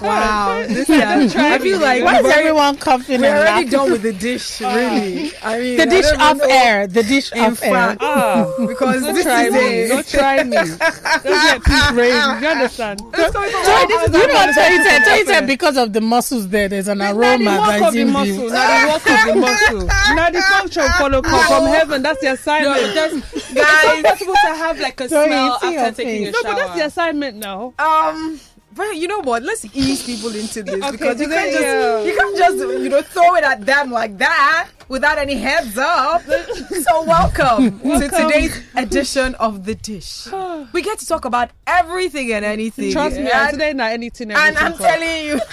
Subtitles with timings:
[0.00, 3.68] Wow, this is, I feel like Why is we're, everyone coughing we're already laughing?
[3.70, 4.60] done with the dish.
[4.70, 6.86] Really, I mean The dish I off know- air.
[6.86, 7.70] The dish In off air.
[7.72, 9.82] fact, Ah, because don't this try is me.
[9.82, 10.56] a Don't try me.
[10.56, 12.42] Don't get peace raised.
[12.42, 13.00] You understand?
[13.12, 15.02] Let's go with the So, right- you know what Toyin said?
[15.02, 18.00] Toyin said because of the muscles there, there's an Now aroma work that of is
[18.02, 18.26] in muscle.
[18.44, 18.50] you.
[18.50, 19.86] Now the work of the muscle.
[20.14, 22.02] Now the function follow come from heaven.
[22.02, 22.94] That's the assignment.
[22.94, 26.34] there's, it's not possible to have like a smell after taking a face.
[26.44, 27.74] no, but that's the assignment now.
[27.78, 28.40] Um,
[28.80, 29.42] but you know what?
[29.42, 32.02] Let's ease people into this because you can't just yeah.
[32.02, 36.22] you can't just you know throw it at them like that without any heads up.
[36.22, 40.28] so welcome, to today's edition of the dish.
[40.72, 42.92] We get to talk about everything and anything.
[42.92, 44.30] Trust me, and, today not anything.
[44.30, 45.40] and I'm telling you,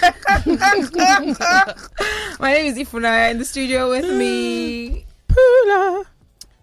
[2.40, 3.30] my name is Ifuna.
[3.30, 6.04] In the studio with me, Pula.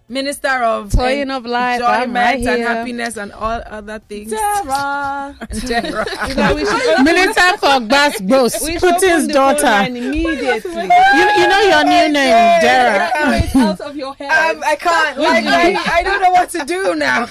[0.08, 4.30] Minister of Toyin of life, I'm enjoyment right and happiness and all other things.
[4.30, 5.36] Sarah.
[5.66, 6.06] Dara.
[6.28, 9.56] You know, we should, Militant for Bass Bros, we should open Putin's the phone line
[9.56, 9.86] daughter.
[9.96, 10.72] immediately.
[11.16, 13.10] You, you know your new name, Dara.
[13.34, 14.30] It's out of your head.
[14.56, 15.18] Um, I can't.
[15.18, 17.26] Like, I, I don't know what to do now.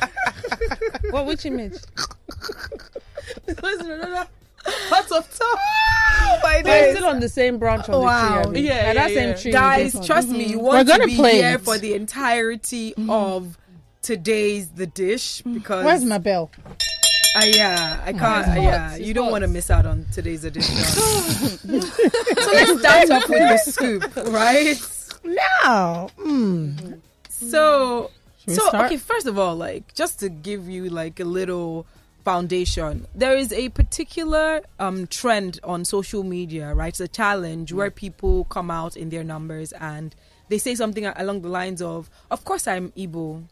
[1.12, 1.78] What which image?
[4.90, 5.60] Hot of top.
[5.60, 6.96] Oh my We're days.
[6.96, 8.44] still on the same branch of Wow.
[8.46, 8.62] the tree.
[8.62, 9.16] Yeah, Like, yeah, that yeah.
[9.34, 9.52] same tree.
[9.52, 10.06] Guys, this one.
[10.06, 11.62] trust me, you We're want to gonna be play here it.
[11.62, 13.58] for the entirety of
[14.02, 16.50] today's the dish because Where's my bell?
[17.38, 18.48] Uh, yeah, I can't.
[18.48, 20.76] uh, yeah, you don't want to miss out on today's edition.
[20.78, 24.78] so let's start off with the scoop, right?
[25.24, 27.00] Now, Mm.
[27.30, 28.10] So,
[28.48, 28.86] so start?
[28.86, 28.98] okay.
[28.98, 31.86] First of all, like just to give you like a little
[32.26, 36.90] foundation, there is a particular um trend on social media, right?
[36.90, 37.96] It's a challenge where mm.
[37.96, 40.14] people come out in their numbers and
[40.50, 43.44] they say something along the lines of, "Of course I'm Igbo."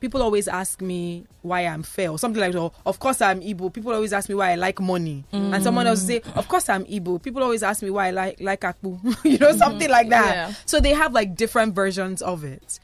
[0.00, 2.72] People always ask me why I'm fair, or something like that.
[2.84, 3.72] Of course I'm Igbo.
[3.72, 5.62] People always ask me why I like money, and mm.
[5.62, 8.62] someone else say, "Of course I'm Igbo." People always ask me why I like like
[8.62, 9.58] akpu, you know, mm-hmm.
[9.58, 10.34] something like that.
[10.34, 10.54] Yeah.
[10.66, 12.80] So they have like different versions of it.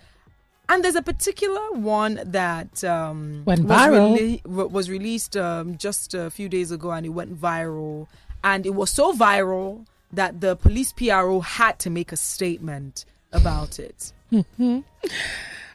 [0.71, 4.19] And there's a particular one that um, Went was, viral.
[4.19, 8.07] rele- w- was released um, just a few days ago, and it went viral.
[8.45, 13.79] And it was so viral that the police PRO had to make a statement about
[13.79, 14.13] it.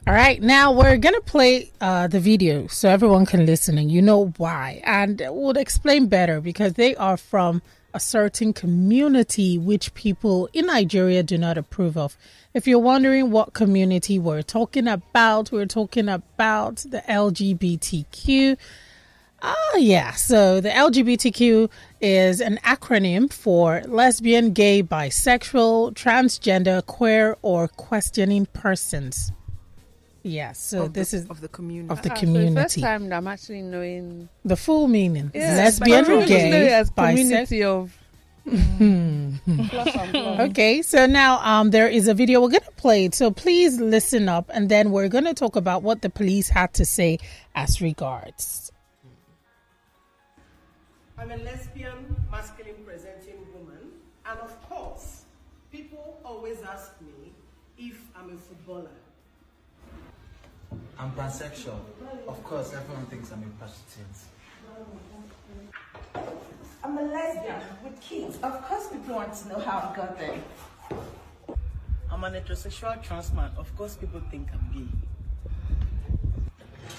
[0.06, 4.02] All right, now we're gonna play uh, the video so everyone can listen and you
[4.02, 7.62] know why, and we'll explain better because they are from
[7.94, 12.18] a certain community which people in Nigeria do not approve of.
[12.52, 18.56] If you're wondering what community we're talking about, we're talking about the LGBTQ.
[19.42, 20.12] Oh, ah, yeah.
[20.12, 29.32] So the LGBTQ is an acronym for lesbian, gay, bisexual, transgender, queer, or questioning persons.
[30.26, 30.52] Yeah.
[30.52, 31.92] So this the, is of the community.
[31.92, 32.54] of the Ah, so community.
[32.54, 34.28] first time I'm actually knowing.
[34.44, 35.30] the full meaning.
[35.34, 37.82] Yeah, lesbian, but I really know it gay, as bisexual.
[37.82, 37.98] of.
[39.70, 40.14] Plus.
[40.50, 43.08] Okay, so now um, there is a video we're going to play.
[43.12, 46.72] So please listen up, and then we're going to talk about what the police had
[46.74, 47.18] to say
[47.54, 48.70] as regards.
[51.18, 53.92] I'm a lesbian, masculine presenting woman,
[54.26, 55.22] and of course,
[55.72, 57.32] people always ask me
[57.78, 58.90] if I'm a footballer.
[60.98, 61.78] I'm pansexual.
[62.28, 64.06] Of course, everyone thinks I'm a prostitute.
[66.84, 68.38] I'm a lesbian with kids.
[68.42, 70.38] Of course, people want to know how I got there.
[72.10, 73.50] I'm an heterosexual trans man.
[73.56, 74.88] Of course, people think I'm gay.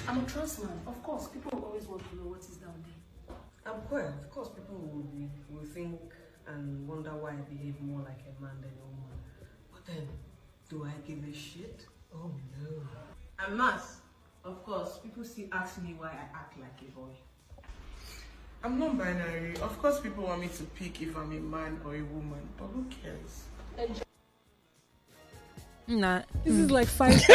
[0.07, 0.79] I'm a trans man.
[0.87, 3.35] Of course, people always want to know what is down there.
[3.65, 4.13] I'm queer.
[4.23, 5.99] Of course, people will, be, will think
[6.47, 9.17] and wonder why I behave more like a man than a woman.
[9.71, 10.07] But then,
[10.69, 11.85] do I give a shit?
[12.13, 12.81] Oh no.
[13.39, 13.97] I'm mass.
[14.43, 17.09] Of course, people still ask me why I act like a boy.
[18.63, 19.55] I'm non binary.
[19.57, 22.65] Of course, people want me to pick if I'm a man or a woman, but
[22.67, 23.43] who cares?
[25.87, 27.21] Nah, This is like five.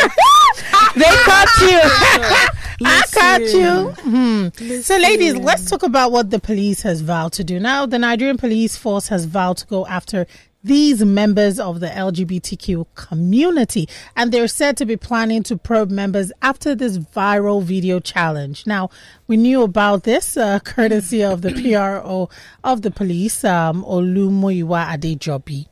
[0.97, 1.81] They caught you.
[2.85, 3.91] I caught you.
[4.03, 4.81] Hmm.
[4.81, 7.61] So, ladies, let's talk about what the police has vowed to do.
[7.61, 10.27] Now, the Nigerian police force has vowed to go after
[10.63, 16.33] these members of the LGBTQ community, and they're said to be planning to probe members
[16.43, 18.67] after this viral video challenge.
[18.67, 18.91] Now,
[19.27, 22.29] we knew about this uh, courtesy of the PRO
[22.63, 25.67] of the police, um, Olumuyiwa Adejobi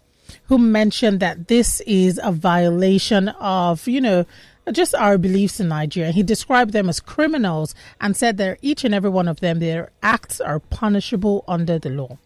[0.44, 4.24] who mentioned that this is a violation of, you know,
[4.72, 6.10] just our beliefs in Nigeria.
[6.10, 9.90] He described them as criminals and said that each and every one of them, their
[10.02, 12.18] acts are punishable under the law.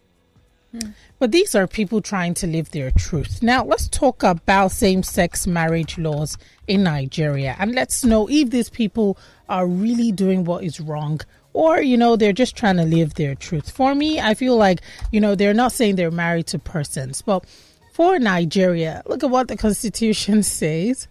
[1.19, 3.43] But these are people trying to live their truth.
[3.43, 6.37] Now, let's talk about same sex marriage laws
[6.67, 9.17] in Nigeria and let's know if these people
[9.49, 11.21] are really doing what is wrong
[11.53, 13.69] or, you know, they're just trying to live their truth.
[13.69, 14.81] For me, I feel like,
[15.11, 17.45] you know, they're not saying they're married to persons, but
[17.93, 21.07] for Nigeria, look at what the constitution says.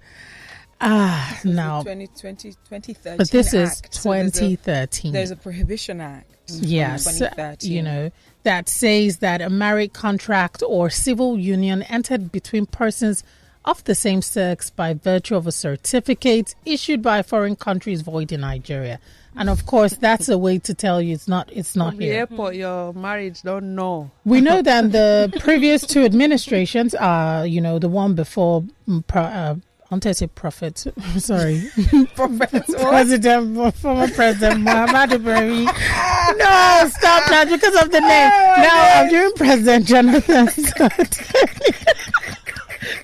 [0.80, 3.94] Ah, now, 2020, 2013 but this is Act.
[3.94, 5.12] So there's a- 2013.
[5.12, 6.28] There's a prohibition act.
[6.48, 7.70] Yes, 2013.
[7.72, 8.10] you know,
[8.44, 13.22] that says that a marriage contract or civil union entered between persons
[13.64, 18.02] of the same sex by virtue of a certificate issued by a foreign country is
[18.02, 18.98] void in Nigeria.
[19.34, 22.04] And of course, that's a way to tell you it's not it's not From the
[22.06, 22.14] here.
[22.18, 24.10] airport, your marriage don't know.
[24.24, 29.54] We know that the previous two administrations, uh, you know, the one before, mm, uh,
[29.92, 30.78] I want to say prophet,
[31.18, 31.68] sorry,
[32.16, 35.66] President, former President Muhammad Buhari.
[36.38, 38.30] No, stop that because of the name.
[38.62, 40.46] Now I'm doing President Jonathan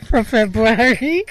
[0.09, 1.29] Prophet Buhari.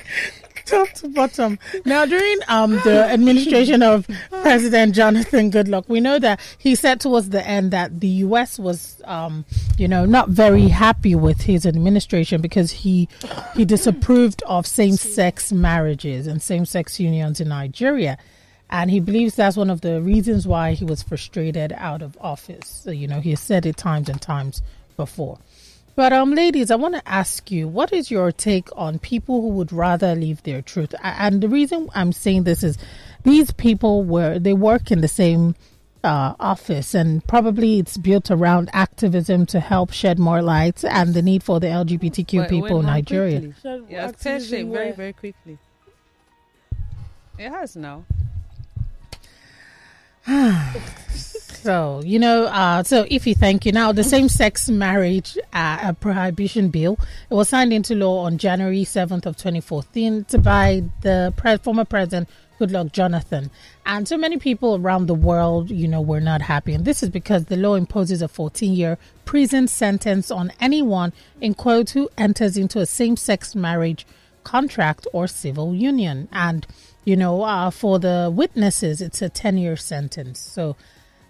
[0.67, 1.57] Top to bottom.
[1.85, 7.29] Now, during um the administration of President Jonathan Goodluck, we know that he said towards
[7.29, 8.59] the end that the U.S.
[8.59, 9.45] was, um,
[9.77, 13.07] you know, not very happy with his administration because he
[13.55, 18.17] he disapproved of same-sex marriages and same-sex unions in Nigeria,
[18.69, 22.67] and he believes that's one of the reasons why he was frustrated out of office.
[22.67, 24.61] So, you know, he has said it times and times
[24.97, 25.39] before.
[25.97, 29.47] But um, ladies, I want to ask you, what is your take on people who
[29.49, 30.94] would rather leave their truth?
[30.94, 32.77] A- And the reason I'm saying this is,
[33.23, 35.55] these people were they work in the same
[36.03, 41.23] uh, office, and probably it's built around activism to help shed more light and the
[41.23, 43.39] need for the LGBTQ But people in went on Nigeria.
[43.39, 43.55] quickly.
[43.89, 44.93] Yeah, Activism it's changing very, where?
[44.93, 45.57] very quickly.
[47.39, 48.05] It has now.
[51.67, 53.73] So, you know, uh, so if you thank you.
[53.73, 56.97] Now, the same sex marriage uh, prohibition bill,
[57.29, 61.83] it was signed into law on January 7th of 2014 to by the pre- former
[61.83, 63.51] president, Goodluck Jonathan.
[63.85, 66.73] And so many people around the world, you know, were not happy.
[66.73, 71.11] And this is because the law imposes a 14 year prison sentence on anyone,
[71.41, 74.07] in quote, who enters into a same sex marriage
[74.45, 76.29] contract or civil union.
[76.31, 76.65] And,
[77.03, 80.39] you know, uh, for the witnesses, it's a 10 year sentence.
[80.39, 80.77] So,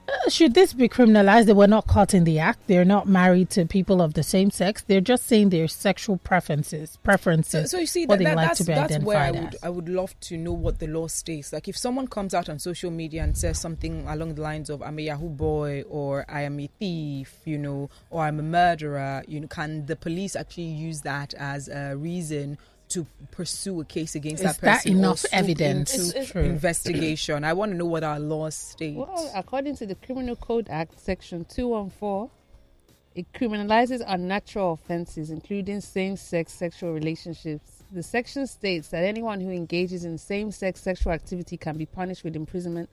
[0.08, 1.48] Uh, should this be criminalized?
[1.48, 2.60] They were not caught in the act.
[2.68, 4.82] They're not married to people of the same sex.
[4.88, 8.64] They're just saying their sexual preferences, preferences, so you see, that, that- like that's, to
[8.66, 9.64] be that's where I would as.
[9.64, 11.52] I would love to know what the law states.
[11.52, 14.82] Like if someone comes out on social media and says something along the lines of
[14.82, 19.24] "I'm a Yahoo boy" or "I am a thief," you know, or "I'm a murderer,"
[19.28, 22.58] you know, can the police actually use that as a reason?
[22.90, 25.94] To pursue a case against Is that that person, or enough stoop evidence?
[25.94, 26.44] into It's- True.
[26.44, 27.44] investigation.
[27.44, 28.96] I want to know what our laws state.
[28.96, 32.30] Well, according to the Criminal Code Act, Section 214,
[33.14, 37.84] it criminalizes unnatural offenses, including same sex sexual relationships.
[37.92, 42.24] The section states that anyone who engages in same sex sexual activity can be punished
[42.24, 42.90] with imprisonment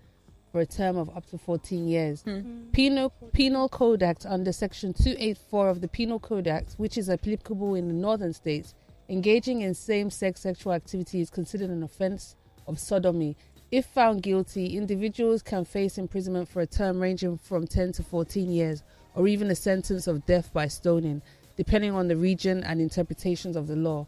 [0.51, 2.23] for a term of up to 14 years.
[2.23, 2.69] Hmm.
[2.73, 7.75] Penal, Penal Code Act under Section 284 of the Penal Code Act, which is applicable
[7.75, 8.75] in the northern states,
[9.09, 12.37] engaging in same sex sexual activity is considered an offense
[12.67, 13.37] of sodomy.
[13.71, 18.51] If found guilty, individuals can face imprisonment for a term ranging from 10 to 14
[18.51, 18.83] years,
[19.15, 21.23] or even a sentence of death by stoning,
[21.57, 24.07] depending on the region and interpretations of the law.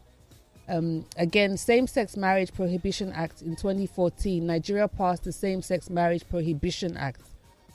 [0.69, 6.27] Um, again, Same Sex Marriage Prohibition Act in 2014, Nigeria passed the Same Sex Marriage
[6.29, 7.21] Prohibition Act,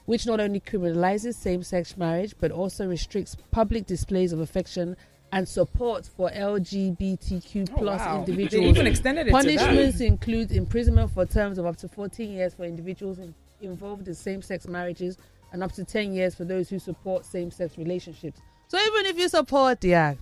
[0.05, 4.97] which not only criminalizes same sex marriage but also restricts public displays of affection
[5.33, 8.25] and support for LGBTQ Oh, plus wow.
[8.25, 8.69] They individuals.
[8.69, 9.37] even extended it to.
[9.37, 14.15] Punishments include imprisonment for terms of up to 14 years for individuals in, involved in
[14.15, 15.17] same sex marriages
[15.53, 18.41] and up to 10 years for those who support same sex relationships.
[18.69, 20.21] So even if you support the act,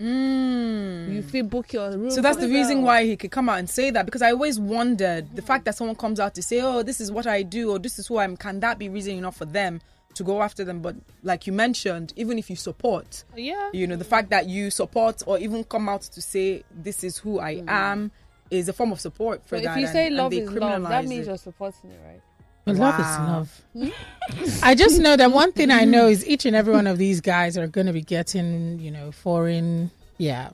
[0.00, 1.12] Mm.
[1.12, 2.10] you feel book your room.
[2.10, 2.84] So that's the reason girl.
[2.86, 5.74] why he could come out and say that because I always wondered the fact that
[5.76, 8.16] someone comes out to say, "Oh, this is what I do," or "This is who
[8.16, 9.82] I am." Can that be reason enough for them
[10.20, 10.78] to go after them?
[10.86, 13.70] But like you mentioned, even if you support, Yeah.
[13.72, 17.18] you know, the fact that you support or even come out to say, "This is
[17.18, 17.68] who I mm.
[17.68, 18.10] am,"
[18.50, 19.70] is a form of support for But that.
[19.72, 21.30] if you and- say love is love, that means it.
[21.30, 22.22] you're supporting it, right?
[22.66, 24.62] But love is love.
[24.62, 27.20] I just know that one thing I know is each and every one of these
[27.20, 30.50] guys are going to be getting, you know, foreign, yeah,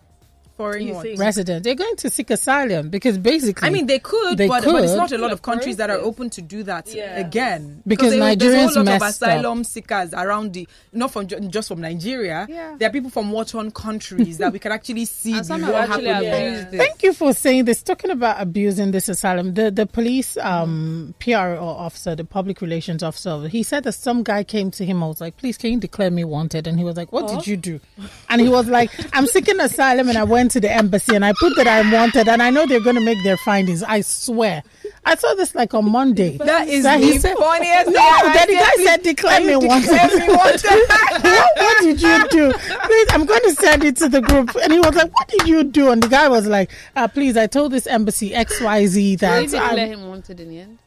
[0.56, 1.64] foreign You resident.
[1.64, 4.94] They're going to seek asylum because basically, I mean, they could, They but, but it's
[4.94, 7.18] not a lot of countries that are open to do that Yeah.
[7.18, 7.82] again.
[7.86, 9.28] Because there- Nigerians there's a whole lot of messed up.
[9.28, 12.46] asylum seekers around the not from just from Nigeria.
[12.48, 12.74] Yeah.
[12.78, 16.06] There are people from war-torn countries that we can actually see And the some actually
[16.06, 16.54] happening.
[16.56, 16.76] abused.
[16.76, 17.82] Thank you for saying this.
[17.82, 23.46] Talking about abusing this asylum, the the police um, PRO officer, the public relations officer,
[23.48, 25.02] he said that some guy came to him.
[25.02, 27.46] I was like, "Please, can you declare me wanted?" And he was like, "What did
[27.46, 27.80] you do?"
[28.28, 31.32] And he was like, "I'm seeking asylum, and I went to the embassy, and I
[31.38, 33.82] put that I'm wanted, and I know they're going to make their findings.
[33.82, 34.62] I swear."
[35.08, 36.36] I saw this like on Monday.
[36.38, 39.02] That is That the he said- funniest No, thing I then the guy please, said,
[39.04, 40.64] "Declare me wanted." declare me wanted?
[41.22, 42.52] what, what did you do?
[42.52, 44.56] Please, I'm going to send it to the group.
[44.60, 45.90] And he was like, What did you do?
[45.92, 49.40] And the guy was like, uh, Please, I told this embassy XYZ They that.
[49.42, 50.78] didn't I'm- let him wanted in the end.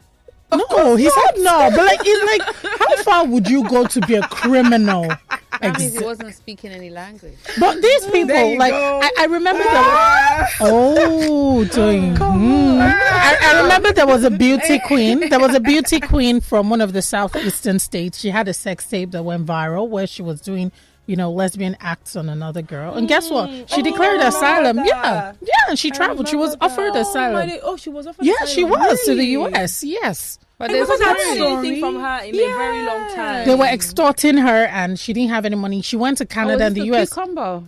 [0.52, 1.70] No, he said no.
[1.76, 5.08] But like, it's like, how far would you go to be a criminal?
[5.62, 7.38] That means he wasn't speaking any language.
[7.60, 8.74] but these people, like.
[8.74, 12.16] I, I remember there was, oh, doing.
[12.16, 12.80] mm.
[12.82, 15.30] I, I remember there was a beauty queen.
[15.30, 18.20] There was a beauty queen from one of the southeastern states.
[18.20, 20.72] She had a sex tape that went viral where she was doing.
[21.10, 23.50] You know, lesbian acts on another girl, and guess what?
[23.50, 23.68] Mm.
[23.68, 24.78] She oh, declared asylum.
[24.86, 26.28] Yeah, yeah, and she traveled.
[26.28, 27.48] She was offered Oh, asylum.
[27.50, 28.80] my- oh, she was offered Yeah, she asylum.
[28.80, 29.84] was to the U.S.
[29.84, 33.48] Yes, But I there's haven't heard anything from her in a very long time.
[33.48, 35.82] they were extorting her, and she didn't have any money.
[35.82, 37.14] She went to Canada oh, and the it's U.S.
[37.14, 37.64] Cucumber.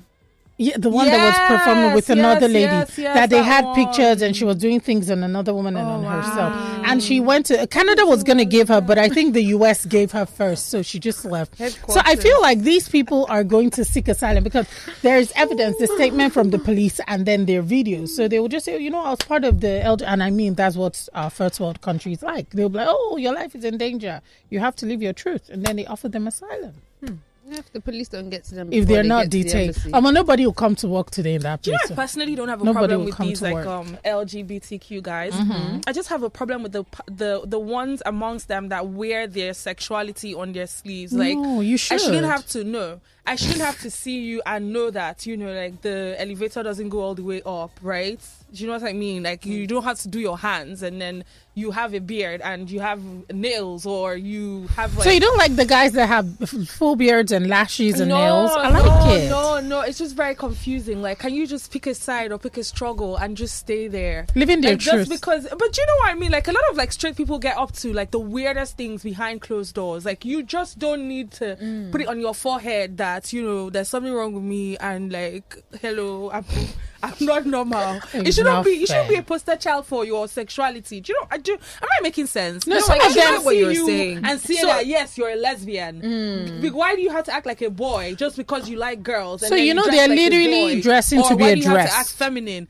[0.61, 3.43] Yeah, the one that was performing with another yes, lady yes, yes, that they that
[3.45, 3.73] had one.
[3.75, 6.53] pictures and she was doing things on another woman and Oh, on herself.
[6.85, 9.85] And she went to Canada was going to give her, but I think the US
[9.87, 11.57] gave her first, so she just left.
[11.57, 14.67] So I feel like these people are going to seek asylum because
[15.01, 18.09] there is evidence, the statement from the police, and then their videos.
[18.09, 20.21] So they will just say, oh, you know, I was part of the elder, and
[20.21, 22.51] I mean that's what our first world countries like.
[22.51, 24.21] They'll be like, oh, your life is in danger.
[24.51, 27.15] You have to live your truth, and then they offer them asylum hmm.
[27.53, 29.43] If the police don't get to them, if they're they not get to the
[29.73, 29.95] detained.
[29.95, 31.93] I mean, nobody will come to work today in that Do you know.
[31.93, 33.67] I personally don't have a Nobody problem with these like work.
[33.67, 35.33] um LGBTQ guys.
[35.33, 35.79] Mm-hmm.
[35.87, 39.53] I just have a problem with the the the ones amongst them that wear their
[39.53, 41.13] sexuality on their sleeves.
[41.13, 43.01] Like No, you I shouldn't have to know.
[43.25, 46.89] I shouldn't have to see you and know that you know like the elevator doesn't
[46.89, 48.19] go all the way up, right?
[48.53, 49.23] Do you know what I mean?
[49.23, 52.71] Like you don't have to do your hands and then you have a beard and
[52.71, 56.37] you have nails or you have like So you don't like the guys that have
[56.69, 58.51] full beards and lashes and no, nails?
[58.51, 59.29] I like no, it.
[59.29, 61.01] No, no, it's just very confusing.
[61.01, 64.27] Like, can you just pick a side or pick a struggle and just stay there?
[64.33, 65.07] Living their like, truth.
[65.09, 66.31] Just because, but you know what I mean?
[66.31, 69.41] Like, a lot of like straight people get up to like the weirdest things behind
[69.41, 70.05] closed doors.
[70.05, 71.91] Like, you just don't need to Mm.
[71.91, 75.61] put it on your forehead that you know there's something wrong with me and like,
[75.81, 76.45] hello, I'm.
[77.03, 77.99] I'm not normal.
[78.13, 78.73] It shouldn't not be.
[78.73, 81.01] You shouldn't be a poster child for your sexuality.
[81.01, 81.27] Do you know?
[81.31, 81.53] I do.
[81.53, 82.65] Am I making sense?
[82.67, 84.21] No, some like, of I shouldn't them- what see you're you saying.
[84.25, 86.01] and see So- that yes, you're a lesbian.
[86.01, 86.61] Mm.
[86.61, 89.41] Be- Why do you have to act like a boy just because you like girls?
[89.43, 90.81] and So you know dress they're like literally boy?
[90.81, 91.93] dressing or to be why do you have addressed.
[91.93, 92.67] to act feminine?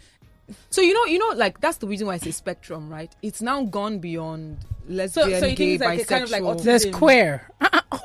[0.70, 3.12] So you know, you know, like that's the reason why I say spectrum, right?
[3.22, 4.58] It's now gone beyond
[4.90, 6.56] lesbian, so you think gay, it's like a kind of like bisexual.
[6.60, 6.64] autism?
[6.64, 7.48] There's queer.
[7.62, 7.98] Uh-uh.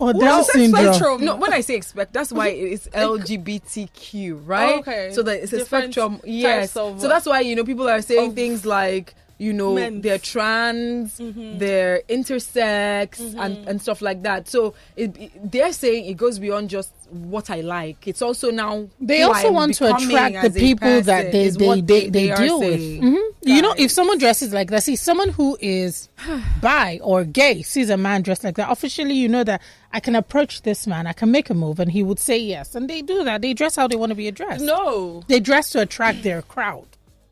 [0.00, 0.84] Or Well, Down that's syndrome.
[0.94, 1.24] spectrum.
[1.24, 4.74] No, when I say expect, that's why it's LGBTQ, right?
[4.76, 5.10] Oh, okay.
[5.12, 6.20] So that it's a Different spectrum.
[6.24, 6.76] Yes.
[6.76, 10.00] of- so that's why you know people are saying of things like you know men.
[10.00, 11.58] they're trans, Mm-hmm.
[11.58, 14.48] they're intersex, and and stuff like that.
[14.48, 18.06] So it, it- they're saying it goes beyond just what I like.
[18.06, 21.56] It's also now They also I'm want to attract the people that person they is
[21.56, 22.78] they, they, they, are deal with.
[22.80, 23.02] saying.
[23.02, 23.18] Mhm.
[23.44, 26.08] You know, if someone dresses like that, see someone who is
[26.60, 28.70] bi or gay sees a man dressed like that.
[28.70, 31.90] Officially, you know that I can approach this man, I can make a move, and
[31.90, 32.74] he would say yes.
[32.74, 33.40] And they do that.
[33.40, 34.62] They dress how they want to be addressed.
[34.64, 36.86] No, They dress to attract their crowd.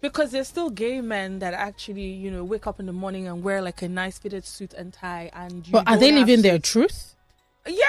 [0.09, 3.43] Because there's still gay men that actually you know wake up in the morning and
[3.43, 5.31] wear like a nice fitted suit and tie.
[5.33, 7.15] And you But are they living to- their truth?
[7.67, 7.85] Yeah,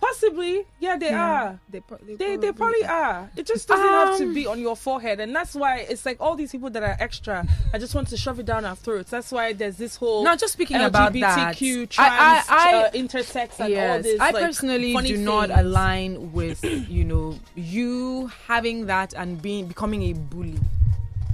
[0.00, 0.64] possibly.
[0.80, 1.60] Yeah, they are.
[1.68, 3.30] They, pro- They, they probably are.
[3.36, 6.34] It just doesn't have to be on your forehead, and that's why it's like all
[6.34, 7.46] these people that are extra.
[7.74, 9.10] I just want to shove it down our throats.
[9.10, 12.82] That's why there's this whole Now, just speaking about that, LGBTQ, I- trans, I- I-
[12.84, 14.18] uh, intersex, and all this.
[14.18, 15.60] I like, personally funny do not things.
[15.60, 20.54] align with you know you having that and being becoming a bully.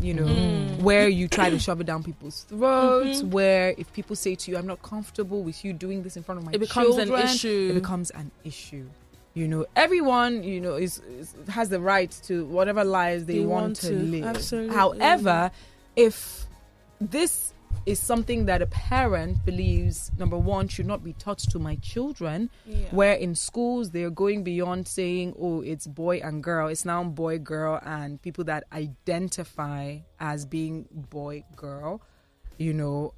[0.00, 0.80] You know, Mm.
[0.82, 3.20] where you try to shove it down people's throats.
[3.22, 3.30] Mm-hmm.
[3.30, 6.40] Where if people say to you, "I'm not comfortable with you doing this in front
[6.40, 7.68] of my It becomes an issue.
[7.70, 8.84] It becomes an issue.
[9.34, 13.46] You know, everyone you know is, is has the right to whatever lives they, They
[13.46, 14.24] want, want to, to, live.
[14.24, 14.74] absolutely.
[14.76, 15.50] However,
[15.96, 16.44] if
[17.00, 17.53] this
[17.86, 22.50] is something that a parent believes number one should not be taught to my children
[22.66, 22.76] Yeah.
[22.90, 27.38] where in schools they're going beyond saying oh it's boy and girl it's now boy
[27.38, 32.00] girl and people that identify as being boy girl
[32.58, 33.12] you know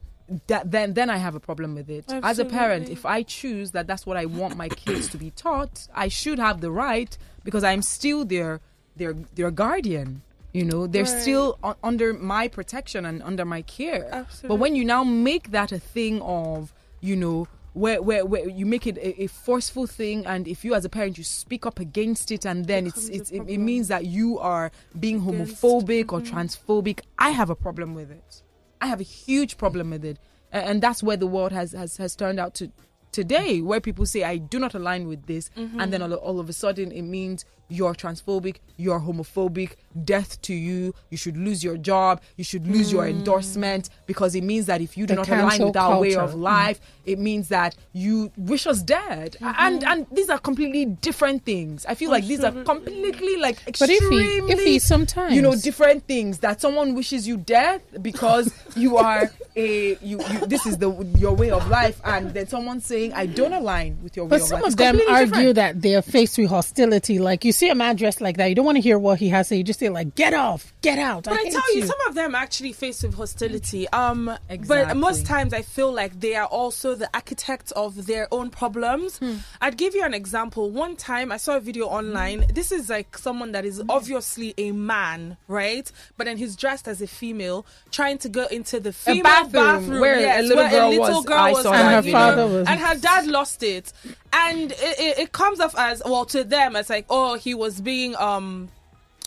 [0.49, 3.71] that then then i have a problem with it as a parent if i choose
[3.71, 7.17] that that's what i want my kids to be taught i should have the right
[7.45, 8.61] because i'm still their
[8.97, 10.23] their their guardian.
[10.57, 11.21] You know, they're Right.
[11.23, 14.09] still u- under my protection and under my care.
[14.11, 14.49] Absolutely.
[14.49, 18.65] But when you now make that a thing of, you know, where, where, where you
[18.65, 21.79] make it a, a forceful thing, and if you as a parent you speak up
[21.79, 26.11] against it, and then it's, it's it, it means that you are being Against- homophobic
[26.15, 27.01] or transphobic.
[27.19, 28.43] I have a problem with it.
[28.81, 30.19] I have a huge problem with it,
[30.55, 32.73] A- and that's where the world has has, has turned out to
[33.13, 36.49] today, where people say I do not align with this, and then all, all of
[36.49, 39.73] a sudden it means you're transphobic, you're homophobic,
[40.05, 40.95] death to you.
[41.11, 42.21] You should lose your job.
[42.37, 43.11] You should lose your mm.
[43.11, 46.35] endorsement because it means that if you do The not align with our way of
[46.35, 46.41] mm.
[46.41, 49.37] life, it means that you wish us dead.
[49.41, 49.53] Mm-hmm.
[49.59, 51.87] And and these are completely different things.
[51.87, 55.43] I feel like these are completely like But extremely if he, if he sometimes, you
[55.43, 60.67] know different things that someone wishes you death because you are a you, you this
[60.67, 64.27] is the your way of life and then someone saying i don't align with your
[64.27, 65.55] way But of some life of them argue different.
[65.57, 67.19] that they're faced with hostility.
[67.19, 69.29] Like you see a man dressed like that, you don't want to hear what he
[69.31, 69.57] has to say.
[69.57, 72.15] You just say like, "Get off, get out." But I, hate tell you, some of
[72.15, 73.89] them actually face with hostility.
[73.89, 74.31] Um,
[74.67, 79.19] but most times I feel like they are also the architects of their own problems.
[79.19, 79.37] Hmm.
[79.61, 80.71] I'd give you an example.
[80.71, 82.47] One time I saw a video online.
[82.53, 85.91] This is like someone that is obviously a man, right?
[86.17, 90.39] But then he's dressed as a female, trying to go into the female bathroom where
[90.39, 91.25] a little where girl a little was.
[91.25, 92.19] girl was, saw like, that you video.
[92.19, 93.93] know, And her father was- and her dad lost it,
[94.37, 96.77] and it, it, it comes off as well to them.
[96.77, 98.69] as like, oh, he was being um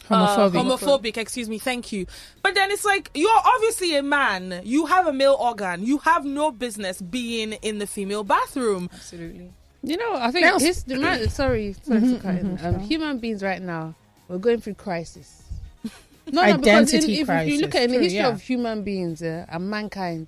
[0.07, 0.55] homophobic.
[0.55, 2.05] uh, homophobic, excuse me, thank you.
[2.43, 4.61] But then it's like you're obviously a man.
[4.63, 5.85] You have a male organ.
[5.85, 8.89] You have no business being in the female bathroom.
[8.93, 9.51] absolutely
[9.81, 12.59] You know, I think Now- his, the man, sorry, sorry to cut in.
[12.63, 13.95] Um, human beings right now,
[14.27, 15.43] we're going through crisis.
[16.31, 18.27] No, no, because in, if, if you look at in the history yeah.
[18.27, 20.27] of human beings uh, and mankind,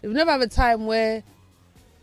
[0.00, 1.22] we've never have a time where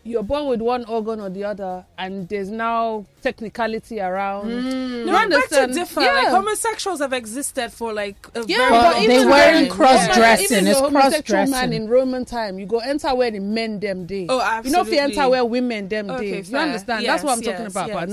[0.03, 4.47] you're born with one organ or the other, and there's now technicality around.
[4.49, 4.89] Mm.
[4.99, 5.73] You No, I beg to understand?
[5.73, 6.01] differ.
[6.01, 6.13] Yeah.
[6.13, 9.69] Like homosexuals have existed for like a Yeah, very But long they even weren't then-
[9.69, 11.51] cross-dressing, Even it's homosexual cross-dressing.
[11.51, 14.25] man in Roman time, you go enter where the men them day.
[14.29, 14.69] Oh, absolutely.
[14.69, 16.49] You know, if you enter where women them Okay, day.
[16.49, 17.05] You understand?
[17.05, 17.91] That's what I'm Yes, talking yes, about.
[17.91, 18.09] But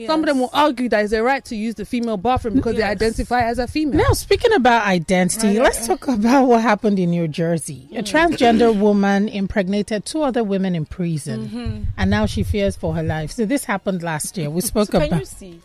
[0.00, 0.08] yes.
[0.08, 2.76] some of them will argue that it's a right to use the female bathroom because
[2.76, 3.98] they identify as a female.
[3.98, 7.88] Now, speaking about identity, let's talk about what happened in New Jersey.
[7.92, 8.16] A mm-hmm.
[8.16, 11.82] transgender woman impregnated two other women in prison, mm-hmm.
[11.96, 13.30] and now she fears for her life.
[13.30, 14.50] So this happened last year.
[14.50, 15.20] We spoke can about.
[15.20, 15.60] you see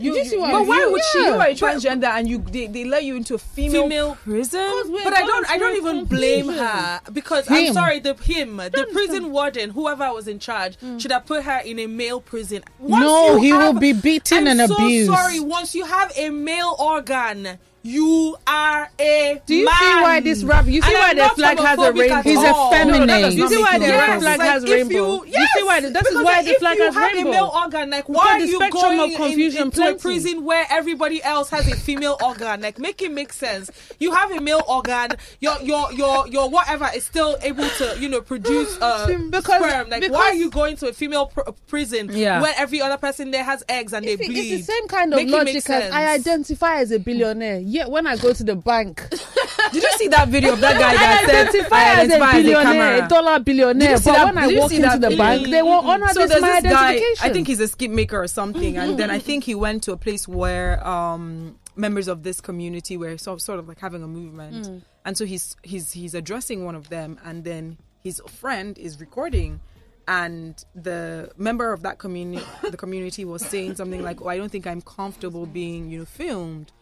[0.00, 2.84] You see what but why would she you are a transgender and you they, they
[2.84, 4.70] let you into a female, Female prison
[5.04, 5.50] But I don't.
[5.50, 7.56] I don't even blame her because Him.
[7.68, 8.00] I'm sorry.
[8.00, 11.00] The him, the prison warden, whoever was in charge, mm.
[11.00, 12.62] should have put her in a male prison.
[12.78, 14.60] Once No, you he will be beaten and abused.
[14.60, 15.12] I'm and so abused.
[15.12, 15.40] Sorry.
[15.40, 19.74] Once you have a male organ, you are a Do you man.
[19.78, 20.66] see why this rap?
[20.66, 22.22] You see And why I'm the flag has a rainbow?
[22.22, 23.06] He's a feminine.
[23.06, 25.24] No, does You see why the yes, flag like has if rainbow?
[25.24, 27.12] You, You see why that is because why like the if flag you has have
[27.16, 30.44] a male organ, like why are you spectrum going of in- confusion into a prison
[30.44, 32.60] where everybody else has a female organ?
[32.60, 33.70] Like make it make sense.
[33.98, 35.12] You have a male organ.
[35.40, 39.88] Your your your your whatever is still able to you know produce uh, Because- sperm.
[39.88, 42.42] Like why are you going to a female pr- prison Yeah.
[42.42, 44.52] when every other person there has eggs and they It's, bleed?
[44.52, 45.90] it's the same kind of Make logic as.
[45.92, 47.60] I identify as a billionaire.
[47.70, 49.08] Yet when I go to the bank,
[49.72, 53.04] did you see that video of that guy that said I identify as a billionaire,
[53.04, 53.90] a dollar billionaire.
[53.94, 56.72] But that- when I walk into the bank, they will honor so this my this
[56.72, 59.82] guy i think he's a skip maker or something and then i think he went
[59.84, 64.02] to a place where um members of this community were so, sort of like having
[64.02, 64.82] a movement.
[65.04, 69.60] And so he's he's he's addressing one of them and then his friend is recording
[70.08, 74.50] and the member of that community the community was saying something like oh i don't
[74.50, 76.72] think i'm comfortable being you know filmed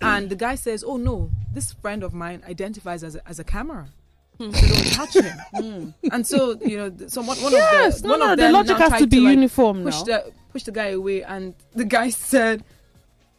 [0.00, 3.44] and the guy says oh no this friend of mine identifies as a, as a
[3.44, 3.88] camera
[4.38, 5.88] so don't touch him hmm.
[6.12, 8.38] and so you know th- so one, one yes, of the no, one no, of
[8.38, 10.04] the logic has to be like, uniform push now.
[10.04, 12.62] the push the guy away and the guy said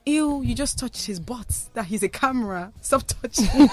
[0.06, 3.48] ew you just touched his butt that he's a camera stop touching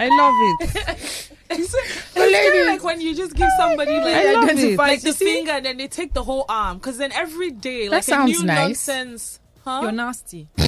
[0.00, 1.30] I love it.
[1.52, 5.12] It's, it's kind of like when you just give somebody like I identify like the
[5.12, 5.24] see?
[5.24, 8.24] finger and then they take the whole arm because then every day That like a
[8.24, 8.86] new nice.
[8.86, 9.39] nonsense.
[9.64, 9.80] Huh?
[9.82, 10.48] you're nasty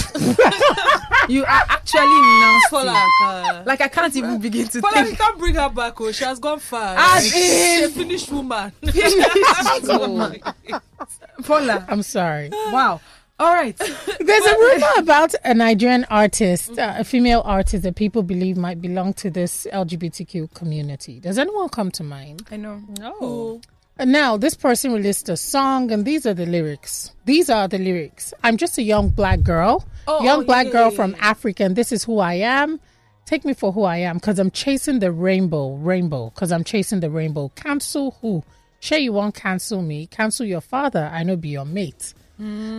[1.29, 5.39] you are actually nasty Pola, like i can't even begin to Pola, you think can't
[5.39, 6.01] bring her back.
[6.01, 6.97] Oh, she has gone far.
[6.99, 8.73] As Like, in- she's a finished woman.
[11.45, 11.85] Paula.
[11.89, 12.51] I'm sorry.
[12.71, 13.01] wow
[13.39, 18.23] all right There's a rumor about a Nigerian artist, uh, a female artist that people
[18.23, 21.19] believe might belong to this LGBTQ community.
[21.19, 22.47] Does anyone come to mind?
[22.53, 23.61] i know No.
[23.99, 27.13] And now, this person released a song, and these are the lyrics.
[27.27, 28.33] These are the lyrics.
[28.43, 31.19] I'm just a young black girl, Oh, young oh, black yeah, girl yeah, from yeah.
[31.21, 32.81] Africa, and this is who I am.
[33.27, 37.01] Take me for who I am, because I'm chasing the rainbow, rainbow, because I'm chasing
[37.01, 37.51] the rainbow.
[37.55, 38.43] Cancel who?
[38.81, 40.07] Sure, you won't cancel me.
[40.07, 41.09] Cancel your father.
[41.13, 42.15] I know be your mate.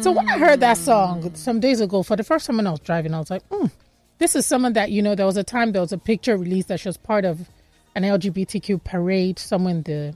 [0.01, 2.71] So when I heard that song some days ago, for the first time when I
[2.71, 3.71] was driving, I was like, mm,
[4.17, 6.67] this is someone that, you know, there was a time there was a picture released
[6.67, 7.47] that she was part of
[7.95, 10.13] an LGBTQ parade somewhere in the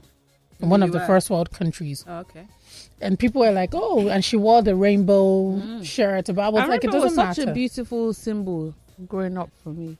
[0.59, 2.03] in one of the first world countries.
[2.07, 2.47] Oh, okay.
[2.99, 5.85] And people were like, oh, and she wore the rainbow mm.
[5.85, 6.25] shirt.
[6.27, 8.73] But I was I like, it doesn't was such a beautiful symbol
[9.05, 9.97] growing up for me.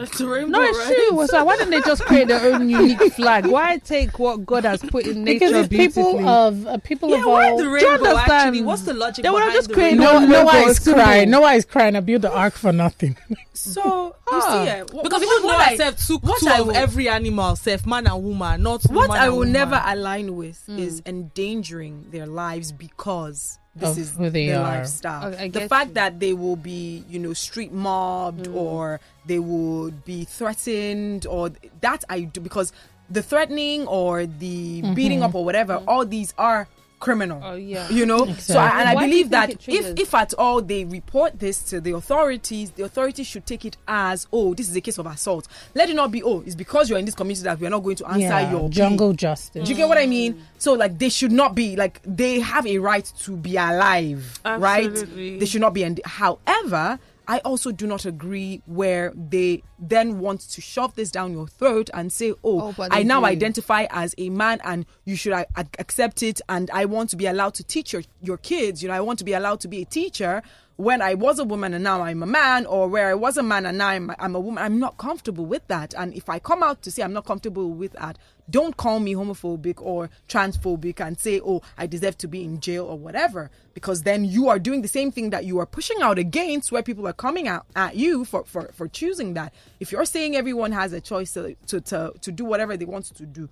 [0.00, 0.96] It's a rainbow, No, it's true.
[0.96, 3.46] It was like, why didn't they just create their own unique flag?
[3.46, 6.04] Why take what God has put in nature because beautifully?
[6.14, 7.56] people of uh, people Yeah, of why all.
[7.58, 7.92] the you rainbow?
[7.92, 8.30] understand?
[8.32, 10.78] Actually, what's the logic They would have just the created no, one no one is
[10.80, 11.30] crying.
[11.30, 11.94] No one is crying.
[11.94, 13.16] I built the ark for nothing.
[13.52, 14.64] So you Ah.
[14.64, 16.70] see, eh, wh- Because what, even what I I, said two, what two I of
[16.70, 19.52] every animal, self man and woman, not what woman I will woman.
[19.52, 20.78] never align with Hmm.
[20.78, 24.78] is endangering their lives because this is who they their are.
[24.78, 25.32] lifestyle.
[25.34, 25.94] Okay, the fact you.
[25.94, 28.56] that they will be, you know, street mobbed Hmm.
[28.56, 32.72] or they would be threatened or that I do because
[33.08, 36.68] the threatening or the beating up or whatever, all these are
[37.00, 37.40] criminal.
[37.42, 37.88] Oh, yeah.
[37.88, 41.38] You know, so I, and I Why believe that if if at all they report
[41.40, 44.98] this to the authorities, the authorities should take it as oh, this is a case
[44.98, 45.48] of assault.
[45.74, 47.82] Let it not be oh, it's because you're in this community that we are not
[47.82, 49.64] going to answer yeah, your plea." jungle justice.
[49.64, 50.42] Do you get what I mean?
[50.58, 55.30] So like they should not be like they have a right to be alive, Absolutely.
[55.30, 55.40] right?
[55.40, 55.82] They should not be.
[55.82, 56.98] And however,
[57.34, 61.88] I also do not agree where they then want to shove this down your throat
[61.94, 63.26] and say, "Oh, Oh, I now do.
[63.36, 67.26] identify as a man, and you should ac- accept it, and I want to be
[67.26, 68.76] allowed to teach your your kids.
[68.82, 70.42] You know, I want to be allowed to be a teacher."
[70.90, 73.42] When I was a woman and now I'm a man, or where I was a
[73.42, 75.90] man and now I'm, I'm a woman, I'm not comfortable with that.
[76.00, 78.16] And if I come out to say I'm not comfortable with that,
[78.50, 82.86] don't call me homophobic or transphobic and say, oh, I deserve to be in jail
[82.86, 83.50] or whatever.
[83.74, 86.82] Because then you are doing the same thing that you are pushing out against where
[86.82, 89.54] people are coming out at you for, for, for choosing that.
[89.78, 93.06] If you're saying everyone has a choice to, to, to, to do whatever they want
[93.06, 93.48] to do,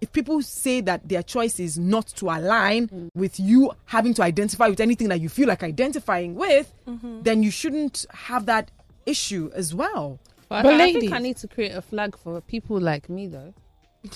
[0.00, 3.10] if people say that their choice is not to align mm.
[3.14, 7.22] with you having to identify with anything that you feel like identifying with, mm-hmm.
[7.22, 8.70] then you shouldn't have that
[9.06, 10.20] issue as well.
[10.48, 13.26] But, But I, I think I need to create a flag for people like me,
[13.26, 13.54] though.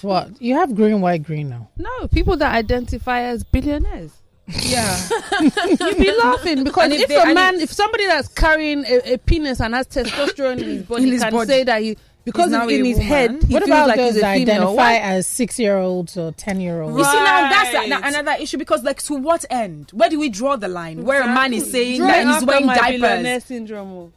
[0.02, 1.68] What you have green, white, green now.
[1.76, 4.12] No, people that identify as billionaires.
[4.48, 4.98] Yeah.
[5.40, 8.28] You'd be laughing because And if if, they- a and man, if- if somebody that's
[8.28, 11.46] carrying a, a penis and has testosterone in his body In his can body.
[11.48, 13.08] say that he because now in a his woman.
[13.08, 14.54] head he what feels about like those he's a that female.
[14.54, 16.96] identify Why- as six-year-olds or ten-year-olds?
[16.98, 17.90] You see now that's Right.
[17.90, 19.90] a, another issue because like to what end?
[19.92, 21.04] Where do we draw the line?
[21.04, 23.44] Where a man is saying Draw that it he's after wearing my billionaire diapers.
[23.44, 23.92] syndrome.
[23.92, 24.12] oh.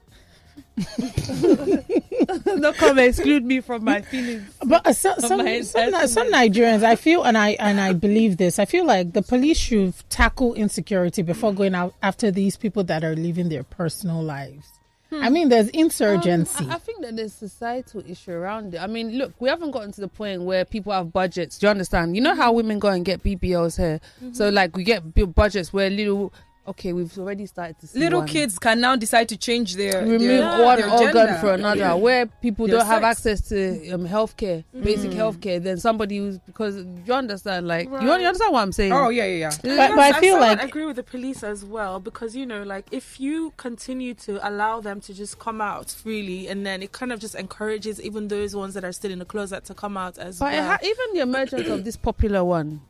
[2.46, 4.44] Don't come exclude me from my feelings.
[4.64, 8.60] But uh, some, some, some, some Nigerians, I feel, and I and I believe this.
[8.60, 13.04] I feel like the police should tackle insecurity before going out after these people that
[13.04, 14.72] are living their personal lives.
[15.12, 16.66] I mean, there's insurgency.
[16.66, 18.82] Um, I, I think that there's societal issue around it.
[18.82, 21.58] I mean, look, we haven't gotten to the point where people have budgets.
[21.58, 22.16] Do you understand?
[22.16, 24.02] You know how women go and get BBLs here.
[24.34, 25.02] So like we get
[25.36, 26.34] budgets where little.
[26.68, 28.28] Okay, we've already started to see Little one.
[28.28, 31.38] kids can now decide to change their remove their, one their organ gender.
[31.40, 36.18] for another where people Their don't have access to um, healthcare basic healthcare then somebody
[36.18, 38.04] who's because you understand like you, Right.
[38.22, 39.50] you understand what i'm saying Oh yeah, yeah, yeah.
[39.62, 42.64] But- but I feel somewhat like- agree with the police as well because you know,
[42.64, 46.92] like if you continue to allow them to just come out freely, and then it
[46.92, 49.98] kind of just encourages even those ones that are still in the closet to come
[49.98, 50.68] out as but well.
[50.68, 52.82] ha- even the emergence of this popular one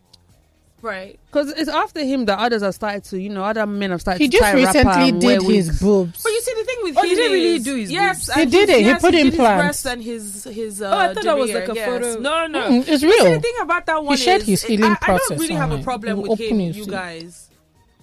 [0.86, 1.20] right.
[1.28, 4.22] because it's after him that others have started to you know other men have started
[4.22, 5.80] he to just tie recently and did his wigs.
[5.82, 6.24] boobs.
[6.24, 8.34] But you see, the thing with Oh, him he didn't really do his yes, boobs.
[8.40, 8.82] He did his- it.
[8.82, 9.62] He yes, put did his implants.
[9.64, 10.82] breast and his his.
[10.82, 11.86] Uh, Oh, I thought that was like a yes.
[11.90, 12.20] photo.
[12.22, 12.62] No, no.
[12.70, 13.34] Mm, it's You see, real.
[13.34, 15.80] the thing about that one shared is, his healing I, I don't really have a
[15.80, 17.45] problem You with him, you guys,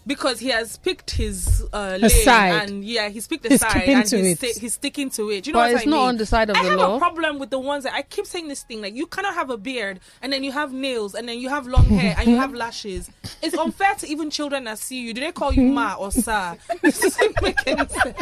[0.06, 2.70] because he has picked his uh, His lane side.
[2.70, 4.54] and yeah, he's picked a He's side and to he's, it.
[4.54, 5.46] sti- he's sticking to it.
[5.46, 6.08] You know but what it's I not mean?
[6.08, 8.02] on the side of I the have law a problem with the ones that I
[8.02, 11.14] keep saying this thing like you cannot have a beard and then you have nails
[11.14, 13.10] and then you have long hair and you have lashes.
[13.42, 15.14] It's unfair to even children that see you.
[15.14, 16.56] Do they call you ma or sir?
[16.82, 18.16] It doesn't make any sense.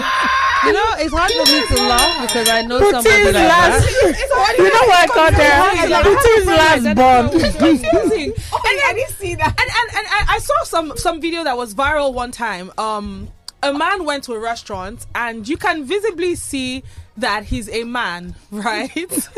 [0.64, 3.84] you know it's hard for me to laugh because i know somebody Putin like last,
[3.86, 6.10] that you know what I called It's like, her?
[6.10, 7.40] Putin's last born.
[7.44, 8.32] It's confusing.
[8.32, 9.48] and I didn't see that.
[9.48, 12.72] And and, and I, I saw some some video that was viral one time.
[12.78, 13.28] Um,
[13.62, 16.82] a man went to a restaurant and you can visibly see
[17.16, 18.90] that he's a man, right?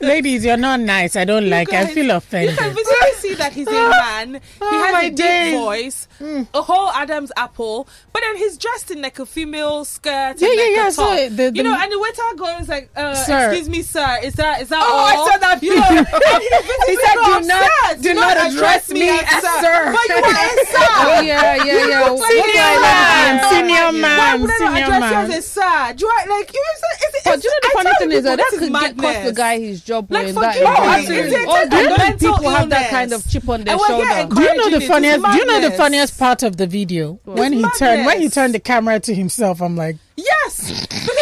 [0.00, 1.16] Ladies, you're not nice.
[1.16, 1.68] I don't like.
[1.68, 1.74] it.
[1.74, 2.58] I guys- feel You offended.
[2.58, 4.34] can visibly see that he's a man.
[4.34, 5.54] He Oh, has my a deep days.
[5.54, 10.34] voice, a whole Adam's apple, but then he's dressed in like a female skirt.
[10.38, 12.68] Yeah, and yeah, like yeah, A so the- the- you know, and the waiter goes
[12.68, 13.50] like, uh, Sir.
[13.50, 15.96] "Excuse me, sir, is that is that Oh, all?" I saw that You know, he,
[15.98, 18.02] He said, "Do not- upset.
[18.02, 20.88] do not address me as sir." But you are a sir.
[21.02, 25.16] oh yeah yeah yeah like a do I man, senior Why would I address you
[25.36, 25.92] as a sir?
[25.96, 26.60] Do I like you?
[26.62, 28.96] Know, it's, it's, But do you know the funny thing is that that could get
[28.98, 31.08] cost the guy his job Like, were in for that you, environment.
[31.10, 33.78] it's- it's Or a do you know people have that kind of chip on their
[33.78, 34.34] shoulder?
[34.34, 35.24] Do you know the funniest?
[35.24, 38.54] Do you know the funniest part of the video when he turned when he turned
[38.54, 39.60] the camera to himself?
[39.62, 41.16] I'm like, Yes, because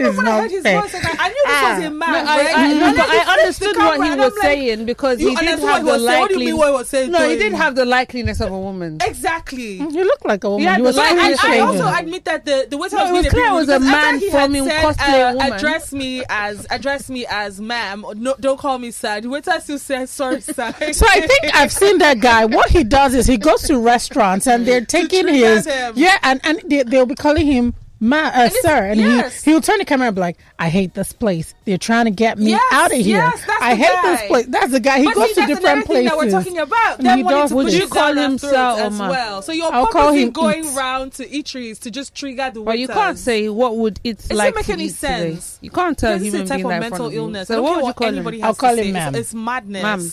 [0.00, 0.80] even even It's when I not heard his fair.
[0.80, 1.74] voice, like, I knew this Ah.
[1.76, 2.12] was a man.
[2.12, 2.56] No, I, right?
[2.56, 5.38] I, And no, then but I understood what he was like, saying because he did
[5.38, 6.20] understood have the he was saying.
[6.20, 6.46] What do you likely.
[6.46, 7.10] mean what he was saying?
[7.10, 7.58] No, he did him?
[7.58, 8.98] have the likeliness of a woman.
[9.02, 9.72] exactly.
[9.74, 10.66] you look like a woman.
[10.66, 12.88] had He the was light so And and I also admit that the the way
[12.92, 15.52] No, it was clear it was a man forming cosplay woman.
[15.52, 18.04] Address me as address me as ma'am.
[18.16, 19.20] No, don't call me sir.
[19.20, 20.74] The waiter still says sorry, sir.
[20.92, 22.44] So I think I've seen that guy.
[22.44, 25.92] What he does is he goes to restaurants and they're taking his him.
[25.96, 29.42] yeah, and and they, they'll be calling him ma uh, it's- sir, and yes.
[29.42, 31.54] he he'll turn the camera and be like, "I hate this place.
[31.64, 33.18] They're trying to get me Yes, out of here.
[33.18, 34.10] yes, that's I the hate guy.
[34.16, 34.98] this place." That's the guy.
[34.98, 36.10] He But goes see, to different places.
[36.10, 36.98] that we're talking about.
[36.98, 37.74] And Them wanting to push this.
[37.74, 39.42] Would you call down him our sir or as well.
[39.42, 40.76] So you're I'll call purposely going it.
[40.76, 44.36] round to eateries to just trigger the But you can't say what would it Doesn't
[44.36, 45.30] like make to any eat today.
[45.34, 45.58] sense.
[45.60, 47.12] You can't tell a This is a type being of that in front mental of
[47.12, 47.18] you.
[47.20, 47.48] illness.
[47.48, 48.44] So what would you call anybody him?
[48.44, 49.14] I'll call him It's- ma'am.
[49.14, 49.82] It's madness.
[49.82, 50.10] Ma'am.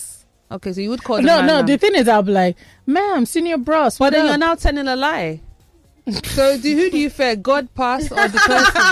[0.56, 1.62] Okay, so you would call him No, no.
[1.62, 4.86] The thing is, I'll be like, "Ma'am, senior bros, But what then you're now telling
[4.86, 5.40] a lie.
[6.24, 8.82] So do, who do you fear, God past or the person?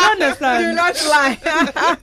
[0.00, 0.70] you understand?
[0.70, 1.96] Do not lie.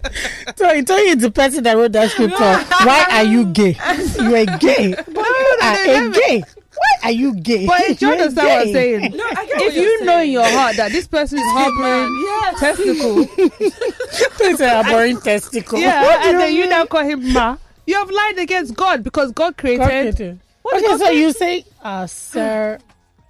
[0.56, 2.40] So he told you it's the person that wrote that script.
[2.40, 3.76] of, Why are you gay?
[4.20, 4.96] You are gay.
[5.08, 6.46] You are a gay.
[6.76, 7.66] Why are you gay?
[7.68, 9.02] But do you You're understand what I'm saying?
[9.02, 11.44] No, I get if what you're you know in your heart that this person is
[11.46, 12.60] harboring Yes.
[12.60, 13.20] testicle,
[14.42, 15.80] It's a abhorrent testicle.
[15.80, 19.58] yeah, and then you now call him ma, you have lied against God because God
[19.58, 19.80] created.
[19.80, 20.40] God created.
[20.62, 22.80] What Okay, God so you say, uh, sir,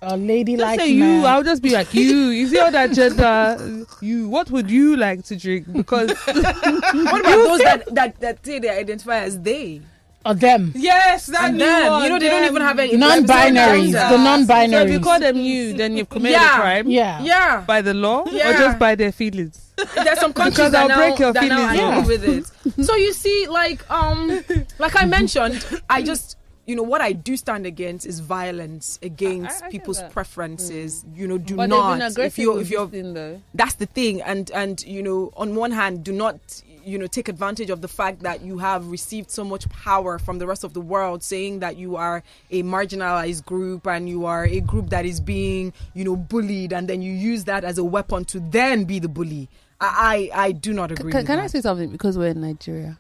[0.06, 1.00] a lady Just like say you.
[1.00, 1.26] man.
[1.26, 2.28] I'll just be like you.
[2.30, 3.86] You see all that gender.
[4.02, 4.30] You.
[4.30, 5.72] What would you like to drink?
[5.72, 9.82] Because what about those that, that that say they identify as they?
[10.26, 10.72] or them.
[10.74, 14.86] Yes, that And them, one, you know, they don't even have any Non-binaries, the non-binaries.
[14.86, 16.56] if you call them you, then you've committed Yeah.
[16.58, 16.88] a crime.
[16.89, 17.22] yeah.
[17.22, 19.60] Yeah, By the law, or just by their feelings.
[19.96, 22.86] there's some countries Because that I'll now, break your that now feelings, agree with it.
[22.86, 24.42] So you see, like um,
[24.80, 29.63] like I mentioned, I just you know what I do stand against is violence against
[29.63, 30.12] I- I people's that.
[30.12, 31.04] preferences.
[31.04, 31.17] Mm.
[31.17, 33.41] You know, do but not they've been if aggressive you with if you're thing, though.
[33.54, 36.38] that's the thing and and you know on one hand do not
[36.86, 40.38] you know take advantage of the fact that you have received so much power from
[40.39, 44.45] the rest of the world saying that you are a marginalized group and you are
[44.45, 47.84] a group that is being you know bullied and then you use that as a
[47.84, 49.49] weapon to then be the bully
[49.80, 51.89] i i, I do not agree Can, with can I say something?
[51.89, 52.99] Because we're in Nigeria,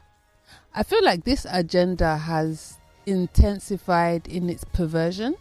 [0.73, 5.35] I feel like this agenda has intensified in its perversion.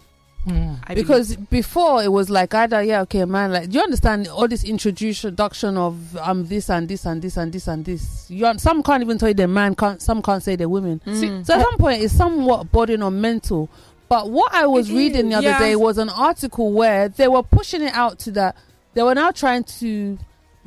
[0.44, 4.48] I because before it was like either yeah okay man like do you understand all
[4.48, 8.58] this introduction of um this and this and this and this and this you un-
[8.58, 11.46] some can't even tell you the man can't some can't say the women Mm.
[11.46, 13.68] so at some point it's somewhat bordering on mental
[14.08, 15.58] but what I was It reading the other yeah.
[15.60, 18.56] day was an article where they were pushing it out to that
[18.94, 20.18] they were now trying to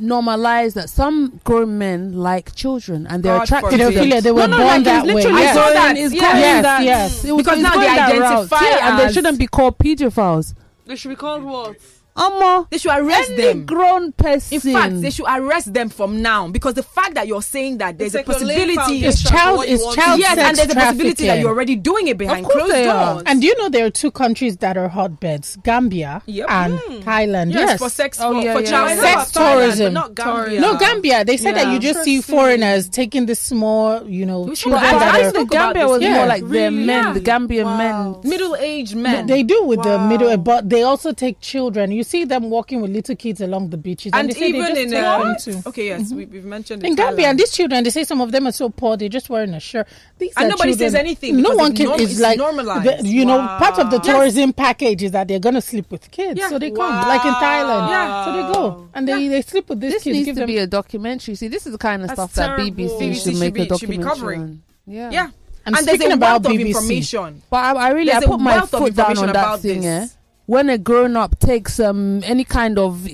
[0.01, 4.21] normalize that some grown men like children and they're God attracted to them.
[4.21, 5.13] They were no, no, born like that way.
[5.13, 5.97] literally I saw that.
[5.97, 6.21] it's Yeah.
[6.21, 7.25] going Yes, that- yes.
[7.25, 10.53] it was Because now they identify yeah, and they shouldn't be called pedophiles.
[10.85, 11.77] They should be called what?
[12.17, 14.55] Amo, they should arrest any them grown person.
[14.55, 17.97] in fact, they should arrest them from now because the fact that you're saying that
[17.97, 20.35] there's It's a like you're laying possibility It's foundation for child- what you child yes,
[20.35, 23.13] sex and there's a possibility that you're already doing it behind closed they are.
[23.15, 23.23] doors.
[23.25, 26.45] And do you know there are two countries that are hotbeds, Gambia Yep.
[26.49, 26.93] and hmm.
[26.99, 27.51] Thailand.
[27.53, 29.01] yes, Yes, for sex, Oh, for, yeah, for yeah, child yeah.
[29.01, 29.85] Sex Thailand, tourism.
[29.87, 30.61] but not Gambia.
[30.61, 31.25] No, Gambia.
[31.25, 34.83] They said that you just see foreigners taking the small, you know, We should children
[34.83, 38.15] have- But I think the Gambia was more like the men, the Gambian men.
[38.23, 39.27] middle-aged men.
[39.27, 41.91] They do with the middle, but they also take children.
[41.91, 44.57] You see them walking with little kids along the beaches, and, and they say they
[44.59, 45.61] even in take um, them too.
[45.69, 47.29] okay, yes, we, we've mentioned In in Gambia, Thailand.
[47.31, 49.59] and these children, they say some of them are so poor, they're just wearing a
[49.59, 49.87] shirt.
[50.17, 51.87] These And are nobody says anything No one it's can.
[51.89, 53.03] norm- it's it's like normalized.
[53.03, 54.03] the- you know, part of the Wow.
[54.03, 56.49] tourism package is that they're gonna sleep with kids, Yeah.
[56.49, 57.89] so they come like in Thailand.
[57.89, 58.25] Yeah.
[58.25, 60.13] so they go and they they sleep with these This kids.
[60.15, 61.35] needs give to them be a documentary.
[61.35, 62.59] See, this is the kind of That's stuff that.
[62.59, 64.41] BBC, BBC should should make be- a documentary covering.
[64.41, 64.61] on.
[64.87, 65.09] Yeah.
[65.11, 65.29] yeah,
[65.65, 66.67] And and there's speaking a about wealth of BBC.
[66.67, 67.41] information.
[67.49, 69.45] But I, I really, There's a put my wealth of foot down information on that
[69.45, 69.81] about thing.
[69.81, 70.11] this.
[70.13, 70.14] Eh?
[70.47, 73.07] When a grown up takes um any kind of,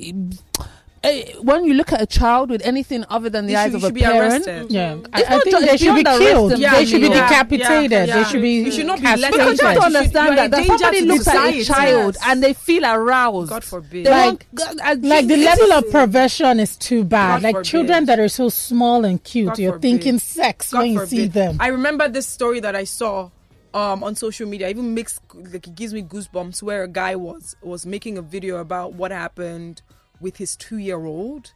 [1.03, 3.83] eh, when you look at a child with anything other than the They eyes should-
[3.85, 4.65] of a parent, arrested.
[4.69, 6.51] Yeah, It's I, I think ju- they should be killed.
[6.51, 8.07] them, they should be yeah, decapitated.
[8.09, 8.51] yeah, They should be.
[8.65, 9.21] You should not be castrated.
[9.21, 11.01] left Because you have to You should- understand you are that, a that danger somebody
[11.05, 12.23] looks at a child Yes.
[12.27, 13.49] and they feel aroused.
[13.49, 14.05] God forbid.
[14.05, 17.35] They Like- want- I like the level of perversion is too bad.
[17.35, 17.65] God like forbid.
[17.69, 19.81] children that are so small and cute, God you're forbid.
[19.81, 21.09] thinking sex God when you forbid.
[21.09, 21.55] see them.
[21.61, 23.29] I remember this story that I saw
[23.73, 24.69] um, on social media.
[24.69, 26.61] Even makes like it gives me goosebumps.
[26.63, 29.81] Where a guy was was making a video about what happened
[30.19, 31.53] with his two year old.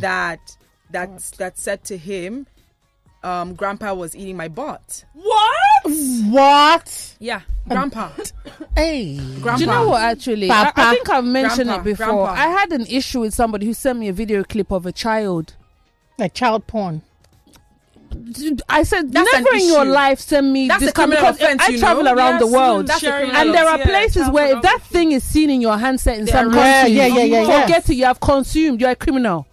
[0.00, 0.40] That
[0.90, 2.46] that that said to him,
[3.22, 5.92] um, "Grandpa was eating my butt." What?
[6.30, 7.16] What?
[7.20, 8.10] Yeah, Grandpa.
[8.74, 9.56] Hey, Grandpa.
[9.56, 10.02] Do you know what?
[10.02, 12.06] Actually, I, I think I've mentioned Grandpa, it before.
[12.26, 12.32] grandpa.
[12.32, 15.54] I had an issue with somebody who sent me a video clip of a child.
[16.18, 17.02] like child porn.
[18.68, 22.04] I said That's never in your life send me That's this because offense, I travel
[22.04, 22.14] know?
[22.14, 22.90] around the world.
[22.90, 23.78] and there are.
[23.78, 26.96] Yeah, places where if that thing is seen in your handset in some are countries,
[26.96, 27.62] Yeah, yeah, yeah, you yeah.
[27.62, 27.94] forget it.
[27.94, 28.80] You have consumed.
[28.80, 29.46] You're a criminal.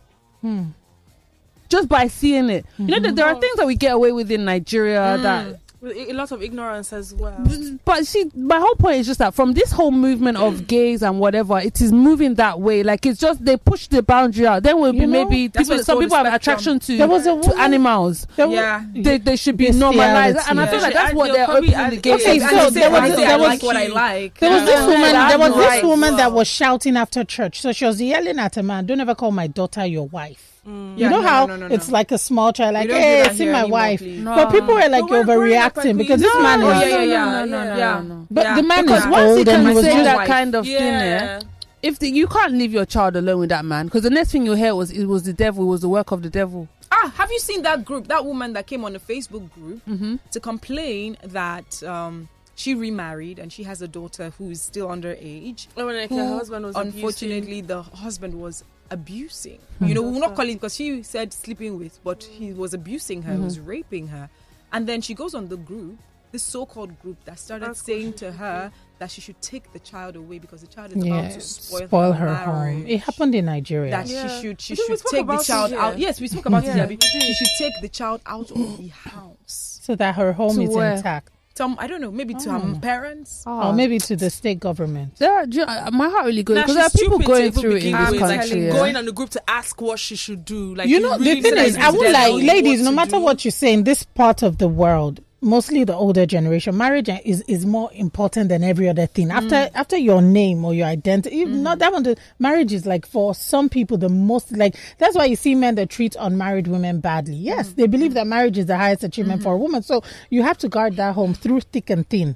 [1.69, 4.30] Just by seeing it, you know that there are things that we get away with
[4.32, 7.38] in Nigeria that With a lot of ignorance as well.
[7.84, 10.67] but see, my whole point is just that from this whole movement of mm.
[10.67, 12.84] gays and whatever, it is moving that way.
[12.84, 14.63] Like it's just they push the boundary out.
[14.63, 17.56] Then will be know, maybe people, some people have attraction to There was a to
[17.60, 18.28] animals.
[18.36, 18.86] There was- Yeah.
[18.93, 19.98] They, they should be Bestiality.
[19.98, 20.82] normalized, and I feel Yeah.
[20.84, 22.13] like that's And what they'll they're probably opening the add- gays.
[22.22, 24.39] Okay, And so they there was- I there was- like what I like.
[24.39, 24.88] There was this Yeah.
[24.88, 25.28] woman.
[25.30, 27.62] There was this woman that was shouting after church.
[27.62, 30.71] So she was yelling at a man, "Don't ever call my daughter your wife." You
[30.71, 30.93] Mm.
[30.97, 31.76] Yeah, know no, no, how no, no, no.
[31.76, 34.23] it's like a small child, like, "Hey, that see here my anymore, wife." please.
[34.23, 36.65] But people were like But we're overreacting because this man is.
[36.67, 37.95] Yeah, yeah, yeah, yeah.
[37.99, 38.28] no, no.
[38.32, 41.04] But the man Because is once he can was say that kind of thing, Yeah.
[41.04, 41.39] yeah.
[41.82, 44.45] If the, you can't leave your child alone with that man, because the next thing
[44.45, 46.69] you hear was it was the devil, it was the work of the devil.
[46.89, 48.08] Ah, have you seen that group?
[48.08, 50.15] That woman that came on the Facebook group Mm-hmm.
[50.32, 55.67] to complain that um, she remarried and she has a daughter who is still underage.
[55.76, 59.60] Oh, like, who, her husband was unfortunately the husband was abusing.
[59.79, 59.86] Hmm.
[59.86, 63.34] You know, we're not calling because she said sleeping with, but he was abusing her,
[63.34, 63.67] he was mm-hmm.
[63.67, 64.29] raping her.
[64.71, 65.97] And then she goes on the group,
[66.32, 70.15] this so-called group that started That's saying to her that she should take the child
[70.15, 72.88] away because the child is about to spoil, spoil her, her home.
[72.88, 73.91] It happened in Nigeria.
[73.91, 74.27] That Yeah.
[74.27, 75.99] she should she I think we should take the it child out.
[75.99, 77.03] Yes, we spoke about Yeah, it.
[77.03, 79.79] She should take the child out of the house.
[79.84, 80.93] so that her home To is where?
[80.93, 83.44] intact, Some I don't know, maybe to her parents.
[83.46, 85.18] or maybe to the state government.
[85.18, 87.84] There are, you- uh, my heart really goes because there are people going through it
[87.86, 88.66] in this with, like, country.
[88.66, 88.72] yeah.
[88.72, 90.74] Going on the group to ask what she should do.
[90.74, 93.20] Like you know, really the thing is, I would like, ladies, no matter do.
[93.22, 97.41] what you say, in this part of the world, mostly the older generation, marriage is,
[97.47, 99.27] is more important than every other thing.
[99.27, 99.34] Mm.
[99.34, 101.62] After after your name or your identity, even mm.
[101.62, 102.03] not that one.
[102.03, 104.75] The marriage is like for some people the most like.
[104.97, 107.36] That's why you see men that treat unmarried women badly.
[107.36, 107.75] Yes, mm.
[107.75, 109.84] they believe that marriage is the highest achievement for a woman.
[109.84, 112.36] So you have to guard that home through thick and thin.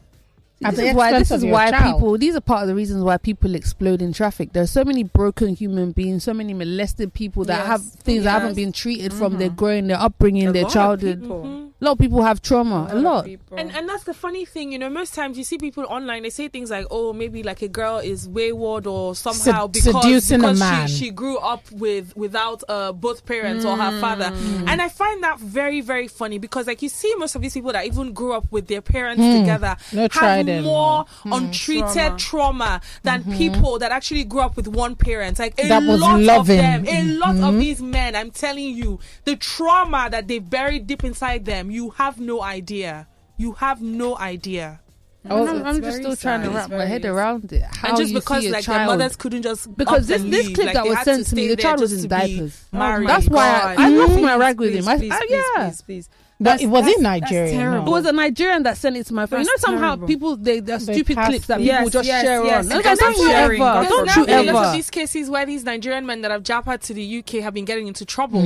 [0.64, 1.96] At this is why this is why child.
[1.98, 4.84] people these are part of the reasons why people explode in traffic There are so
[4.84, 7.68] many broken human beings so many molested people that Yes.
[7.68, 9.40] have things that haven't been treated from mm-hmm.
[9.40, 11.22] their growing their upbringing A their childhood.
[11.80, 13.28] A lot of people have trauma a of lot.
[13.52, 14.90] And and that's the funny thing, you know.
[14.90, 17.98] Most times you see people online, they say things like, "Oh, maybe like a girl
[17.98, 20.88] is wayward or somehow Sed- because, seducing a because man.
[20.88, 24.68] She, she grew up with without uh, both parents or her father." Mm.
[24.68, 27.72] And I find that very very funny because like you see most of these people
[27.74, 29.40] that even grew up with their parents mm.
[29.40, 30.66] together No have trident.
[30.66, 31.38] more mm.
[31.38, 33.38] untreated trauma, than mm-hmm.
[33.38, 35.40] people that actually grew up with one parent.
[35.40, 36.60] Like a That was lot loving.
[36.60, 37.60] of them, a lot of mm-hmm.
[37.60, 38.16] these men.
[38.16, 43.08] I'm telling you, the trauma that they buried deep inside them, you have no idea.
[43.38, 44.82] You have no idea.
[45.30, 48.12] I'm, I'm just very still trying to wrap my head around it how and just
[48.14, 50.56] you because see a like their mothers couldn't just because up this and this leave,
[50.56, 53.10] clip like, that was sent to me the child was in diapers married.
[53.10, 53.92] That's why I- I God.
[54.10, 54.88] lost my rag with Please, him.
[54.88, 55.66] I- please, I- please, ah, yeah.
[55.70, 56.10] please, please.
[56.40, 57.52] But it was That's- in that's Nigeria.
[57.52, 57.88] terrible.
[57.88, 59.40] It was a Nigerian that sent it to my phone.
[59.40, 60.08] You know somehow terrible.
[60.08, 61.66] people they they're They stupid clips that through.
[61.66, 62.54] people Yes, just yes, share yes.
[62.54, 62.60] on.
[62.60, 64.90] And Don't that's don't you ever, That's don't There's you now a lot of these
[64.92, 68.06] cases where these Nigerian men that have japaed to the UK have been getting into
[68.06, 68.44] trouble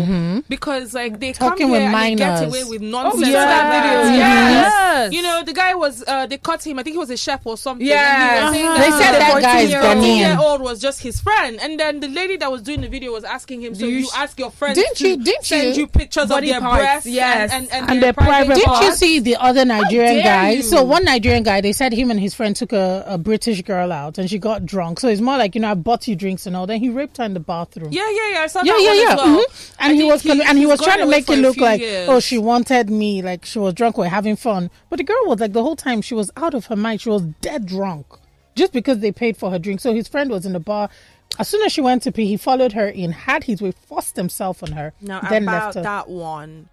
[0.47, 3.27] because like they Talking come with here and they get away with nonsense.
[3.27, 3.38] yeah.
[3.39, 4.06] like that.
[4.06, 4.17] Mhm.
[4.17, 4.51] Yes.
[4.62, 5.13] Yes.
[5.13, 6.80] You know, the guy was uh, they caught him.
[6.80, 7.86] I think he was a chef or something.
[7.86, 10.17] Yeah, And he was saying They that said the that guy is Ghanaian.
[10.17, 13.12] Year old was just his friend, and then the lady that was doing the video
[13.12, 15.82] was asking him, "So you you, ask your friends Didn't to you- didn't send you-
[15.84, 17.51] you pictures of their parts, breasts yes.
[17.51, 18.86] and, and, And their private Didn't parts.
[18.88, 20.50] you see the other Nigerian dare guy?
[20.52, 20.62] you?
[20.63, 23.91] So one Nigerian guy, they said him and his friend took a, a British girl
[23.91, 25.00] out and she got drunk.
[25.00, 26.67] So it's more like you know I bought you drinks and all.
[26.67, 27.91] Then he raped her in the bathroom.
[27.91, 28.39] Yeah, yeah, yeah.
[28.41, 29.12] I saw yeah, that yeah, one yeah.
[29.13, 29.46] as well.
[29.46, 29.76] mhm.
[29.80, 32.08] And I he was con- and he was trying to make it look like years.
[32.10, 34.70] oh she wanted me, like she was drunk, we're having fun.
[34.89, 37.02] But the girl was like the whole time she was out of her mind.
[37.02, 38.06] She was dead drunk
[38.56, 39.80] just because they paid for her drink.
[39.80, 40.89] So his friend was in the bar.
[41.39, 44.17] As soon as she went to pee, he followed her in, had his way, forced
[44.17, 45.82] himself on her, Now then about left her.
[45.84, 46.67] that one,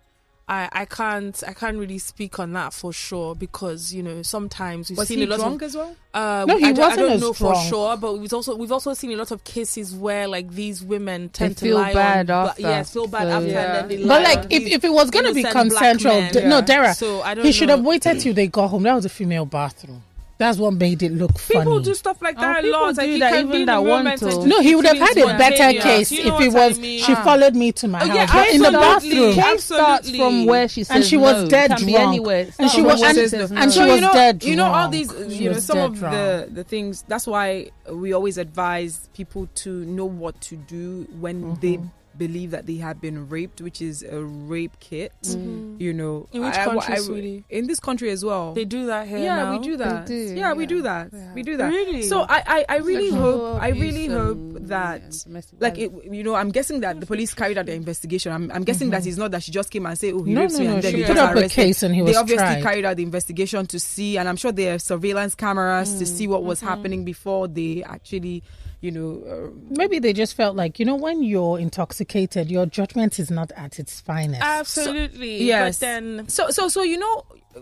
[0.49, 4.89] I I can't I can't really speak on that for sure because you know sometimes
[4.89, 5.67] we've Was seen he a lot drunk of.
[5.69, 5.95] as well?
[6.15, 8.57] Uh, No, he I, don't- I wasn't don't as know for sure, but we've also
[8.57, 11.93] we've also seen a lot of cases where like these women tend to feel lie
[11.93, 12.63] bad on, after.
[12.63, 13.63] But, yes, feel bad So, after, yeah.
[13.81, 16.33] and then they But like, if, if it was gonna be innocent consensual, men.
[16.33, 18.85] d- no, Dara, So I don't he should have waited till they got home.
[18.85, 20.03] That was a female bathroom.
[20.39, 21.83] That's what made it look People funny.
[21.83, 22.95] do stuff like Oh, that a people lot.
[22.95, 24.47] do Like, that can even that the want to.
[24.47, 25.85] no, he would have had a better spontaneous.
[25.85, 27.03] case You if know it what I was mean?
[27.03, 27.25] she ah.
[27.25, 29.33] followed me to my Oh, house yeah, in the bathroom.
[29.35, 29.43] Yeah.
[29.53, 31.49] Case starts from where she says And she was no.
[31.49, 32.09] dead Can be drunk.
[32.09, 32.47] anywhere.
[32.59, 34.67] And she was- where and- says and she so was you know, dead you know
[34.67, 37.05] all these, She you know, some of the the things.
[37.09, 41.87] That's why we always advise people to know what to do when they mm-hmm.
[42.19, 45.13] Believe that they had been raped, which is a rape kit.
[45.23, 45.77] Mm-hmm.
[45.81, 47.45] You know, In which I- I- country, I- sweetie?
[47.49, 48.53] In this country as well.
[48.55, 49.53] They do that here yeah, now.
[49.53, 50.07] we do that.
[50.07, 51.11] do, yeah, we do that.
[51.13, 51.35] Yeah.
[51.35, 51.69] We do that.
[51.69, 52.03] Really?
[52.03, 54.39] So I, I, I really Sexual hope, I really hope
[54.69, 58.33] that, and like, it, you know, I'm guessing that the police carried out their investigation.
[58.33, 59.09] I'm, I'm guessing that mm-hmm.
[59.09, 60.75] it's not that she just came and say, oh, he No, raped no, me, no,
[60.75, 62.63] and then they put just up a case and he was they obviously tried.
[62.63, 66.09] carried out the investigation to see, and I'm sure there are surveillance cameras to mm.
[66.09, 66.69] see what was mm-hmm.
[66.69, 68.43] happening before they actually,
[68.81, 73.19] you know, uh, Maybe they just felt like, you know, when you're intoxicated, your judgment
[73.19, 74.41] is not at its finest.
[74.43, 75.43] Absolutely.
[75.43, 75.79] Yes.
[75.79, 77.25] But then so so so you know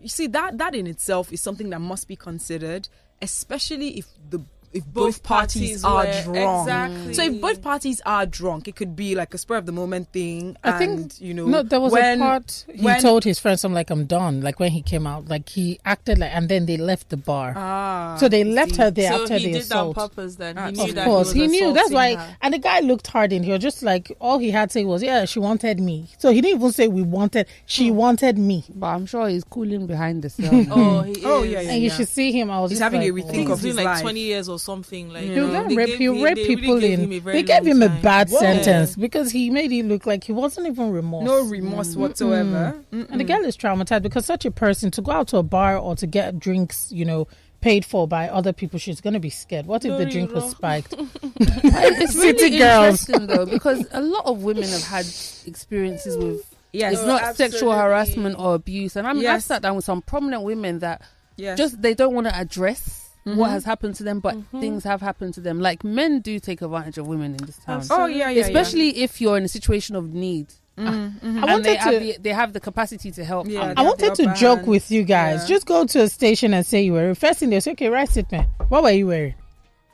[0.00, 2.88] you see that that in itself is something that must be considered
[3.22, 4.40] especially if the
[4.74, 7.14] if both, Both parties, parties are were- drunk exactly.
[7.14, 10.12] so if both parties are drunk it could be like a spur of the moment
[10.12, 13.24] thing I and, think you know no, there was when, a part he when- told
[13.24, 16.34] his friends, "I'm like I'm done." Like when he came out, like he acted like,
[16.34, 17.54] and then they left the bar.
[17.56, 19.94] ah, so they left her there so after he the did assault.
[19.94, 20.58] that on purpose then.
[20.58, 21.72] Ah, He knew of that course, he, he, knew.
[21.72, 22.14] That's why.
[22.16, 22.36] her.
[22.42, 23.42] And the guy looked hard in.
[23.44, 26.30] He was just like, all he had to say was, "Yeah, she wanted me." So
[26.32, 27.46] he didn't even say we wanted.
[27.66, 27.96] She Hmm.
[27.96, 28.64] wanted me.
[28.74, 30.50] But I'm sure he's cooling behind the cell.
[30.70, 32.50] Oh, he Oh, yeah, yeah, and you should see him.
[32.50, 33.52] I was He's just having a like, rethink oh.
[33.52, 34.00] of his doing like life.
[34.02, 35.10] 20 years or something.
[35.10, 35.34] Like, Yeah.
[35.34, 35.86] He'll know, get they rape.
[35.88, 37.00] gave- He'll they- rape they really people gave in.
[37.04, 38.38] him a very They gave long him a bad Whoa.
[38.40, 41.24] sentence because he made it look like he wasn't even remorse.
[41.24, 45.28] no remorse whatsoever And the girl is traumatized because such a person to go out
[45.28, 47.28] to a bar or to get drinks, you know,
[47.60, 49.64] paid for by other people, she's going to be scared.
[49.64, 50.94] What if No, the drink was spiked?
[51.40, 53.08] it's really City girls.
[53.08, 55.06] interesting though because a lot of women have had
[55.46, 56.42] experiences with
[56.72, 59.84] yes it's Oh, not sexual harassment or abuse and i mean i've sat down with
[59.84, 61.02] some prominent women that
[61.36, 61.56] yes.
[61.56, 63.38] just they don't want to address Mm-hmm.
[63.38, 66.60] what has happened to them but things have happened to them like men do take
[66.60, 69.96] advantage of women in this town oh yeah yeah especially if you're in a situation
[69.96, 70.90] of need yeah.
[70.90, 71.42] Mhm, mhm.
[71.42, 71.98] I wanted they have, to.
[72.00, 73.78] the, they have the capacity to help Yeah, out.
[73.78, 75.42] I wanted to upper joke with you guys.
[75.42, 75.54] Yeah.
[75.54, 77.14] Just go to a station and say you were.
[77.14, 78.48] First thing they say, okay, right statement.
[78.70, 79.34] What were you wearing?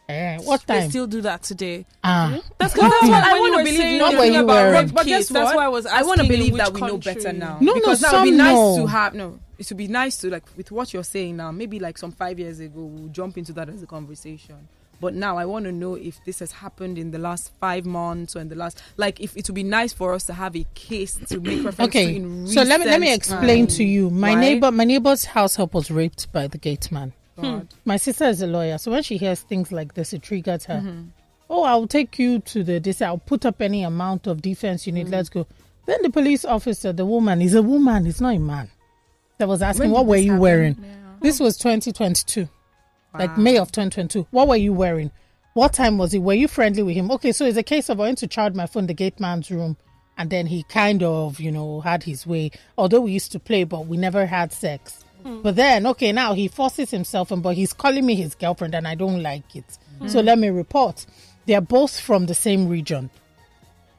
[0.09, 1.87] Eh, what They still do that today.
[2.03, 4.01] Ah, That's, that's what I want to believe.
[4.01, 4.73] Not the what thing you were.
[4.73, 5.87] rape But guess case, That's why I was.
[5.87, 7.59] I want to believe that we know better now.
[7.61, 8.77] No, no, because now it'd be some nice know.
[8.79, 9.39] to have no.
[9.61, 11.53] It would be nice to like with what you're saying now.
[11.53, 14.57] Maybe like some five years ago, we'll jump into that as a conversation.
[15.01, 18.35] But now I want to know if this has happened in the last five months
[18.37, 20.67] or in the last like if it would be nice for us to have a
[20.75, 22.17] case to make reference to okay.
[22.17, 23.77] in So let me let me explain time.
[23.77, 24.11] to you.
[24.11, 24.41] My Right?
[24.41, 27.13] neighbor, my neighbor's house help was raped by the gate man.
[27.41, 27.69] God.
[27.87, 30.75] My sister is a lawyer, so when she hears things like this, it triggers her.
[30.81, 31.03] Mm-hmm.
[31.49, 33.01] Oh, I'll take you to the this.
[33.01, 35.07] I'll put up any amount of defense you need.
[35.07, 35.13] Mm.
[35.13, 35.47] Let's go.
[35.87, 38.07] Then the police officer, the woman, is a woman.
[38.07, 38.71] It's not a man.
[39.41, 40.41] That was asking, what were you happen?
[40.43, 40.85] wearing?
[41.23, 42.47] This was 2022,
[43.15, 44.27] like May of 2022.
[44.31, 45.11] What were you wearing?
[45.55, 46.19] What time was it?
[46.19, 47.11] Were you friendly with him?
[47.11, 49.51] Okay, so it's a case of I went to charge my phone the gate man's
[49.51, 49.79] room,
[50.19, 52.51] and then he kind of, you know, had his way.
[52.77, 55.07] Although we used to play, but we never had sex.
[55.25, 58.87] But then, okay, now he forces himself, and but he's calling me his girlfriend, and
[58.87, 59.79] I don't like it.
[60.07, 61.07] So let me report.
[61.47, 63.09] They are both from the same region.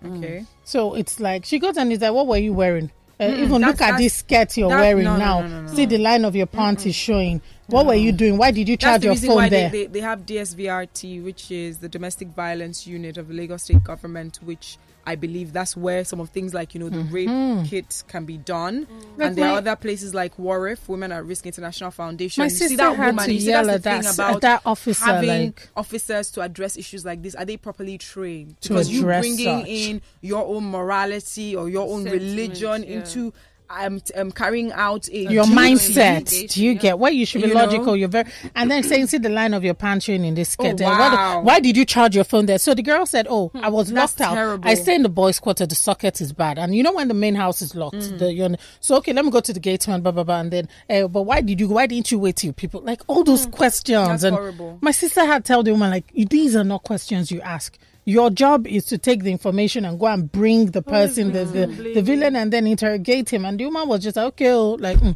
[0.06, 0.46] Okay.
[0.66, 3.80] So it's like she goes and he's like, "What were you wearing?" Uh, even look
[3.82, 5.42] at this skirt you're wearing no, no, now.
[5.42, 7.40] no, no, See the line of your pants is showing.
[7.68, 8.36] What were you doing?
[8.38, 9.70] Why did you charge your phone there?
[9.70, 13.84] They, they, they have DSVRT, which is the Domestic Violence Unit of the Lagos State
[13.84, 17.66] Government, which I believe that's where some of things like, you know, the rape mm-hmm.
[17.66, 18.86] kit can be done.
[18.86, 19.18] Mm.
[19.18, 22.42] Like and there are other places like Warif, Women at Risk International Foundation.
[22.42, 24.14] My you see that had woman, to you see yell that's the at thing that-
[24.14, 27.36] about that officer, having like- officers to address issues like this.
[27.36, 28.58] Are they properly trained?
[28.62, 29.68] Because you address bringing such.
[29.68, 32.98] in your own morality or your own Sentiment, religion yeah.
[32.98, 33.34] into
[33.80, 36.52] um, t- um, carrying out a your mindset.
[36.54, 37.62] Do you get where you should be You know?
[37.62, 37.96] logical?
[37.96, 40.82] You're very, and then saying, see the line of your showing in this skirt.
[40.82, 41.42] Oh, wow.
[41.42, 42.58] why did you charge your phone there?
[42.58, 44.34] So the girl said, oh, I was That's locked out.
[44.36, 44.70] terrible.
[44.70, 45.66] I stay in the boys' quarter.
[45.66, 47.96] The socket is bad, and you know when the main house is locked.
[47.98, 48.20] Mm.
[48.20, 48.50] The, you're,
[48.80, 51.08] so okay, let me go to the gate man, blah blah blah, and then, uh,
[51.08, 51.68] but why did you?
[51.70, 53.98] Why didn't you wait till people like all those questions?
[53.98, 54.08] Mm.
[54.08, 54.78] That's and horrible.
[54.82, 57.78] My sister had told the woman like, these are not questions you ask.
[58.06, 61.68] Your job is to take the information and go and bring the person, the, the,
[61.68, 63.46] the villain, and then interrogate him.
[63.46, 65.16] And the woman was just like, okay, oh, like, mm,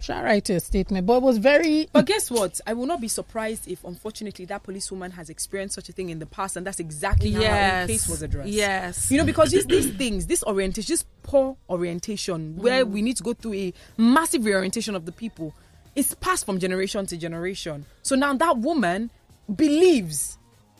[0.00, 1.06] should I write a statement?
[1.06, 1.88] But it was very.
[1.92, 2.58] But guess what?
[2.66, 6.20] I will not be surprised if, unfortunately, that policewoman has experienced such a thing in
[6.20, 7.86] the past, and that's exactly how her Yes.
[7.88, 8.48] case was addressed.
[8.48, 9.10] Yes.
[9.10, 13.22] You know, because these, these things, this orientation, this poor orientation, where we need to
[13.22, 15.54] go through a massive reorientation of the people,
[15.94, 17.84] is passed from generation to generation.
[18.02, 19.10] So now that woman
[19.54, 20.38] believes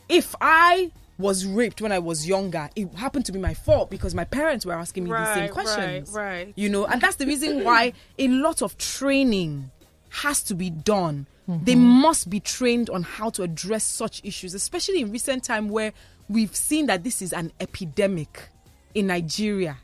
[0.09, 4.15] if I was raped when I was younger, it happened to be my fault because
[4.15, 6.11] my parents were asking me the same Right, questions.
[6.13, 6.53] right, right.
[6.57, 9.71] You know, and that's the reason why a lot of training
[10.11, 11.27] has to be done.
[11.49, 11.83] They mm-hmm.
[11.83, 15.93] must be trained on how to address such issues, especially in recent time where
[16.29, 18.49] we've seen that this is an epidemic
[18.95, 19.79] in Nigeria,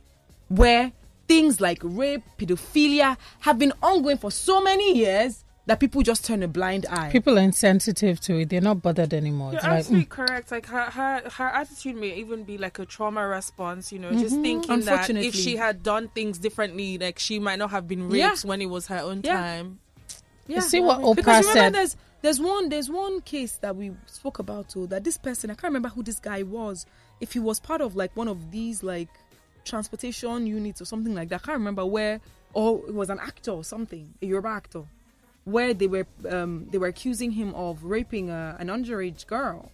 [0.48, 0.92] where
[1.26, 6.42] things like rape, pedophilia have been ongoing for so many years, that people just turn
[6.42, 7.10] a blind eye.
[7.10, 8.48] People are insensitive to it.
[8.48, 9.52] They're not bothered anymore.
[9.52, 10.50] You're It's like, absolutely mm, correct.
[10.50, 13.92] Like her, her, her attitude may even be like a trauma response.
[13.92, 14.42] You know, just Mhm.
[14.42, 18.30] thinking that if she had done things differently, like she might not have been Yeah.
[18.30, 19.36] raped when it was her own Yeah.
[19.36, 19.78] time.
[20.46, 20.60] Yeah.
[20.60, 21.74] see what because Oprah remember said.
[21.74, 25.54] there's there's one there's one case that we spoke about too that this person I
[25.54, 26.86] can't remember who this guy was
[27.20, 29.10] if he was part of like one of these like
[29.66, 32.20] transportation units or something like that I can't remember where
[32.54, 34.84] or it was an actor or something a Yoruba actor
[35.48, 39.70] where they were um, they were accusing him of raping a, an underage girl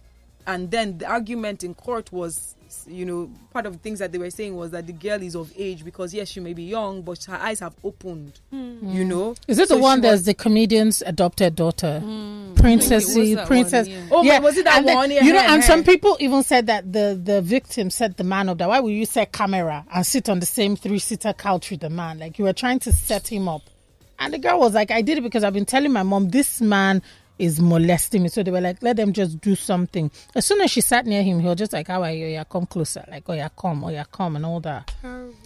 [0.47, 2.55] and then the argument in court was
[2.87, 5.35] you know part of the things that they were saying was that the girl is
[5.35, 9.31] of age because yes she may be young but her eyes have opened you know
[9.33, 9.37] Mm.
[9.47, 12.01] Is it So the one that's was- the comedian's adopted daughter?
[12.03, 12.55] Mm.
[12.57, 13.87] Princess, I think it was that princess.
[13.87, 14.07] one, yeah.
[14.11, 15.11] Oh, but was it that and then- one?
[15.11, 15.67] Yeah, you know, yeah, and yeah.
[15.67, 18.57] some people even said that the the victim set the man up.
[18.57, 21.81] That why would you set camera and sit on the same three seater couch with
[21.81, 22.19] the man?
[22.19, 23.61] Like you were trying to set him up.
[24.19, 26.61] And the girl was like, I did it because I've been telling my mom this
[26.61, 27.01] man
[27.37, 28.29] is molesting me.
[28.29, 30.09] So they were like, let them just do something.
[30.35, 32.27] As soon as she sat near him, he was just like, How are you?
[32.27, 33.03] Yeah, come closer.
[33.09, 34.93] Like, oh yeah, come, oh yeah, come, and all that.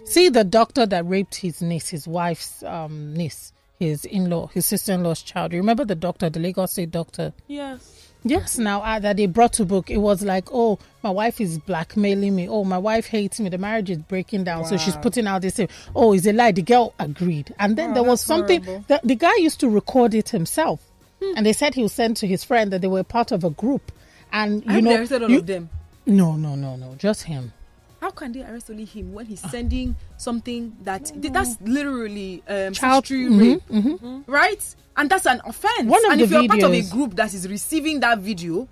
[0.05, 5.24] See the doctor that raped his niece, his wife's um, niece, his in-law, his sister-in-law's
[5.24, 5.53] child.
[5.53, 7.34] You remember the doctor, the Lagos State doctor?
[7.47, 8.09] Yes.
[8.24, 11.57] Yes, now uh, that they brought to book, it was like, oh, my wife is
[11.57, 12.49] blackmailing me.
[12.49, 13.47] Oh, my wife hates me.
[13.49, 14.65] The marriage is breaking down.
[14.65, 15.55] So she's putting out this.
[15.55, 15.70] thing.
[15.95, 16.51] Oh, it's a lie.
[16.51, 17.53] The girl agreed.
[17.57, 20.82] And then there was something that the guy used to record it himself.
[21.36, 23.49] And they said he was sent to his friend that they were part of a
[23.49, 23.91] group.
[24.32, 25.70] And you know, they arrested all you- of them.
[26.05, 27.53] no, no, no, no, just him.
[28.02, 33.06] How can they arrest only him when he's sending something that that's literally um, Child-
[33.06, 34.76] mhm, rape, right?
[34.95, 35.89] And that's an offense.
[35.89, 38.68] One of and the if you're part of a group that is receiving that video,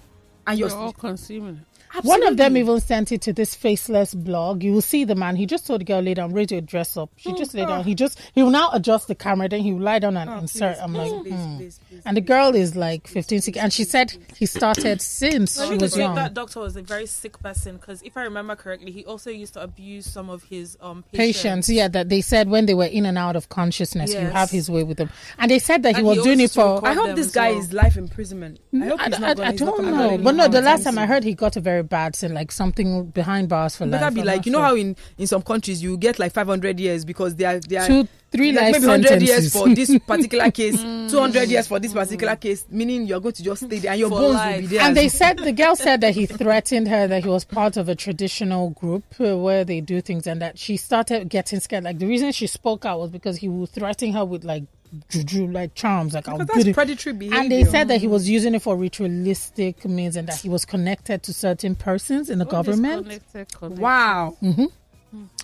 [0.45, 1.61] and you're You're all consuming
[1.95, 2.03] it.
[2.03, 4.63] One of them even sent it to this faceless blog.
[4.63, 5.35] You will see the man.
[5.35, 7.09] He just told the girl lay down, ready to dress up.
[7.15, 7.83] She just lay down.
[7.83, 9.49] He just he will now adjust the camera.
[9.49, 10.77] Then he will lie down and insert.
[10.81, 11.57] Oh, please, I'm please, like, please, hmm.
[11.57, 15.59] please, please, and the girl is like 15, 16, and she said he started since
[15.59, 16.15] I she was the- young.
[16.15, 19.53] that doctor was a very sick person because if I remember correctly, he also used
[19.53, 21.37] to abuse some of his um patients.
[21.37, 24.49] Patients, yeah, that they said when they were in and out of consciousness, you have
[24.49, 26.85] his way with them, and they said that he was he doing it for.
[26.85, 27.59] I hope this guy well.
[27.59, 28.59] is life imprisonment.
[28.73, 30.47] I hope I, he's I- not gonna, I he's not don't know, but no.
[30.47, 33.75] The last time I heard he got a very bad sin, like something behind bars
[33.75, 34.01] for It life.
[34.01, 36.31] better be I'm like not you know how in in some countries you get like
[36.33, 39.67] 500 years because they are they are two, three like life maybe 100 years for
[39.73, 43.79] this particular case 200 years for this particular case meaning you're going to just stay
[43.79, 46.13] there and your For bones will be there And they said the girl said that
[46.13, 50.01] he threatened her that he was part of a traditional group uh, where they do
[50.01, 51.83] things, and that she started getting scared.
[51.83, 54.63] Like the reason she spoke out was because he was threatening her with like
[55.09, 58.29] juju, like charms, like I'll Because that's predatory behavior And they said that he was
[58.29, 62.45] using it for ritualistic means, and that he was connected to certain persons in the
[62.45, 63.03] government.
[63.03, 63.79] Connected, connected.
[63.81, 64.37] wow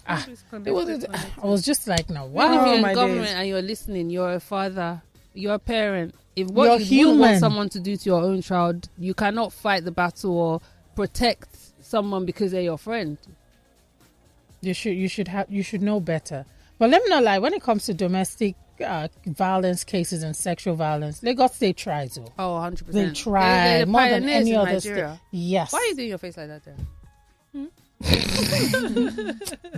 [0.06, 0.44] Ah, It was.
[0.50, 1.32] connected, connected.
[1.42, 2.66] I was just like, no, When if wow.
[2.66, 3.36] you're Oh, in my government days.
[3.36, 5.02] and you're listening, you're a father,
[5.34, 6.16] you're a parent.
[6.36, 9.54] If what You're you wouldn't want someone to do to your own child, you cannot
[9.54, 10.62] fight the battle or
[10.96, 11.48] protect
[11.82, 13.18] someone because they're your friend.
[14.62, 14.96] You should.
[14.96, 15.50] You should have.
[15.50, 16.46] You should know better.
[16.80, 17.38] But let me not lie.
[17.40, 22.18] When it comes to domestic uh, violence cases and sexual violence, Lagos State tries.
[22.18, 22.26] Oh.
[22.40, 22.86] Oh, 100%.
[22.88, 25.20] They try they're more than any other state.
[25.32, 25.74] Yes.
[25.74, 26.64] Why are you doing your face like that?
[26.64, 26.76] There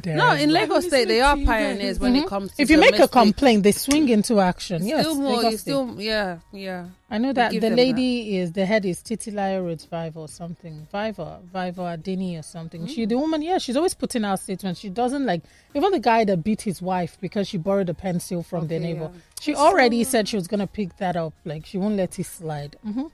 [0.06, 0.50] No, in one.
[0.52, 1.64] Lagos State, they are to you guys.
[1.78, 2.62] pioneers when it comes to Mm-hmm.
[2.62, 4.86] if you make a complaint, they swing into action.
[4.86, 5.60] Yes, Still more, Lagos you State.
[5.72, 6.88] still, yeah, yeah.
[7.10, 10.88] I know that the lady is the head is Titilayo Roots Viva or something.
[10.92, 12.86] Viva, Viva Adini or something.
[12.88, 14.80] She the woman, yeah, she's always putting out statements.
[14.80, 15.42] She doesn't like
[15.74, 18.94] even the guy that beat his wife because she borrowed a pencil from their Okay,
[18.94, 19.10] neighbor.
[19.14, 19.20] yeah.
[19.42, 21.34] She already said she was gonna pick that up.
[21.46, 22.76] Like she won't let it slide.
[22.84, 23.08] hmm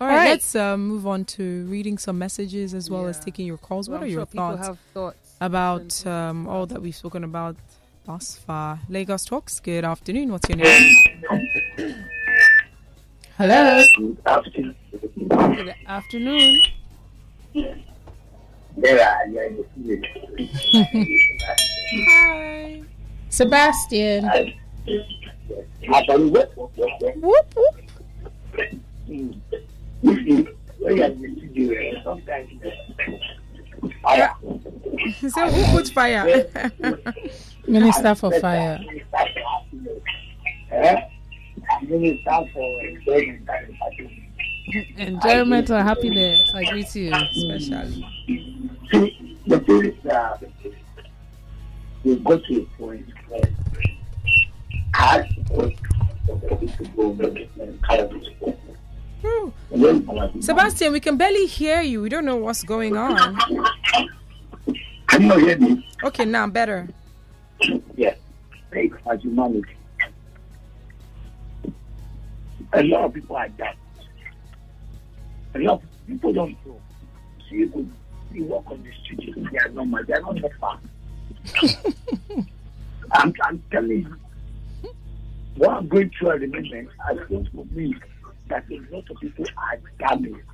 [0.00, 0.28] all right, right.
[0.30, 3.98] let's um, move on to reading some messages as well as taking your calls Well,
[3.98, 5.36] what I'm are sure your thoughts have thoughts.
[5.40, 7.56] about um, all that we've spoken about
[8.04, 10.94] thus far lagos talks good afternoon what's your name
[13.36, 13.84] Hello.
[14.26, 16.60] After Good afternoon.
[18.76, 19.48] there are yeah,
[22.08, 22.82] hi
[23.30, 24.24] Sebastian.
[24.24, 26.18] After?
[26.18, 27.76] Whoop whoop.
[32.04, 32.50] Sometimes.
[34.02, 34.34] Fire.
[35.20, 36.24] so who put fire
[37.68, 38.80] Minister for Fire.
[41.82, 44.12] Minister for enjoyment and happiness.
[44.96, 46.52] Enjoyment and happiness.
[46.54, 47.12] I agree to you.
[47.12, 48.04] especially
[49.48, 49.66] the mm.
[49.66, 50.42] thing is that
[52.04, 53.40] we got to a point where
[54.94, 57.10] I had to go to go
[57.62, 58.58] and carry this book.
[59.20, 59.52] Whew.
[59.72, 62.96] And then I was- sebastian we can barely hear you we don't know what's going
[62.96, 63.36] on
[65.08, 65.86] Can you hear me?
[66.04, 66.88] okay now better
[67.96, 68.16] Yes.
[68.72, 69.74] Take for humanity.
[72.72, 73.76] a lot of people are dying.
[75.54, 76.78] A lot of people don't know.
[77.48, 77.86] See people,
[78.32, 80.78] you walk on the street, you they are normal, they are not that far.
[83.12, 84.16] I'm, I'm telling you,
[85.56, 87.94] what I'm going through at the moment, I for me
[88.48, 90.44] that a lot of people are damaged.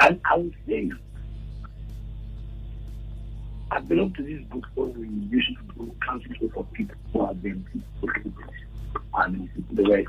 [0.00, 0.90] And I would say,
[3.70, 7.42] I belong to this book where we used to do counseling for people who have
[7.42, 7.64] been
[9.14, 10.08] and the rest.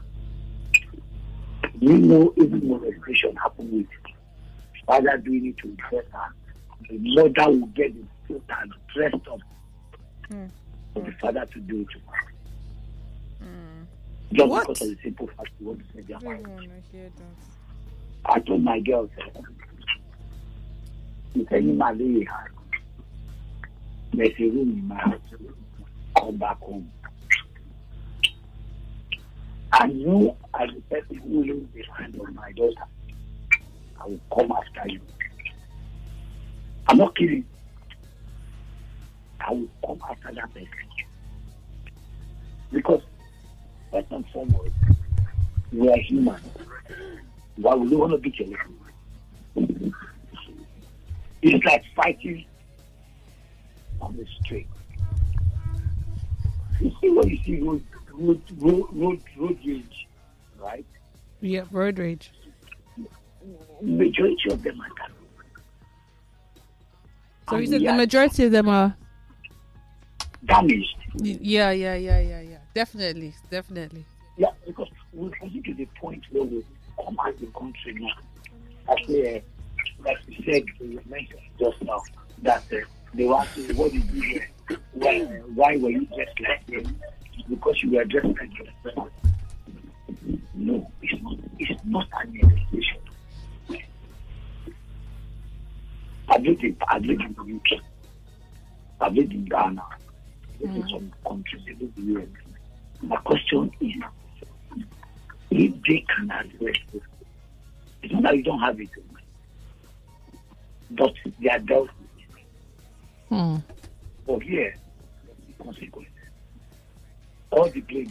[1.80, 3.88] You know, even molestation happened with
[4.86, 6.34] father doing it to his daughter.
[6.90, 7.94] The mother will get
[8.28, 9.40] the and dressed up
[10.30, 10.46] Hmm.
[10.94, 12.33] for the father to do it to her.
[14.34, 14.68] Just What?
[14.68, 16.42] because of the simple fact you want to say their that.
[18.26, 19.40] I told my girls, eh,
[21.36, 21.78] if any
[22.26, 22.48] has,
[24.14, 25.20] there's a room in my house,
[26.18, 26.92] come back home.
[29.72, 32.86] I know as the person who lives behind of my daughter,
[34.00, 35.02] I will come after you.
[36.88, 37.46] I'm not kidding.
[39.42, 40.68] I will come after that person.
[42.72, 43.02] Because,
[43.94, 44.72] first and foremost,
[45.72, 46.42] we are human.
[47.58, 49.94] Why would you want to beat your leg?
[51.44, 52.46] It's like fighting
[54.02, 54.68] on the street.
[56.80, 60.08] You see when you see road, road, road, road, road rage,
[60.60, 60.86] right?
[61.42, 62.32] Yeah, road rage.
[63.82, 65.12] Majority of them are that.
[67.50, 68.96] So you And said the majority of them are.
[70.46, 70.96] damaged.
[71.16, 72.53] Yeah, yeah, yeah, yeah, yeah.
[72.74, 74.06] Definitely, definitely.
[74.38, 76.64] Yeah, because we're getting to the point where we
[76.98, 78.10] come as a country now.
[78.90, 82.02] I say, uh, like you said, you mentioned just now,
[82.42, 82.78] that uh,
[83.14, 84.78] they want to, what did you do?
[84.94, 85.20] Why,
[85.54, 86.88] why were you dressed like this?
[87.48, 89.10] Because you were dressed like your.
[90.56, 93.00] No, it's not, it's not an investigation.
[96.30, 97.84] I've lived in, I've lived in the UK.
[99.02, 99.84] I've lived in Ghana.
[99.84, 102.30] I've lived in some countries, I've lived in Europe.
[103.04, 103.96] My question is,
[105.52, 107.02] if they can address this,
[108.02, 108.90] it's not that you don't have it,
[110.92, 112.00] but they are dealt with.
[113.30, 113.56] Hmm.
[114.26, 114.76] But here,
[115.48, 116.10] the consequence.
[117.52, 118.10] All the blame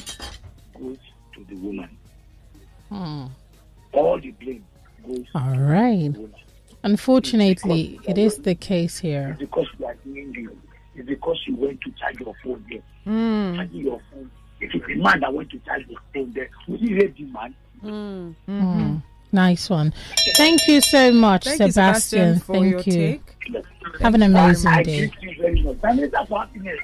[0.78, 0.98] goes
[1.34, 1.88] to the woman.
[2.90, 3.26] Hmm.
[3.92, 4.64] All the blame
[5.06, 6.34] goes All to the woman.
[6.84, 9.30] Unfortunately, it is the case here.
[9.30, 10.56] It's because you are doing this.
[10.94, 12.82] It's because you went to charge your phone there.
[13.06, 13.56] Mm.
[13.56, 14.30] Charging your phone.
[14.62, 17.24] If it's a man that went to charge the phone there, would he rape the
[17.24, 17.54] man?
[17.82, 18.34] Mm.
[18.46, 18.96] Hmm.
[19.32, 19.92] Nice one.
[20.36, 22.38] Thank you so much, Thank you, Sebastian.
[22.40, 22.92] Sebastian, Thank you.
[22.92, 23.36] take.
[24.00, 25.06] Have an amazing I day.
[25.08, 25.80] greet you very much.
[25.80, 26.78] That means that for happiness.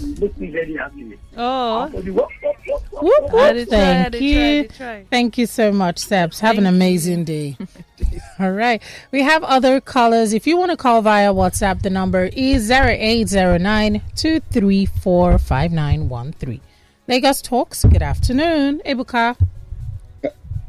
[0.00, 1.18] You make me very happy.
[1.36, 2.06] Oh, Whoop,
[3.32, 3.54] whoop.
[3.54, 5.06] did try, I Thank did try, I you.
[5.10, 6.38] Thank you so much, Sebs.
[6.40, 7.56] Have an amazing day.
[8.38, 8.80] All right.
[9.10, 10.32] We have other callers.
[10.34, 16.60] If you want to call via WhatsApp, the number is 0809 234 5913.
[17.08, 17.84] Lagos Talks.
[17.84, 18.80] Good afternoon.
[18.86, 19.36] Ebuka.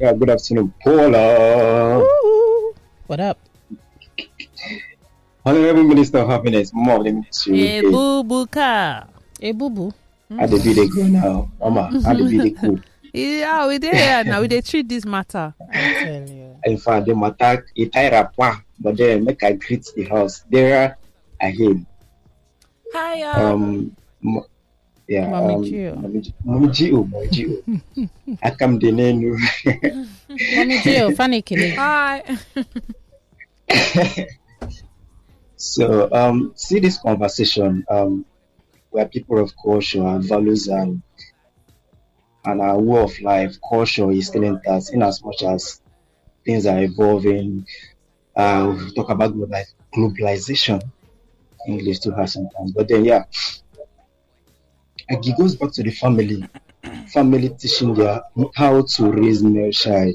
[0.00, 2.00] Yeah, good afternoon, Paula.
[2.00, 2.74] Ooh.
[3.06, 3.38] What up?
[5.46, 7.58] Honorable Minister of Happiness, more of the ministry.
[7.58, 9.06] Hey, boo boo car.
[9.40, 9.92] Hey, boo boo.
[10.36, 11.50] How the be go now?
[11.60, 12.80] Mama, how the be they go?
[13.12, 14.40] Yeah, we there here now.
[14.40, 15.54] We they treat this matter.
[15.72, 16.56] I tell you.
[16.64, 18.30] In fact, the matter, it tire
[18.80, 20.42] but then make I greet the house.
[20.50, 20.98] There
[21.40, 21.86] I him.
[22.92, 24.42] Hi, Um, m-
[25.08, 25.96] yeah, Mommy um, Gio.
[26.02, 27.62] Mommy G- Mommy Gio,
[28.42, 29.38] I come the name.
[31.16, 31.74] Funny killing.
[31.76, 32.22] Hi.
[35.56, 38.26] So, um, see this conversation, um,
[38.90, 41.02] where people of culture and values and
[42.44, 45.80] and our way of life, culture is still us in as much as
[46.44, 47.64] things are evolving.
[48.36, 49.64] Uh, we talk about globali-
[49.96, 50.82] globalization,
[51.66, 53.24] English too hard sometimes, but then yeah,
[55.08, 56.48] and it goes back to the family,
[57.12, 58.22] family teaching their
[58.54, 60.14] how to raise male child,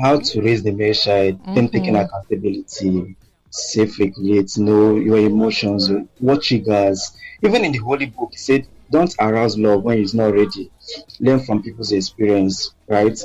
[0.00, 2.04] how to raise the male child, then taking Mhm.
[2.04, 3.16] accountability,
[3.50, 7.12] self regulate, know your emotions, what triggers.
[7.42, 10.70] Even in the Holy Book, it said, Don't arouse love when it's not ready.
[11.18, 13.18] Learn from people's experience, right?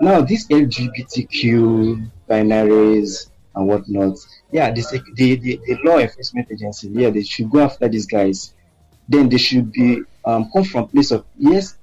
[0.00, 4.16] Now, these LGBTQ binaries and whatnot,
[4.50, 4.82] yeah, the,
[5.14, 8.52] the, the, the law enforcement agency, yeah, they should go after these guys.
[9.10, 11.76] Then they should be um, come from place of yes,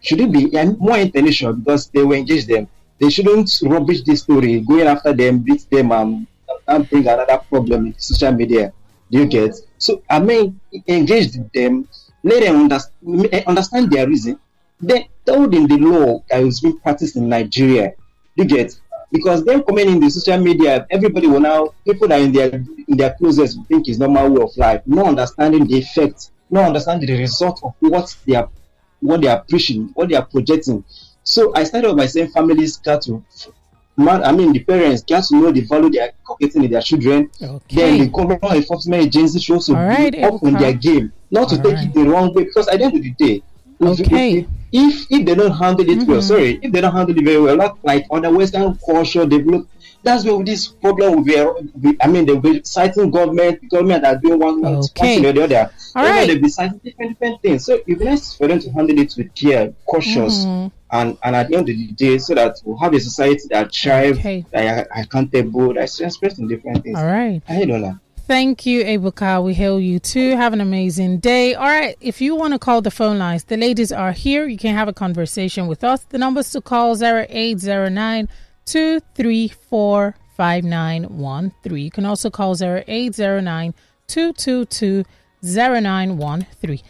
[0.00, 2.68] should it be and more international because they will engage them.
[3.00, 6.26] They shouldn't rubbish this story, going after them, beat them, and,
[6.66, 8.72] and bring another problem in social media.
[9.10, 9.54] Do you get?
[9.78, 11.88] So I mean, engage them,
[12.22, 14.38] let them understand, understand their reason.
[14.80, 17.94] Then tell them the law that that is being practiced in Nigeria.
[18.36, 18.78] Do You get
[19.10, 22.50] because them coming in the social media, everybody will now people that are in their
[22.52, 27.06] in their closest think is normal way of life, not understanding the effect, not understanding
[27.06, 28.48] the result of what they are
[29.00, 30.84] what they are preaching, what they are projecting.
[31.24, 33.22] So I started by saying families got to
[33.98, 36.80] man, I mean the parents got to know the value they are getting in their
[36.82, 37.30] children.
[37.42, 37.76] Okay.
[37.76, 41.48] Then the government enforcement agencies should also All right, be up on their game, not
[41.50, 41.86] to All take right.
[41.88, 42.44] it the wrong way.
[42.44, 43.42] Because at the end of the day,
[43.80, 44.46] Okay.
[44.72, 46.22] if, if they don't handle it well, Mhm.
[46.22, 49.66] sorry, if they don't handle it very well, not like other Western culture develop,
[50.02, 51.62] that's where this problem will be.
[51.80, 55.16] be- I mean, they'll be citing government, government are doing one Okay.
[55.16, 55.70] thing or the other.
[55.96, 56.26] All right.
[56.26, 57.64] They'll be citing different different things.
[57.64, 60.70] So it's nice for them to handle it with care, cautious, Mhm.
[60.92, 63.74] and and at the end of the day, so that we'll have a society that
[63.74, 64.44] thrive, Okay.
[64.52, 66.98] that are accountable, that's expressed in different things.
[66.98, 67.40] All right.
[67.48, 67.96] I don't know.
[68.28, 69.42] Thank you, Ebuka.
[69.42, 70.36] We hail you too.
[70.36, 71.54] Have an amazing day.
[71.54, 71.96] All right.
[71.98, 74.46] If you want to call the phone lines, the ladies are here.
[74.46, 76.02] You can have a conversation with us.
[76.02, 78.28] The numbers to call 0809
[78.66, 81.82] 234 5913.
[81.82, 83.72] You can also call 0809
[84.08, 85.04] 222
[85.42, 86.80] 0913.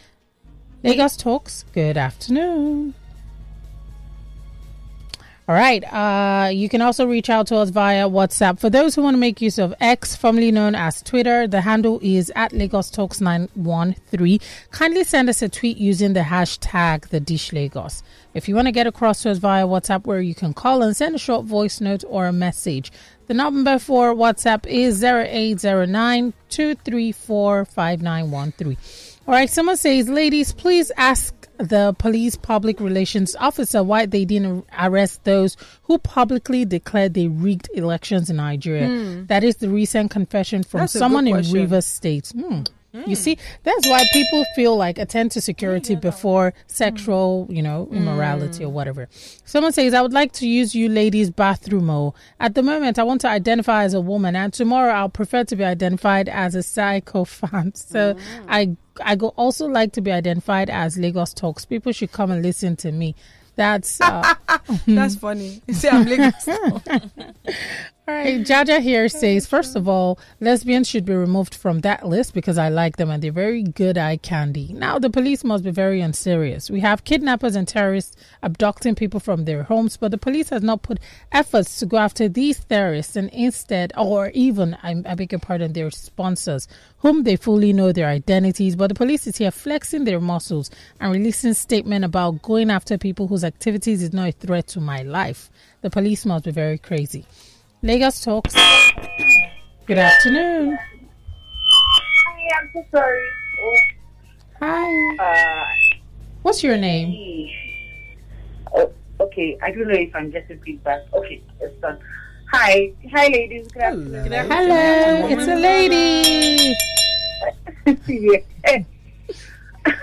[0.83, 2.95] Lagos Talks, good afternoon.
[5.49, 5.83] All right.
[5.91, 8.59] Uh, you can also reach out to us via WhatsApp.
[8.59, 11.99] For those who want to make use of X, formerly known as Twitter, the handle
[12.03, 14.39] is at Lagos Talks 913.
[14.69, 18.03] Kindly send us a tweet using the hashtag the Dish Lagos.
[18.35, 20.95] If you want to get across to us via WhatsApp, where you can call and
[20.95, 22.91] send a short voice note or a message.
[23.25, 28.77] The number for WhatsApp is 0809 234 5913.
[29.27, 34.65] All right, someone says, ladies, please ask the police public relations officer why they didn't
[34.79, 38.87] arrest those who publicly declared they rigged elections in Nigeria.
[38.87, 39.25] Hmm.
[39.25, 41.39] That is the recent confession from That's someone in.
[41.51, 42.31] Rivers State.
[42.35, 42.63] Hmm.
[43.05, 48.63] You see, that's why people feel like attend to security before sexual, you know, immorality
[48.63, 49.07] or whatever.
[49.45, 51.89] Someone says, I would like to use you ladies' bathroom.
[51.91, 55.43] Oh, at the moment, I want to identify as a woman, and tomorrow I'll prefer
[55.45, 57.75] to be identified as a psycho fan.
[57.75, 61.65] So I, I go also like to be identified as Lagos Talks.
[61.65, 63.15] People should come and listen to me.
[63.55, 64.35] That's uh,
[64.87, 65.61] That's funny.
[65.67, 66.47] You say I'm Lagos.
[68.09, 72.33] all right, Jaja here says, first of all, lesbians should be removed from that list
[72.33, 74.73] because I like them and they're very good eye candy.
[74.73, 76.71] Now, the police must be very unserious.
[76.71, 80.81] We have kidnappers and terrorists abducting people from their homes, but the police has not
[80.81, 80.99] put
[81.31, 85.73] efforts to go after these terrorists and instead, or even, I, I beg your pardon,
[85.73, 88.75] their sponsors, whom they fully know their identities.
[88.75, 93.27] But the police is here flexing their muscles and releasing statement about going after people
[93.27, 95.51] whose activities is not a threat to my life.
[95.81, 97.27] The police must be very crazy.
[97.81, 98.53] Lagos Talks.
[99.85, 100.77] Good afternoon.
[100.77, 103.27] Hi, I'm so sorry.
[103.61, 103.77] Oh,
[104.59, 105.15] Hi.
[105.19, 105.65] uh,
[106.41, 107.49] What's your name?
[108.75, 111.03] oh, okay, I don't know if I'm getting feedback.
[111.13, 111.97] Okay, it's done.
[112.51, 113.67] Hi, hi, ladies.
[113.71, 114.31] Good afternoon.
[114.49, 116.75] Hello, it's a lady.
[118.07, 118.83] yeah.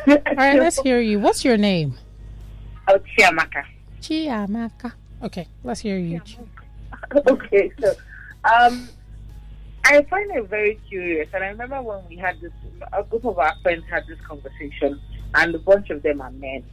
[0.08, 1.20] All right, let's hear you.
[1.20, 1.94] What's your name?
[2.88, 3.64] Oh, Chiamaka.
[4.00, 4.92] Chiamaka.
[5.22, 6.20] Okay, let's hear you.
[7.26, 7.90] okay, so
[8.44, 8.88] um,
[9.84, 12.52] I find it very curious, and I remember when we had this,
[12.92, 15.00] a group of our friends had this conversation,
[15.34, 16.64] and a bunch of them are men.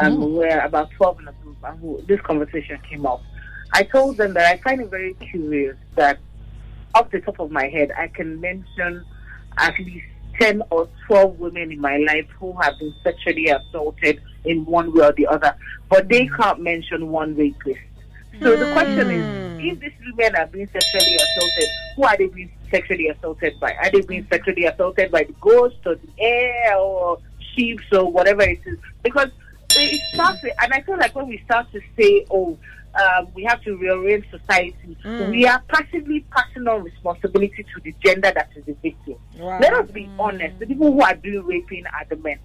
[0.00, 0.26] Um, Mm.
[0.26, 3.22] we were about twelve in a group, and who, this conversation came up.
[3.74, 6.18] I told them that I find it very curious that,
[6.94, 9.04] off the top of my head, I can mention
[9.58, 10.06] at least
[10.40, 15.04] ten or twelve women in my life who have been sexually assaulted in one way
[15.04, 15.54] or the other,
[15.90, 17.80] but they can't mention one rapist.
[18.40, 22.50] So the question is, if these women are being sexually assaulted, who are they being
[22.70, 23.72] sexually assaulted by?
[23.74, 27.18] Are they being sexually assaulted by the ghost or the air or
[27.54, 28.78] sheep or whatever it is?
[29.02, 29.28] Because
[29.76, 32.58] it starts, and I feel like when we start to say, oh,
[33.00, 35.30] um, we have to rearrange society, Mm.
[35.30, 39.14] we are passively passing on responsibility to the gender that is the victim.
[39.38, 39.58] Wow.
[39.60, 42.38] Let us be honest, the people who are doing raping are the men.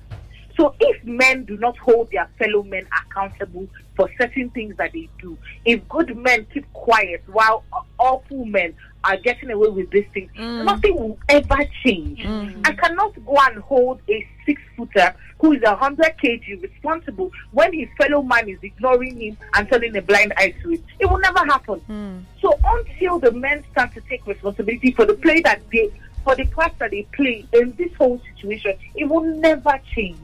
[0.57, 5.07] So if men do not hold their fellow men accountable for certain things that they
[5.21, 7.63] do, if good men keep quiet while
[7.99, 10.65] awful men are getting away with these things, mm.
[10.65, 12.19] nothing will ever change.
[12.19, 12.67] Mm.
[12.67, 17.71] I cannot go and hold a six footer who is a hundred kg responsible when
[17.71, 20.81] his fellow man is ignoring him and turning a blind eye to it.
[20.99, 21.79] It will never happen.
[21.87, 22.23] Mm.
[22.41, 25.91] So until the men start to take responsibility for the play that they
[26.23, 30.19] for the part that they play in this whole situation, it will never change.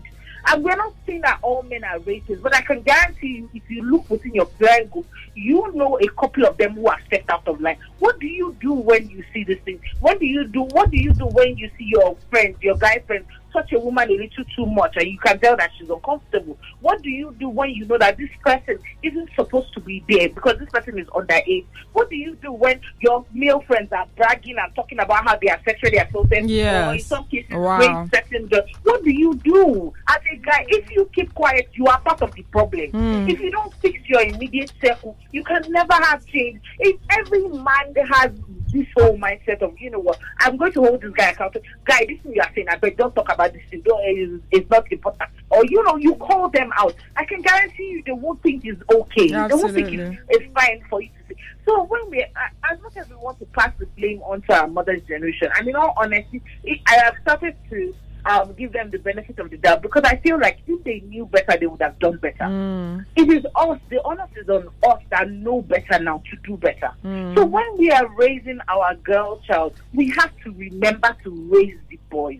[0.45, 3.63] And we're not saying that all men are rapists, but I can guarantee you, if
[3.69, 7.29] you look within your friend group, you know a couple of them who are stepped
[7.29, 7.77] out of line.
[7.99, 9.79] What do you do when you see this thing?
[10.01, 10.63] What do you do?
[10.63, 14.09] What do you do when you see your friends, your guy friends, touch a woman
[14.09, 17.47] a little too much and you can tell that she's uncomfortable, what do you do
[17.49, 21.07] when you know that this person isn't supposed to be there because this person is
[21.07, 21.65] underage?
[21.93, 25.47] What do you do when your male friends are bragging and talking about how they
[25.49, 26.49] are sexually assaulted?
[26.49, 26.87] Yes.
[26.87, 28.09] Or in some cases, Wow.
[28.13, 28.69] certain girls?
[28.83, 29.93] What do you do?
[30.09, 32.89] As a guy, if you keep quiet, you are part of the problem.
[32.91, 33.29] Hmm.
[33.29, 36.59] If you don't fix your immediate circle, you can never have change.
[36.79, 38.31] If every man has
[38.73, 41.65] this whole mindset of, you know what, I'm going to hold this guy accountable.
[41.85, 43.81] Guy, this thing you are saying, I bet don't talk about this thing.
[43.81, 45.29] Don't, it's, it's not important.
[45.49, 46.95] Or, you know, you call them out.
[47.15, 49.27] I can guarantee you they won't think it's okay.
[49.27, 51.41] They won't think it's, it's fine for you to say.
[51.65, 52.23] So when we,
[52.69, 55.75] as much as we want to pass the blame onto our mother's generation, I mean,
[55.75, 56.41] all honesty,
[56.87, 57.95] I have started to
[58.25, 61.25] um, give them the benefit of the doubt because I feel like if they knew
[61.25, 62.45] better, they would have done better.
[62.45, 63.05] Mm.
[63.15, 66.91] It is us, the onus is on us that know better now to do better.
[67.03, 67.35] Mm.
[67.37, 71.99] So when we are raising our girl child, we have to remember to raise the
[72.09, 72.39] boys.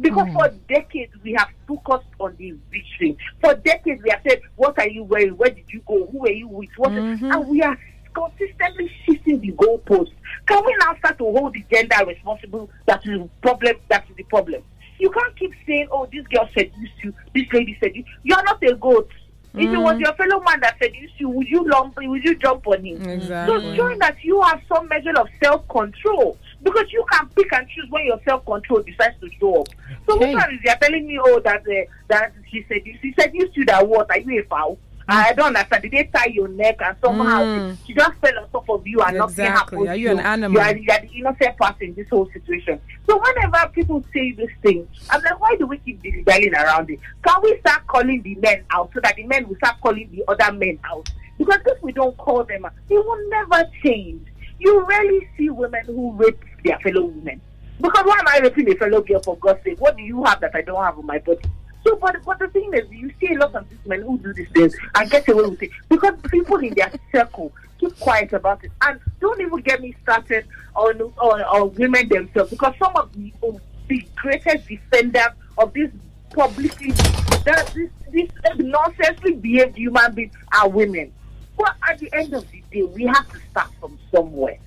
[0.00, 0.32] Because Mm.
[0.34, 3.16] for decades we have focused on the victory.
[3.40, 5.36] For decades we have said, What are you wearing?
[5.36, 6.06] Where did you go?
[6.06, 6.70] Who are you with?
[6.76, 7.30] What Mm-hmm.
[7.30, 7.78] and we are
[8.14, 10.12] consistently shifting the goalposts.
[10.46, 14.16] Can we now start to hold the gender responsible that is the problem that is
[14.16, 14.62] the problem?
[15.02, 18.62] You can't keep saying, Oh, this girl seduced you, this lady said you you're not
[18.62, 19.10] a goat.
[19.54, 20.00] If it was Mm.
[20.00, 23.02] your fellow man that seduced you, would you lump would you jump on him?
[23.06, 23.52] Exactly.
[23.52, 27.66] So showing that you have some measure of self control because you can pick and
[27.68, 29.68] choose when your self control decides to show up.
[30.08, 30.32] So Okay.
[30.32, 33.86] is you're telling me, oh, that uh, that she said you she said you that
[33.86, 34.08] what?
[34.10, 34.78] Are you a foul?
[35.08, 35.82] I don't understand.
[35.82, 37.76] Did they tie your neck and somehow Mm.
[37.86, 39.78] she just fell on top of you and nothing Exactly.
[39.78, 39.88] happened?
[39.88, 40.60] Are you an animal?
[40.60, 42.80] You are, you are the innocent person in this whole situation.
[43.08, 47.00] So whenever people say this thing, I'm like, why do we keep dilly around it?
[47.26, 50.24] Can we start calling the men out so that the men will start calling the
[50.28, 51.10] other men out?
[51.38, 54.26] Because if we don't call them out, they will never change.
[54.58, 57.40] You rarely see women who rape their fellow women.
[57.80, 59.80] Because why am I raping a fellow girl for God's sake?
[59.80, 61.40] What do you have that I don't have on my body?
[61.84, 64.32] So, but, but the thing is, you see a lot of these men who do
[64.32, 68.62] these things and get away with it because people in their circle keep quiet about
[68.64, 68.70] it.
[68.82, 73.32] And don't even get me started on, on, on women themselves because some of the,
[73.42, 75.90] of the greatest defenders of this
[76.30, 81.12] publicly, that this, this nonsensely behaved human beings are women.
[81.56, 84.58] But at the end of the day, we have to start from somewhere.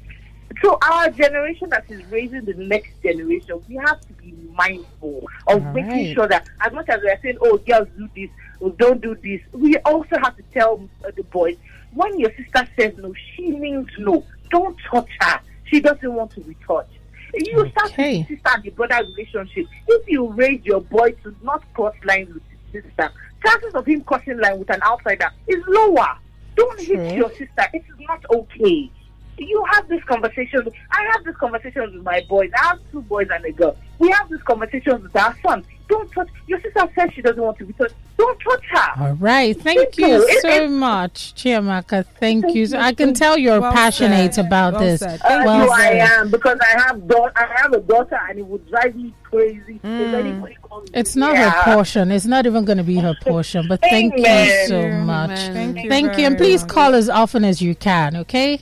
[0.62, 5.66] So our generation that is raising the next generation, we have to be mindful of
[5.66, 6.14] All making right.
[6.16, 8.30] sure that as much as we are saying, "Oh, girls do this,
[8.62, 11.58] oh, don't do this," we also have to tell uh, the boys
[11.94, 14.24] when your sister says no, she means no.
[14.50, 15.40] Don't touch her.
[15.66, 16.90] She doesn't want to be touched.
[17.34, 18.22] You start with Okay.
[18.22, 19.66] the sister and the brother relationship.
[19.88, 23.12] If you raise your boy to not cross lines with his sister,
[23.46, 26.18] chances of him crossing line with an outsider is lower.
[26.56, 26.96] Don't True.
[26.98, 27.66] hit your sister.
[27.74, 28.90] It is not okay.
[29.38, 30.68] You have this conversation.
[30.92, 32.52] I have this conversation with my boys.
[32.58, 33.76] I have two boys and a girl.
[34.00, 35.66] We have this conversation with our son.
[35.88, 36.30] Don't touch.
[36.48, 37.94] Your sister says she doesn't want to be touched.
[38.18, 39.04] Don't touch her.
[39.04, 39.60] All right.
[39.60, 40.22] Thank you Simple.
[40.30, 42.06] It- so it- much, Chiamaka.
[42.20, 42.66] Thank you.
[42.66, 42.80] So.
[42.80, 44.46] I can tell you're Well passionate said.
[44.48, 45.02] about Well this.
[45.02, 45.22] said.
[45.22, 47.32] Uh, Well no, I am because I have daughter.
[47.36, 50.90] I have a daughter, and it would drive me crazy if anybody comes.
[50.90, 50.98] Mm.
[50.98, 51.50] It's not yeah.
[51.52, 52.10] her portion.
[52.10, 53.68] It's not even going to be her portion.
[53.68, 54.68] But thank you Amen.
[54.70, 55.06] so Amen.
[55.06, 55.38] much.
[55.40, 55.90] Thank you.
[55.90, 56.26] Thank you.
[56.26, 56.70] And please much.
[56.72, 58.62] call as often as you can, okay?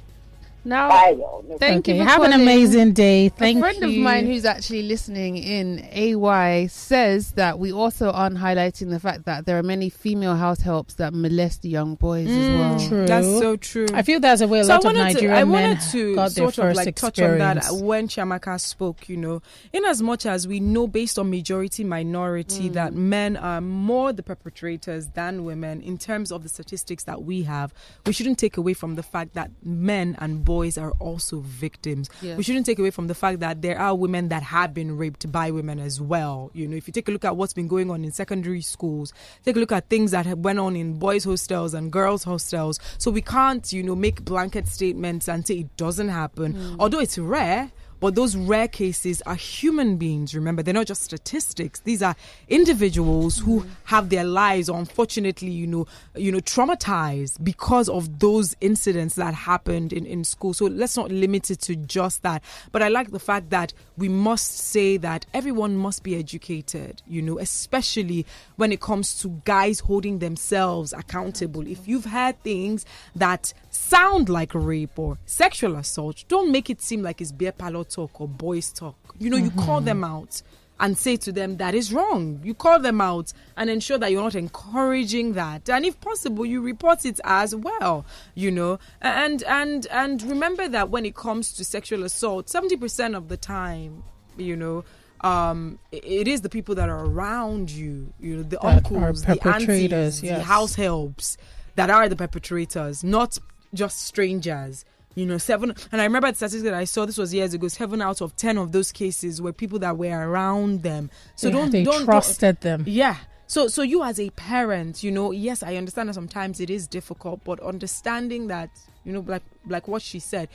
[0.66, 1.44] Now, I will.
[1.48, 1.98] No thank okay.
[1.98, 2.04] you.
[2.04, 3.30] For Have an amazing day.
[3.30, 3.60] Thank you.
[3.60, 4.00] a friend you.
[4.00, 9.26] of mine who's actually listening in AY says that we also aren't highlighting the fact
[9.26, 12.76] that there are many female house helps that molest young boys as well.
[12.76, 13.06] Mm, True.
[13.06, 13.88] That's so true.
[13.94, 15.80] I feel that's a way a so lot I of wanted to, Nigerian I wanted
[15.92, 19.10] to got sort of first like touch on that when Chiamaka spoke.
[19.10, 19.42] You know,
[19.74, 22.74] in as much as we know based on majority minority Mm.
[22.74, 27.44] that men are more the perpetrators than women in terms of the statistics that we
[27.44, 27.74] have,
[28.06, 32.10] we shouldn't take away from the fact that men and boys are also victims.
[32.22, 32.36] Yeah.
[32.36, 35.32] We shouldn't take away from the fact that there are women that have been raped
[35.32, 36.52] by women as well.
[36.54, 39.14] You know, if you take a look at what's been going on in secondary schools,
[39.44, 42.80] take a look at things that have went on in boys' hostels and girls' hostels.
[42.98, 46.54] So we can't, you know, make blanket statements and say it doesn't happen.
[46.54, 46.76] Mm.
[46.80, 47.72] Although it's rare,
[48.04, 50.36] but those rare cases are human beings.
[50.36, 51.80] Remember, they're not just statistics.
[51.80, 52.18] These are
[52.50, 53.70] individuals who mm.
[53.86, 59.94] have their lives, unfortunately, you know, you know, traumatized because of those incidents that happened
[59.94, 60.54] in, in school.
[60.54, 62.44] So let's not limit it to just that.
[62.74, 67.22] But I like the fact that we must say that everyone must be educated, you
[67.22, 68.26] know, especially
[68.58, 71.66] when it comes to guys holding themselves accountable.
[71.66, 72.86] If you've heard things
[73.16, 77.86] that sound like rape or sexual assault, don't make it seem like it's beer parlor
[77.94, 78.96] talk or boys talk.
[79.20, 80.42] You know, you call them out
[80.80, 82.42] and say to them that is wrong.
[82.44, 85.70] You call them out and ensure that you're not encouraging that.
[85.70, 88.80] And if possible, you report it as well, you know.
[89.02, 94.04] And and and remember that when it comes to sexual assault, 70% of the time,
[94.36, 94.84] you know,
[95.22, 99.36] um, it is the people that are around you, you know, the That uncles, the
[99.38, 101.38] perpetrators, aunties, the house helps
[101.76, 103.38] that are the perpetrators, not
[103.74, 104.86] just strangers.
[105.16, 107.06] You know, seven, and I remember the statistic that I saw.
[107.06, 107.68] This was years ago.
[107.68, 111.12] Seven out of ten of those cases were people that were around them.
[111.36, 112.84] So Yeah, don't they don't don't- trusted them.
[112.88, 113.18] yeah.
[113.46, 116.88] So so you as a parent, you know, yes, I understand that sometimes it is
[116.88, 118.70] difficult, but understanding that,
[119.06, 120.50] you know, like like what she said,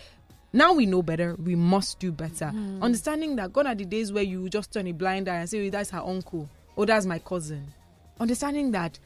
[0.52, 2.46] now we know better, we must do better.
[2.46, 2.82] Mm.
[2.82, 5.64] Understanding that gone are the days where you just turn a blind eye and say,
[5.64, 7.72] oh, that's her uncle, or that's my cousin.
[8.18, 8.98] Understanding that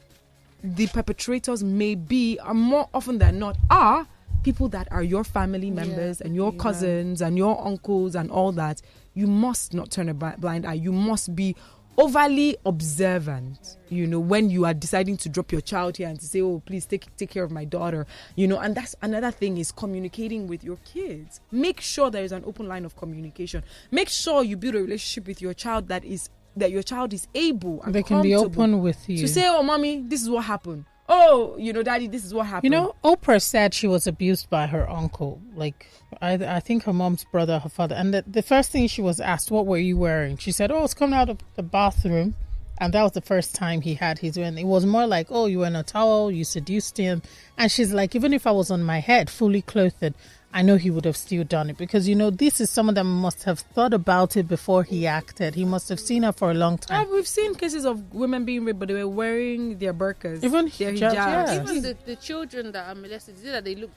[0.63, 4.07] the perpetrators may be, are more often than not, are
[4.43, 8.81] people that are your family members and your cousins and your uncles and all that.
[9.13, 10.73] You must not turn a blind eye.
[10.73, 11.55] You must be
[11.97, 16.25] overly observant you know when you are deciding to drop your child here and to
[16.25, 19.57] say oh please take take care of my daughter you know and that's another thing
[19.59, 24.09] is communicating with your kids make sure there is an open line of communication make
[24.09, 27.81] sure you build a relationship with your child that is that your child is able
[27.83, 29.19] and They can be open with you.
[29.19, 32.45] to say oh mommy this is what happened oh you know daddy this is what
[32.45, 35.41] happened You know, Oprah said she was abused by her uncle.
[35.55, 35.87] Like,
[36.21, 37.95] I, I think her mom's brother, her father.
[37.95, 40.83] And the, the first thing she was asked, "What were you wearing?" She said, "Oh,
[40.83, 42.35] it's coming out of the bathroom."
[42.79, 44.57] And that was the first time he had his win.
[44.57, 47.21] It was more like, "Oh, you were in a towel, you seduced him."
[47.57, 50.13] And she's like, "Even if I was on my head, fully clothed,
[50.55, 52.95] I know he would have still done it because you know this is some of
[52.95, 55.55] them must have thought about it before he acted.
[55.55, 57.07] He must have seen her for a long time.
[57.07, 60.65] Ah, we've seen cases of women being raped, but they were wearing their burqas, Even
[60.77, 61.15] their hijabs, hijabs,
[61.47, 61.61] yeah.
[61.63, 63.89] Even the, the children that are molested, is it that they look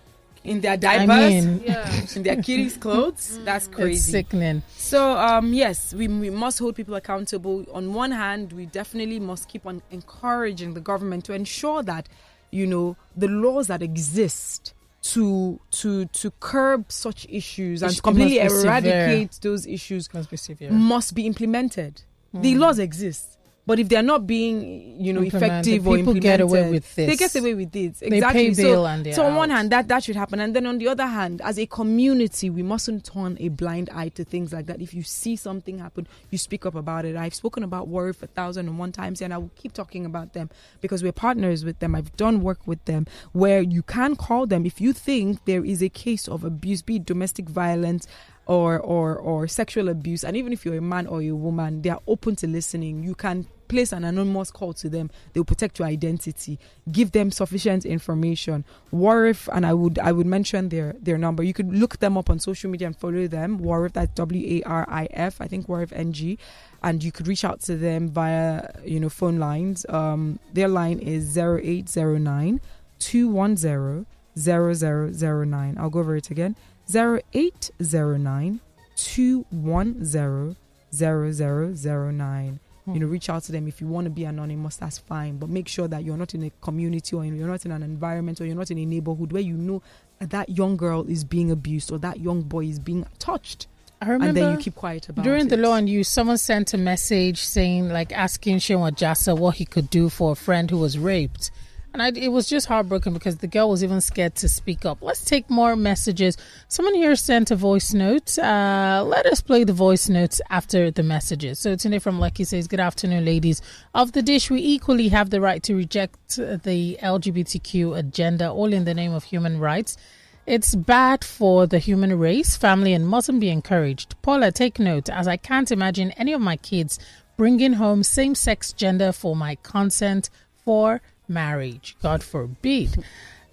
[0.44, 2.06] in their I diapers, mean- Yeah.
[2.14, 3.38] in their kiddies' clothes.
[3.44, 4.12] That's It's crazy.
[4.12, 4.62] sickening.
[4.76, 7.66] So, um, yes, we, we must hold people accountable.
[7.72, 12.08] On one hand, we definitely must keep on encouraging the government to ensure that,
[12.50, 14.72] you know, the laws that exist
[15.12, 18.64] to to to curb such issues and It completely severe.
[18.64, 22.02] eradicate those issues Must be must be implemented.
[22.34, 22.58] The Mm.
[22.58, 23.38] laws exist.
[23.66, 27.16] But if they're not being, you know, effective or people implemented, get away with They
[27.16, 27.98] get away with it.
[27.98, 28.54] They Exactly.
[28.54, 30.78] so, bail and they're so on one hand, that that should happen, and then on
[30.78, 34.66] the other hand, as a community, we mustn't turn a blind eye to things like
[34.66, 34.80] that.
[34.80, 37.16] If you see something happen, you speak up about it.
[37.16, 40.32] I've spoken about Warif for thousand and one times, and I will keep talking about
[40.32, 40.48] them
[40.80, 41.96] because we're partners with them.
[41.96, 45.82] I've done work with them where you can call them if you think there is
[45.82, 48.06] a case of abuse, be it domestic violence
[48.46, 51.90] or or or sexual abuse and even if you're a man or a woman they
[51.90, 55.88] are open to listening you can place an anonymous call to them they'll protect your
[55.88, 56.58] identity.
[56.90, 58.64] Give them sufficient information.
[58.92, 61.42] Warif and i would i would mention their their number.
[61.42, 63.60] You could look them up on social media and follow them.
[63.60, 66.38] Warif that's w-a-r-i-f i think warif ng
[66.82, 69.86] and you could reach out to them via you know phone lines.
[69.88, 72.60] Um their line is 0809
[72.98, 74.06] 210
[74.38, 76.56] 0009 i'll go over it again.
[76.94, 78.60] 0809
[78.96, 80.56] 210
[80.92, 82.60] 0009.
[82.86, 82.94] Hmm.
[82.94, 85.36] You know, reach out to them if you want to be anonymous, that's fine.
[85.36, 88.40] But make sure that you're not in a community or you're not in an environment
[88.40, 89.82] or you're not in a neighborhood where you know
[90.20, 93.66] that, that young girl is being abused or that young boy is being touched.
[94.00, 95.48] I remember and then you keep quiet about during it.
[95.48, 99.64] the law and you, someone sent a message saying, like, asking Shinwa Jasa what he
[99.64, 101.50] could do for a friend who was raped.
[101.96, 104.98] And I, it was just heartbroken because the girl was even scared to speak up.
[105.00, 106.36] Let's take more messages.
[106.68, 108.38] Someone here sent a voice note.
[108.38, 111.58] Uh, let us play the voice notes after the messages.
[111.58, 113.62] So today from Lucky says, Good afternoon, ladies.
[113.94, 118.84] Of the dish, we equally have the right to reject the LGBTQ agenda, all in
[118.84, 119.96] the name of human rights.
[120.44, 124.20] It's bad for the human race, family, and mustn't be encouraged.
[124.20, 126.98] Paula, take note, as I can't imagine any of my kids
[127.38, 130.28] bringing home same sex gender for my consent
[130.62, 131.96] for marriage.
[132.02, 133.04] God forbid.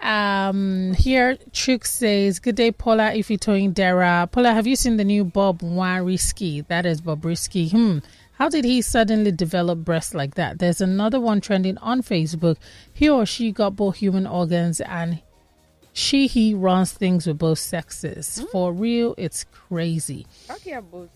[0.01, 4.28] Um, here, Chuk says, Good day, Paula If you're Ifitoin Dara.
[4.30, 6.67] Paula, have you seen the new Bob Warisky?
[6.67, 7.71] That is Bobrisky.
[7.71, 7.99] Hmm.
[8.34, 10.59] How did he suddenly develop breasts like that?
[10.59, 12.57] There's another one trending on Facebook.
[12.91, 15.21] He or she got both human organs and
[15.93, 18.43] she he runs things with both sexes.
[18.51, 20.26] For real, it's crazy.
[20.49, 21.09] Okay, both.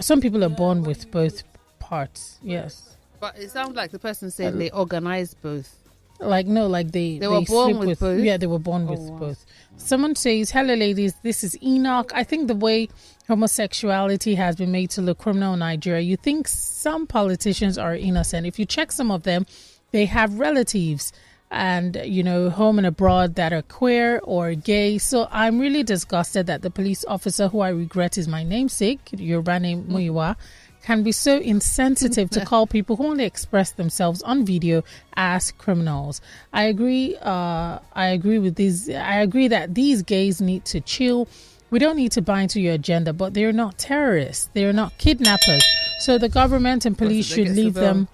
[0.00, 1.42] Some people are born with both
[1.78, 2.38] parts.
[2.42, 2.96] Yes.
[3.20, 5.85] But it sounds like the person said they organized both.
[6.20, 8.20] Like no, like they They were born sleep with both?
[8.22, 9.18] Yeah, they were born oh, with Oh, wow.
[9.18, 9.44] both.
[9.76, 11.14] Someone says, "Hello, ladies.
[11.22, 12.10] This is Enoch.
[12.14, 12.88] I think the way
[13.28, 18.46] homosexuality has been made to look criminal in Nigeria, you think some politicians are innocent.
[18.46, 19.46] If you check some of them,
[19.92, 21.12] they have relatives."
[21.48, 24.98] And you know, home and abroad that are queer or gay.
[24.98, 29.60] So I'm really disgusted that the police officer, who I regret is my namesake, Yoruba
[29.60, 30.34] name Muyiwa,
[30.86, 34.84] can be so insensitive to call people who only express themselves on video
[35.16, 36.20] as criminals.
[36.52, 37.16] I agree.
[37.20, 38.88] Uh, I agree with these.
[38.88, 41.26] I agree that these gays need to chill.
[41.70, 44.48] We don't need to buy into your agenda, but they're not terrorists.
[44.54, 45.64] They're not kidnappers.
[45.98, 48.06] So the government and police should leave them.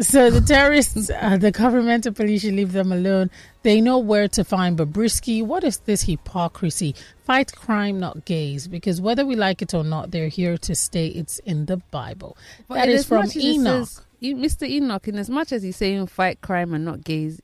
[0.00, 3.30] So the terrorists, uh, the government and police should leave them alone.
[3.62, 5.44] They know where to find Bobrisky.
[5.44, 6.94] What is this hypocrisy?
[7.24, 8.66] Fight crime, not gays.
[8.68, 11.08] Because whether we like it or not, they're here to stay.
[11.08, 12.36] It's in the Bible.
[12.68, 13.88] But that in as from Enoch.
[13.88, 14.68] says- Mr.
[14.68, 17.40] Enoch, in as much as he's saying fight crime and not gays,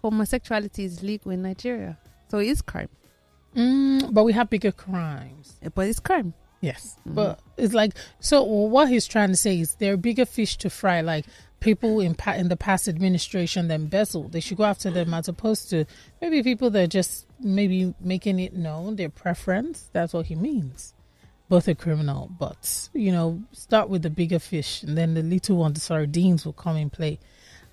[0.00, 1.98] homosexuality is legal in Nigeria.
[2.28, 2.88] So it is crime.
[3.54, 5.54] Mm, but we have bigger crimes.
[5.74, 6.32] But it's crime.
[6.62, 6.96] Yes.
[7.04, 10.70] But it's like, so what he's trying to say is there are bigger fish to
[10.70, 11.26] fry, like
[11.62, 14.28] people in, pa- in the past administration than Bezel.
[14.28, 15.86] They should go after them as opposed to
[16.20, 19.88] maybe people that are just maybe making it known their preference.
[19.92, 20.92] That's what he means.
[21.48, 25.56] Both a criminal, but, you know, start with the bigger fish and then the little
[25.56, 27.18] ones, the sardines will come in play.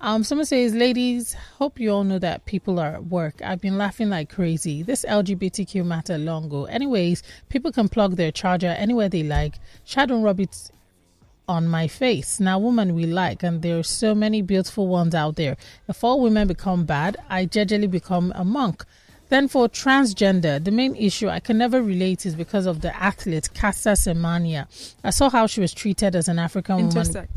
[0.02, 3.42] Um, someone says, ladies, hope you all know that people are at work.
[3.44, 4.82] I've been laughing like crazy.
[4.82, 6.64] This LGBTQ matter long ago.
[6.66, 9.58] Anyways, people can plug their charger anywhere they like.
[9.84, 10.70] Shadow rub it
[11.50, 12.38] on my face.
[12.38, 15.56] Now, woman we like, and there are so many beautiful ones out there.
[15.88, 18.84] If all women become bad, I gradually become a monk.
[19.30, 23.52] Then for transgender, the main issue I can never relate is because of the athlete
[23.52, 24.66] Caster Semenya.
[25.02, 26.90] I saw how she was treated as an African woman.
[26.92, 27.28] Intersex.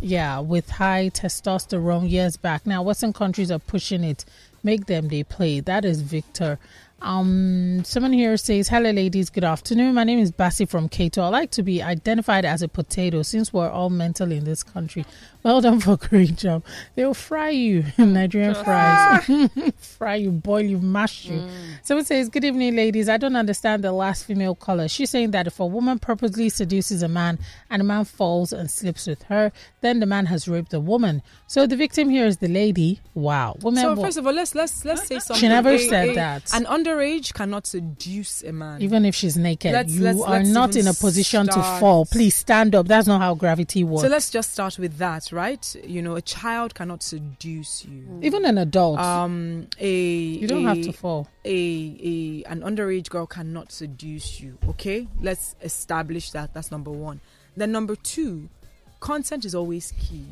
[0.00, 2.66] Yeah, with high testosterone years back.
[2.66, 4.24] Now, Western countries are pushing it.
[4.62, 5.58] Make them they play.
[5.60, 6.58] That is Victor.
[7.02, 9.28] Um, someone here says, "Hello, ladies.
[9.28, 9.94] Good afternoon.
[9.94, 11.22] My name is Bassi from Cato.
[11.22, 15.04] I like to be identified as a potato since we're all mental in this country.
[15.46, 16.64] Well done for a great job.
[16.96, 19.24] They'll fry you, Nigerian fries, ah!
[19.78, 21.50] fry you, boil you, mash you." Mm.
[21.84, 23.08] Someone says, "Good evening, ladies.
[23.08, 24.88] I don't understand the last female caller.
[24.88, 27.38] She's saying that if a woman purposely seduces a man
[27.70, 31.22] and a man falls and sleeps with her, then the man has raped the woman.
[31.46, 32.98] So the victim here is the lady.
[33.14, 33.84] Wow, women.
[33.84, 35.40] So first of all, let's let's let's say something.
[35.40, 36.52] She never A- said a- that.
[36.54, 38.82] An underage cannot seduce a man.
[38.82, 42.04] even if she's naked, Let's- you let's- are let's not in a position to fall.
[42.04, 42.88] Please stand up.
[42.88, 44.02] That's not how gravity works.
[44.02, 45.76] So let's just start with that, right?
[45.84, 48.18] You know, a child cannot seduce you.
[48.22, 49.94] even an adult, Um, a
[50.42, 51.28] you don't have to fall.
[51.44, 54.58] A, a an underage girl cannot seduce you.
[54.70, 56.54] Okay, let's establish that.
[56.54, 57.20] That's number one.
[57.56, 58.48] Then number two,
[58.98, 60.26] consent is always key.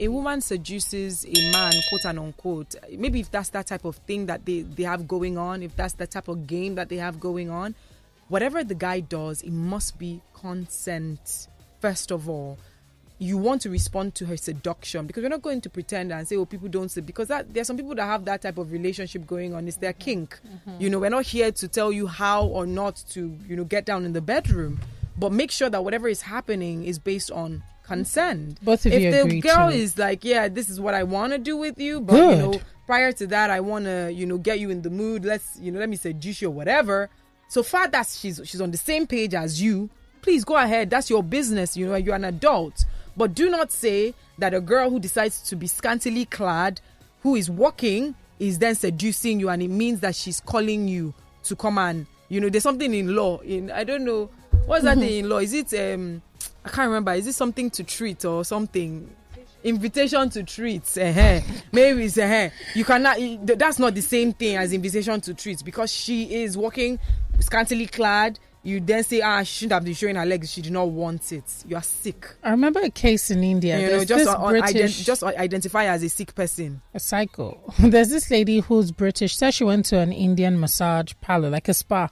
[0.00, 2.74] A woman seduces a man, quote and unquote.
[2.92, 5.94] Maybe if that's that type of thing that they, they have going on, if that's
[5.94, 7.74] the type of game that they have going on,
[8.28, 11.48] whatever the guy does, it must be consent,
[11.80, 12.58] first of all
[13.18, 16.36] you want to respond to her seduction because we're not going to pretend and say
[16.36, 18.70] oh people don't say because that there are some people that have that type of
[18.70, 19.66] relationship going on.
[19.66, 20.02] It's their mm-hmm.
[20.02, 20.40] kink.
[20.46, 20.82] Mm-hmm.
[20.82, 23.86] You know we're not here to tell you how or not to you know get
[23.86, 24.80] down in the bedroom
[25.18, 28.56] but make sure that whatever is happening is based on consent.
[28.56, 28.64] Mm-hmm.
[28.64, 31.38] Both of if you the girl is like yeah this is what i want to
[31.38, 32.36] do with you but Good.
[32.36, 35.24] you know prior to that i want to you know get you in the mood.
[35.24, 37.08] Let's you know let me seduce you or whatever.
[37.48, 39.88] So far that she's she's on the same page as you.
[40.20, 40.90] Please go ahead.
[40.90, 41.76] That's your business.
[41.76, 42.84] You know you're an adult
[43.16, 46.80] but do not say that a girl who decides to be scantily clad
[47.22, 51.56] who is walking is then seducing you and it means that she's calling you to
[51.56, 54.28] come and you know there's something in law in i don't know
[54.66, 55.38] what's that thing in law?
[55.38, 56.22] Is it um
[56.64, 59.08] i can't remember is it something to treat or something?
[59.64, 61.40] Invitation to treat uh
[61.72, 65.92] maybe it's uh you cannot that's not the same thing as invitation to treat because
[65.92, 66.98] she is walking
[67.40, 70.72] scantily clad you then say ah she shouldn't have been showing her legs she did
[70.72, 73.78] not want it you are sick I remember a case in India.
[73.80, 77.58] you know just uh, ident- just identify as a sick person a psycho.
[77.78, 79.36] There's this lady who's British.
[79.36, 82.08] Said she went to an Indian massage parlor, like a spa,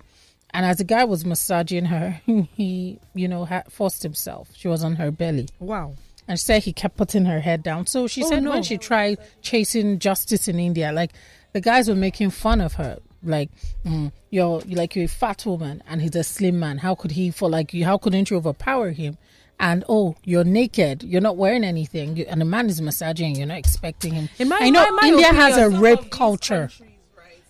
[0.53, 2.21] and as the guy was massaging her,
[2.55, 4.51] he, you know, forced himself.
[4.55, 5.49] She was on her belly.
[5.59, 5.95] wow
[6.27, 7.87] and she said he kept putting her head down.
[7.87, 8.51] So she Oh, said no.
[8.53, 11.13] when she tried chasing justice in India, like
[11.53, 12.99] the guys were making fun of her.
[13.25, 13.51] Like
[13.85, 16.79] mm, you're like you're a fat woman and he's a slim man.
[16.79, 17.51] How could he fall?
[17.51, 17.85] Like you?
[17.85, 19.17] How couldn't you overpower him?
[19.61, 21.03] And oh, you're naked.
[21.05, 23.37] You're not wearing anything, you, and the man is massaging.
[23.37, 24.29] You're not expecting him.
[24.39, 26.71] In my- I know my- my India has a rape culture.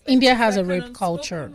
[0.05, 1.51] India has a rape culture.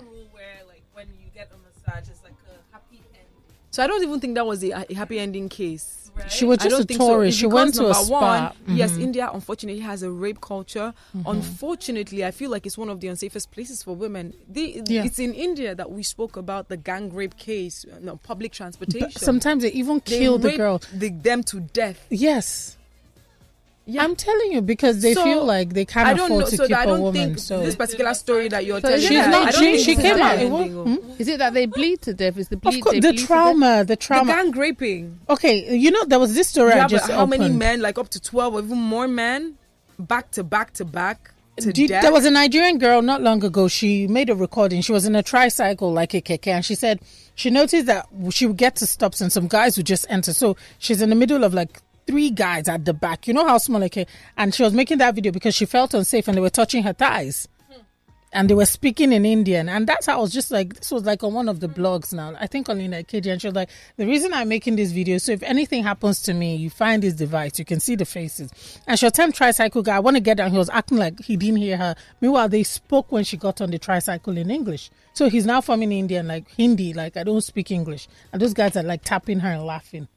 [3.73, 6.00] So I don't even think that was a, a happy ending case.
[6.29, 7.09] She was just a think so.
[7.09, 7.39] tourist.
[7.39, 8.53] She went to a spa.
[8.67, 9.03] One, Yes, Mhm.
[9.03, 10.93] India unfortunately has a rape culture.
[11.17, 11.23] Mhm.
[11.27, 14.35] Unfortunately, I feel like it's one of the unsafest places for women.
[14.49, 15.05] The, Yeah.
[15.05, 19.11] It's in India that we spoke about the gang rape case, no, public transportation.
[19.13, 20.81] But sometimes they even They kill the rape girl.
[20.93, 22.07] the- them to death.
[22.11, 22.77] Yes.
[23.99, 26.77] I'm telling you because they So, feel like they can't afford know, to so keep
[26.77, 27.15] I a don't woman.
[27.15, 29.79] think So this particular story that you're So telling is me, it that- don't she-
[29.83, 31.15] she came out, happy it ending, won't- oh.
[31.19, 32.37] Is it that they bleed to death?
[32.39, 32.77] Is the bleed?
[32.77, 33.27] of course, the bleed to death?
[33.27, 34.33] trauma, the The trauma.
[34.33, 35.19] gang raping.
[35.29, 37.99] Okay, you know there was this story You I just uh, how many men, like
[37.99, 39.55] up to 12 or even more men,
[39.99, 41.33] back to back to back?
[41.59, 42.01] death.
[42.03, 43.69] there was a Nigerian girl not long ago.
[43.69, 44.81] She made a recording.
[44.81, 47.01] She was in a tricycle like a keke, and she said
[47.35, 50.33] she noticed that she would get to stops and some guys would just enter.
[50.33, 53.27] So she's in the middle of like three guys at the back.
[53.27, 56.29] You know how small like and she was making that video because she felt unsafe
[56.29, 57.49] and they were touching her thighs.
[57.69, 57.81] Hmm.
[58.33, 61.05] And they were speaking in Indian, and that's how I was just like, this was
[61.05, 61.81] like on one of the hmm.
[61.81, 62.35] blogs now.
[62.39, 65.33] I think on KD, and she was like, the reason I'm making this video, so
[65.33, 68.51] if anything happens to me, you find this device, you can see the faces.
[68.87, 70.51] And she was telling tricycle guy, I want to get down.
[70.51, 71.95] He was acting like he didn't hear her.
[72.21, 74.91] Meanwhile, they spoke when she got on the tricycle in English.
[75.13, 78.09] So he's now forming Indian, like Hindi, like I don't speak English.
[78.33, 80.09] And those guys are like tapping her and laughing.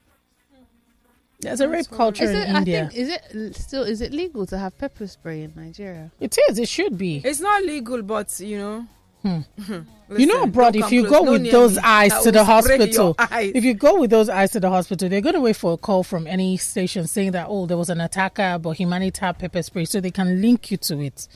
[1.43, 2.89] There's a rape culture Is in it, I India.
[2.91, 6.11] think, is it still is it legal to have pepper spray in Nigeria?
[6.19, 6.59] It is.
[6.59, 7.21] It should be.
[7.23, 8.87] It's not legal, but you know.
[9.23, 9.39] Hmm.
[9.57, 9.87] Listen,
[10.17, 11.81] you know, abroad, if you go don't with those me.
[11.83, 15.35] eyes to the hospital, if you go with those eyes to the hospital, they're going
[15.35, 18.59] to wait for a call from any station saying that, oh, there was an attacker,
[18.59, 21.29] but he managed to pepper spray, so they can link you to it.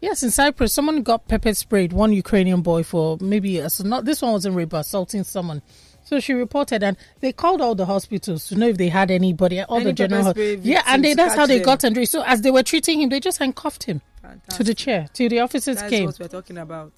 [0.00, 4.04] Yes, in Cyprus, someone got pepper sprayed, one Ukrainian boy, for maybe, a, so not
[4.04, 5.60] this one wasn't rape, but assaulting someone.
[6.04, 9.62] So she reported, and they called all the hospitals to know if they had anybody,
[9.62, 10.24] all Any the general.
[10.26, 11.64] pepper Yeah, and they, that's how they them.
[11.64, 12.04] got Andre.
[12.04, 14.02] So as they were treating him, they just handcuffed him
[14.50, 16.06] to the chair till the officers That's came.
[16.06, 16.92] That's what we're talking about.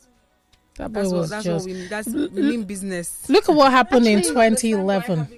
[0.77, 1.67] That boy That's was what, that's just.
[1.69, 3.29] what we that's we mean business.
[3.31, 5.29] Look at what happened in 2011.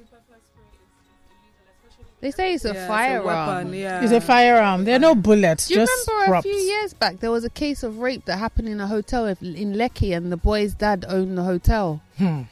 [2.20, 3.24] They say it's a Yeah, it's a firearm.
[3.56, 4.02] weapon, yeah.
[4.02, 4.84] It's a firearm.
[4.84, 6.46] There are no bullets, Do you just remember props.
[6.46, 9.26] a few years back there was a case of rape that happened in a hotel
[9.26, 12.02] in in Lekki, and the boy's dad owned the hotel.
[12.16, 12.42] Hmm.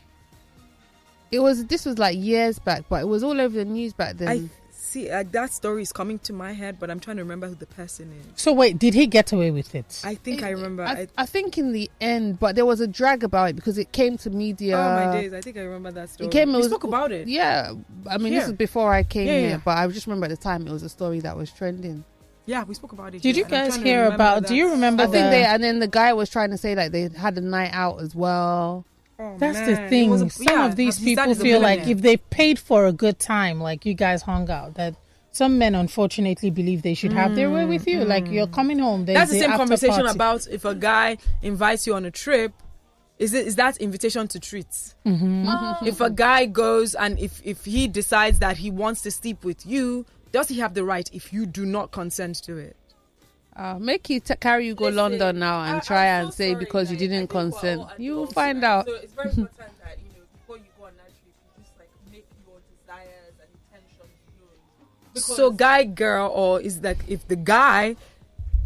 [1.36, 4.16] It was this was like years back, but it was all over the news back
[4.16, 4.28] then.
[4.28, 4.42] I
[4.72, 7.54] see uh, that story is coming to my head, but I'm trying to remember who
[7.54, 8.40] the person is.
[8.40, 10.00] So wait, did he get away with it?
[10.04, 10.82] I think I remember.
[10.84, 13.76] I, I, I think in the end, but there was a drag about it because
[13.76, 14.78] it came to media.
[14.78, 15.34] oh my days!
[15.34, 16.28] I think I remember that story.
[16.28, 16.48] It came.
[16.50, 17.28] It we was, spoke about it.
[17.28, 17.74] Yeah,
[18.08, 18.52] I mean, this Here.
[18.52, 19.60] is before I came Yeah, here, yeah.
[19.64, 22.04] but I just remember at the time it was a story that was trending.
[22.46, 23.22] Yeah, we spoke about it.
[23.22, 24.42] Did here, you and I'm guys trying to hear remember about?
[24.42, 24.48] that.
[24.48, 25.02] Do you remember?
[25.02, 27.36] I think the- they, and then the guy was trying to say like they had
[27.36, 28.86] a night out as well.
[29.18, 29.70] Oh, That's man.
[29.84, 30.12] the thing.
[30.12, 33.60] a- Some yeah, of these people feel like if they paid for a good time,
[33.60, 34.94] like you guys hung out, that
[35.32, 38.04] some men unfortunately believe they should have their way with you.
[38.04, 39.04] Like you're coming home.
[39.06, 40.14] there's That's the same conversation party.
[40.14, 42.52] about if a guy invites you on a trip.
[43.18, 44.94] Is it is that invitation to treats?
[45.06, 45.86] Mhm.
[45.86, 49.64] If a guy goes and if if he decides that he wants to sleep with
[49.64, 52.76] you, does he have the right if you do not consent to it?
[53.56, 56.96] Uh, make you t- carry you go London now and try and say because you
[56.96, 57.82] didn't consent.
[57.98, 58.84] You will find out.
[58.86, 61.72] So it's very important that you know before you go on that trip, you just
[61.78, 65.22] like make your desires and intentions known.
[65.38, 67.96] so guy girl or is that if the guy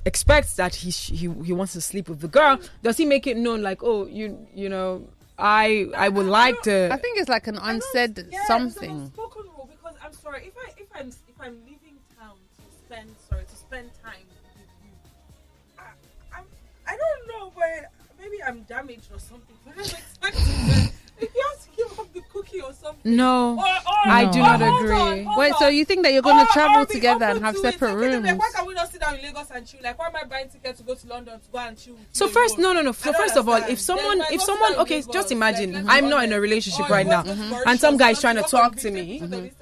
[0.05, 3.29] expects that he sh- he he wants to sleep with the girl, does he make
[3.29, 5.07] it known like oh you you know
[5.39, 8.91] I I would like to I think it's like an unsaid Yeah, something.
[8.91, 11.13] It's an unspoken rule because I'm sorry if I if I'm
[18.47, 19.57] I'm damaged or something.
[19.77, 21.35] Expecting if
[21.77, 22.21] you have to
[22.53, 23.17] give up the cookie or something.
[23.17, 24.93] No, or, or, I do not agree.
[25.27, 25.59] on, Wait, on.
[25.59, 28.27] so you think that you're going to travel together and have separate rooms?
[28.33, 29.81] Why can we not sit down in Lagos and chill?
[29.83, 31.97] Like, why am I buying tickets to go to London to go and chill?
[32.13, 32.93] So first, no, no, no.
[32.93, 35.89] So first of all, if someone, if someone, sit down in okay, Lagos, just imagine,
[35.89, 37.23] I'm not in a relationship right now,
[37.67, 39.21] and some guy is trying to talk to me,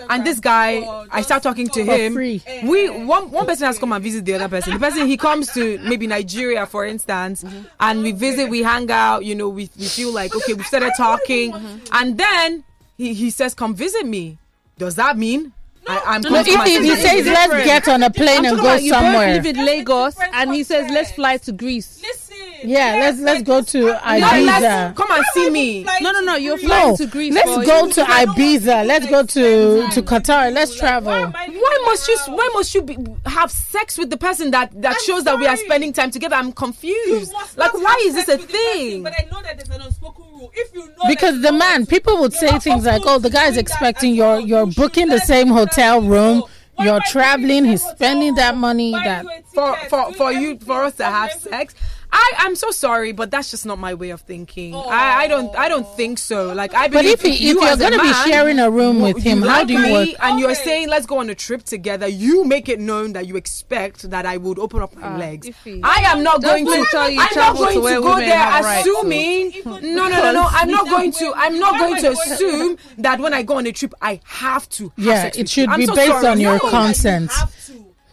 [0.08, 2.16] and this guy, oh, I start talking to him.
[2.18, 4.74] Eh, eh, we eh, one one person has come and visit the other person.
[4.74, 7.44] The person he comes to maybe Nigeria, for instance,
[7.80, 9.24] and we visit, we hang out.
[9.24, 11.52] You know, we we feel like okay, we started talking,
[11.92, 12.64] and then
[12.98, 14.38] he he says, "Come visit me."
[14.76, 15.52] Does that mean
[15.88, 18.62] I, I'm No, if he, he says let's get on a plane I'm and go
[18.62, 19.34] about you both somewhere.
[19.34, 22.02] live in Lagos, and he says let's fly to Greece.
[22.02, 22.27] Listen.
[22.64, 24.94] Yeah, let's let's go to No, Ibiza.
[24.96, 25.84] come and see me.
[26.00, 27.34] No, no, no, you're flying No, to Greece.
[27.34, 28.86] let's go to Ibiza.
[28.86, 30.52] Let's go to to Qatar.
[30.52, 31.12] Let's travel.
[31.30, 32.18] Why must you?
[32.28, 35.46] Why must you be, have sex with the person that that I'm shows that we
[35.46, 36.36] are spending time together?
[36.36, 37.32] I'm confused.
[37.56, 39.02] Like, why is this a with the person, thing?
[39.04, 40.50] But I know that there's an unspoken rule.
[40.54, 43.54] If you know Because the man, people would say things like, "Oh, the guy's doing
[43.54, 44.40] that expecting as you're well.
[44.40, 46.48] you're booking the same hotel room, so.
[46.80, 51.32] You're traveling, he's spending that money that for for for you for us to have
[51.32, 51.50] something.
[51.52, 51.74] sex.
[52.10, 54.74] I I'm so sorry, but that's just not my way of thinking.
[54.74, 56.52] I, I don't I don't think so.
[56.54, 59.00] Like I But if he, if you you're as gonna be man, sharing a room
[59.00, 60.08] with him, how do you work?
[60.20, 60.64] And you're Okay.
[60.64, 62.08] saying let's go on a trip together.
[62.08, 65.48] You make it known that you expect that I would open up my Ah, legs.
[65.48, 65.80] iffy.
[65.84, 66.70] I am not Don't going to.
[66.80, 68.90] make sure you I'm not travel to going to go there have rights to.
[68.90, 69.52] assuming.
[69.66, 70.48] No, no, no, no.
[70.50, 71.32] I'm not going to.
[71.36, 74.84] I'm not going to assume that when I go on a trip, I have to.
[74.96, 75.72] Have Yeah, sex it should you.
[75.72, 76.26] I'm be so based sorry.
[76.28, 76.70] on your No.
[76.70, 77.30] Consent.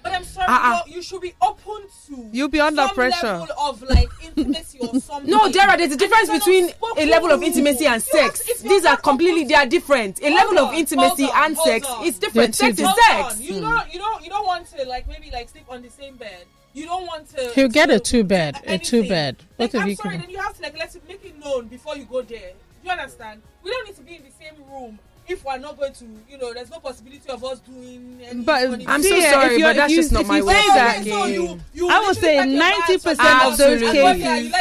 [0.05, 0.81] But I'm sorry, uh-uh.
[0.85, 2.29] you should be open to.
[2.31, 3.25] You'll be under pressure.
[3.25, 5.31] Level of like intimacy or something.
[5.31, 6.69] No, Dara, there's a difference between
[6.99, 8.47] a level of intimacy and sex.
[8.47, 10.21] Have, These are completely they are different.
[10.21, 12.05] A level on, of intimacy on, and sex on.
[12.05, 12.53] is different.
[12.53, 13.41] Sex is sex.
[13.41, 16.17] You don't you don't you don't want to like maybe like sleep on the same
[16.17, 16.45] bed.
[16.73, 17.49] You don't want to.
[17.55, 18.57] He'll get a two bed.
[18.63, 18.75] Anything.
[18.75, 19.37] A two bed.
[19.57, 20.21] Both like, you sorry, can.
[20.21, 22.51] Then you have to like let it make it known before you go there.
[22.83, 23.41] You understand?
[23.63, 26.37] We don't need to be in the same room if we're not going to, you
[26.37, 28.43] know, there's no possibility of us doing anything.
[28.43, 30.53] But I'm so sorry, but that's you, just not my way.
[30.53, 34.53] That, so you, you I would say 90% of those cases.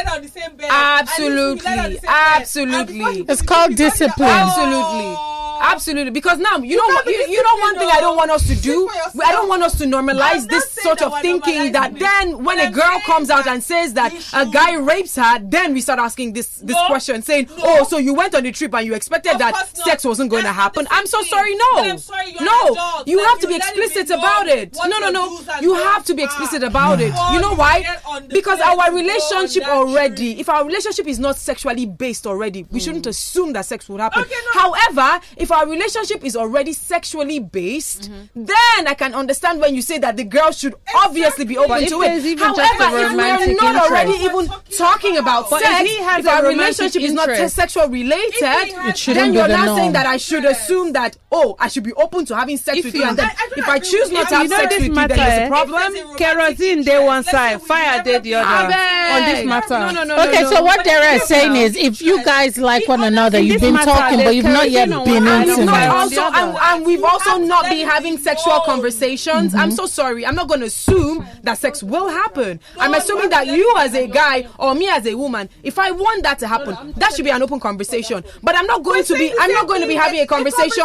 [0.69, 1.99] Absolutely.
[2.07, 3.25] Absolutely.
[3.27, 4.29] It's called discipline.
[4.29, 5.35] Absolutely.
[5.61, 8.55] Absolutely, because now you, know you, you know one thing I don't want us to
[8.55, 8.89] do.
[9.23, 12.99] I don't want us to normalize this sort of thinking that then when a girl
[13.05, 16.77] comes out and says that a guy rapes her, then we start asking this this
[16.87, 20.29] question, saying, "Oh, so you went on the trip and you expected that sex wasn't
[20.29, 20.87] going to Happen?
[20.89, 21.53] I'm so sorry.
[21.55, 24.73] No, I'm sorry, no, you have to be explicit about it.
[24.75, 27.13] No, no, no, you have to be explicit about it.
[27.33, 27.83] You know why?
[28.29, 33.51] Because our relationship already, if our relationship is not sexually based already, we shouldn't assume
[33.53, 34.23] that sex would happen.
[34.53, 39.97] However, if our relationship is already sexually based, then I can understand when you say
[39.99, 42.39] that the girl should obviously be open to it.
[42.39, 47.29] However, if we are not already even talking about sex, if our relationship is not
[47.51, 48.73] sexual related,
[49.07, 52.25] then you're not saying that I should would assume that oh, I should be open
[52.25, 54.29] to having sex if with you, you and then I, I if I choose not
[54.29, 56.17] to have sex with you, then there's a problem.
[56.17, 58.73] Kerosene day one side, fire day the other
[59.05, 59.79] on this matter.
[59.79, 60.27] No, no, no.
[60.27, 63.61] Okay, no, so what Dara is saying is, if you guys like one another, you've
[63.61, 65.87] been matter, talking, but you've not yet been intimate.
[65.89, 69.51] Also, and, and we've also not been having sexual conversations.
[69.51, 69.59] Mm-hmm.
[69.59, 70.25] I'm so sorry.
[70.25, 72.59] I'm not going to assume that sex will happen.
[72.79, 76.23] I'm assuming that you, as a guy, or me, as a woman, if I want
[76.23, 78.23] that to happen, that should be an open conversation.
[78.43, 79.33] But I'm not going to be.
[79.39, 80.83] I'm not going to be having a conversation.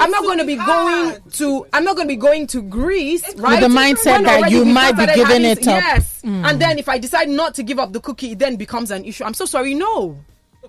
[0.00, 1.66] I'm not going to be going to.
[1.72, 3.60] I'm not going to be going to Greece, right?
[3.60, 5.82] With the mindset that you might be giving it up.
[5.82, 6.17] Yes.
[6.28, 6.44] Mm.
[6.44, 9.06] And then if I decide not to give up the cookie, it then becomes an
[9.06, 9.24] issue.
[9.24, 9.72] I'm so sorry.
[9.72, 10.22] No.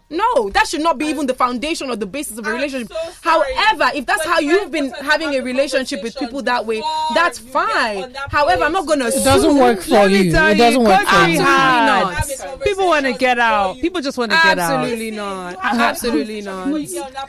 [0.09, 2.91] No, that should not be I'm, even the foundation or the basis of a relationship.
[2.91, 6.81] So However, if that's but how you've been having a relationship with people that way,
[7.13, 8.11] that's fine.
[8.13, 10.29] That However, I'm not going to It doesn't work for you.
[10.29, 11.39] It doesn't you, work for you.
[11.39, 12.61] Absolutely not.
[12.63, 13.77] People want to get out.
[13.79, 14.71] People just want to get out.
[14.79, 15.57] Absolutely not.
[15.61, 16.67] Absolutely not.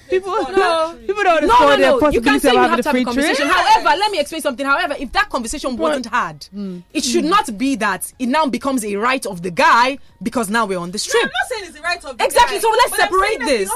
[0.09, 0.98] People no.
[1.07, 2.11] People don't no, no, no.
[2.11, 3.47] You can say you have to have a conversation.
[3.47, 4.65] However, let me explain something.
[4.65, 6.78] However, if that conversation wasn't had, hmm.
[6.93, 7.31] it should hmm.
[7.31, 10.90] not be that it now becomes a right of the guy because now we're on
[10.90, 11.23] the strip.
[11.24, 12.24] I'm not saying it's the right of the guy.
[12.24, 12.61] Exactly.
[12.79, 13.71] Let's but separate this.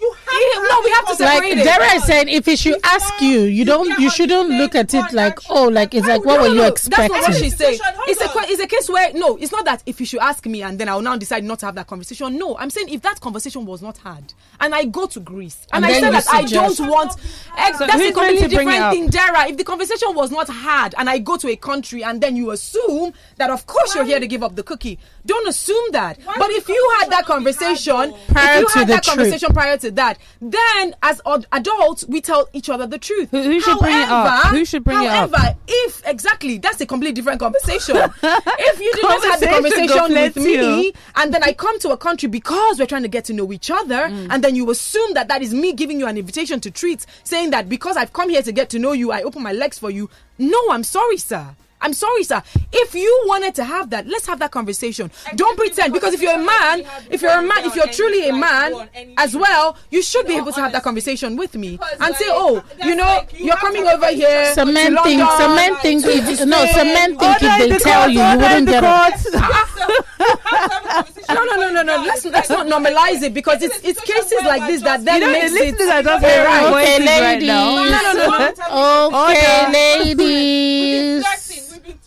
[0.00, 1.64] You have no, we have to separate like it.
[1.64, 5.38] Dara said, if he should ask you, you don't, you, shouldn't look at it like,
[5.50, 7.08] oh, like it's like, what were you expecting?
[7.12, 7.78] That's not what she's saying.
[8.06, 10.62] It's a, it's a case where no, it's not that if you should ask me
[10.62, 12.38] and then I will now decide not to have that conversation.
[12.38, 15.84] No, I'm saying if that conversation was not had, and I go to Greece and,
[15.84, 17.14] and I said that I don't want,
[17.56, 19.48] that's a completely different thing, Dara.
[19.48, 22.50] If the conversation was not had and I go to a country and then you
[22.50, 26.18] assume that of course you're here to give up the cookie, don't assume that.
[26.24, 30.18] But if you had that conversation prior if you had that conversation prior to that,
[30.40, 31.20] then as
[31.52, 33.30] adults we tell each other the truth.
[33.30, 34.46] Who, who should however, bring it up?
[34.46, 35.56] Who should bring however, it up?
[35.66, 37.96] if exactly that's a completely different conversation.
[38.22, 40.92] if you did not have the conversation with me, you.
[41.16, 43.70] and then I come to a country because we're trying to get to know each
[43.70, 44.28] other, mm.
[44.30, 47.50] and then you assume that that is me giving you an invitation to treat, saying
[47.50, 49.90] that because I've come here to get to know you, I open my legs for
[49.90, 50.10] you.
[50.38, 51.54] No, I'm sorry, sir.
[51.80, 52.42] I'm sorry, sir.
[52.72, 55.06] If you wanted to have that, let's have that conversation.
[55.06, 57.86] Exactly Don't pretend because, because if you're a man, if you're a man, if you're
[57.86, 61.72] truly a man as well, you should be able to have that conversation with me
[61.72, 64.52] because and like, say, oh, you know, like, you are coming over here.
[64.54, 66.00] Cementing, cementing.
[66.00, 67.28] think, no, cementing.
[67.40, 69.98] If they tell you, you wouldn't get it.
[71.28, 72.02] No, no, no, no, no.
[72.02, 75.74] Let's let's not normalize it because it's it's cases like this that then makes it.
[75.78, 77.48] Okay, ladies.
[77.48, 78.12] No, no,
[79.10, 79.28] no.
[79.30, 81.47] Okay, ladies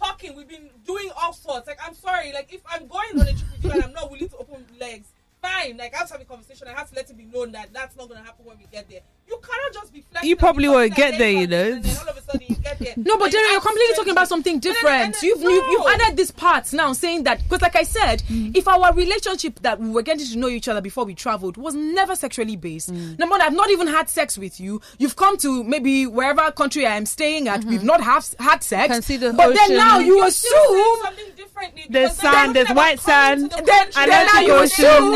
[0.01, 1.67] talking, we've been doing all sorts.
[1.67, 4.09] Like, I'm sorry, like, if I'm going on a trip with you and I'm not
[4.09, 5.07] willing to open legs,
[5.41, 5.77] fine.
[5.77, 6.67] Like, I have to have a conversation.
[6.67, 8.65] I have to let it be known that that's not going to happen when we
[8.71, 9.01] get there.
[9.31, 10.03] You cannot just be.
[10.23, 11.81] You probably won't get there, you know.
[12.97, 15.13] No, but Jerry, you're completely talking about something different.
[15.15, 15.49] Then, you've no.
[15.49, 18.55] you, you've added this part now, saying that because, like I said, mm.
[18.55, 21.75] if our relationship that we were getting to know each other before we traveled was
[21.75, 23.17] never sexually based, mm.
[23.19, 24.81] number one, I've not even had sex with you.
[24.97, 27.61] You've come to maybe wherever country I am staying at.
[27.61, 27.69] Mm-hmm.
[27.69, 29.55] We've not have had sex, the but ocean.
[29.55, 30.99] then now you, you assume
[31.89, 35.11] the sand, there's white sand, the then, then now you assume,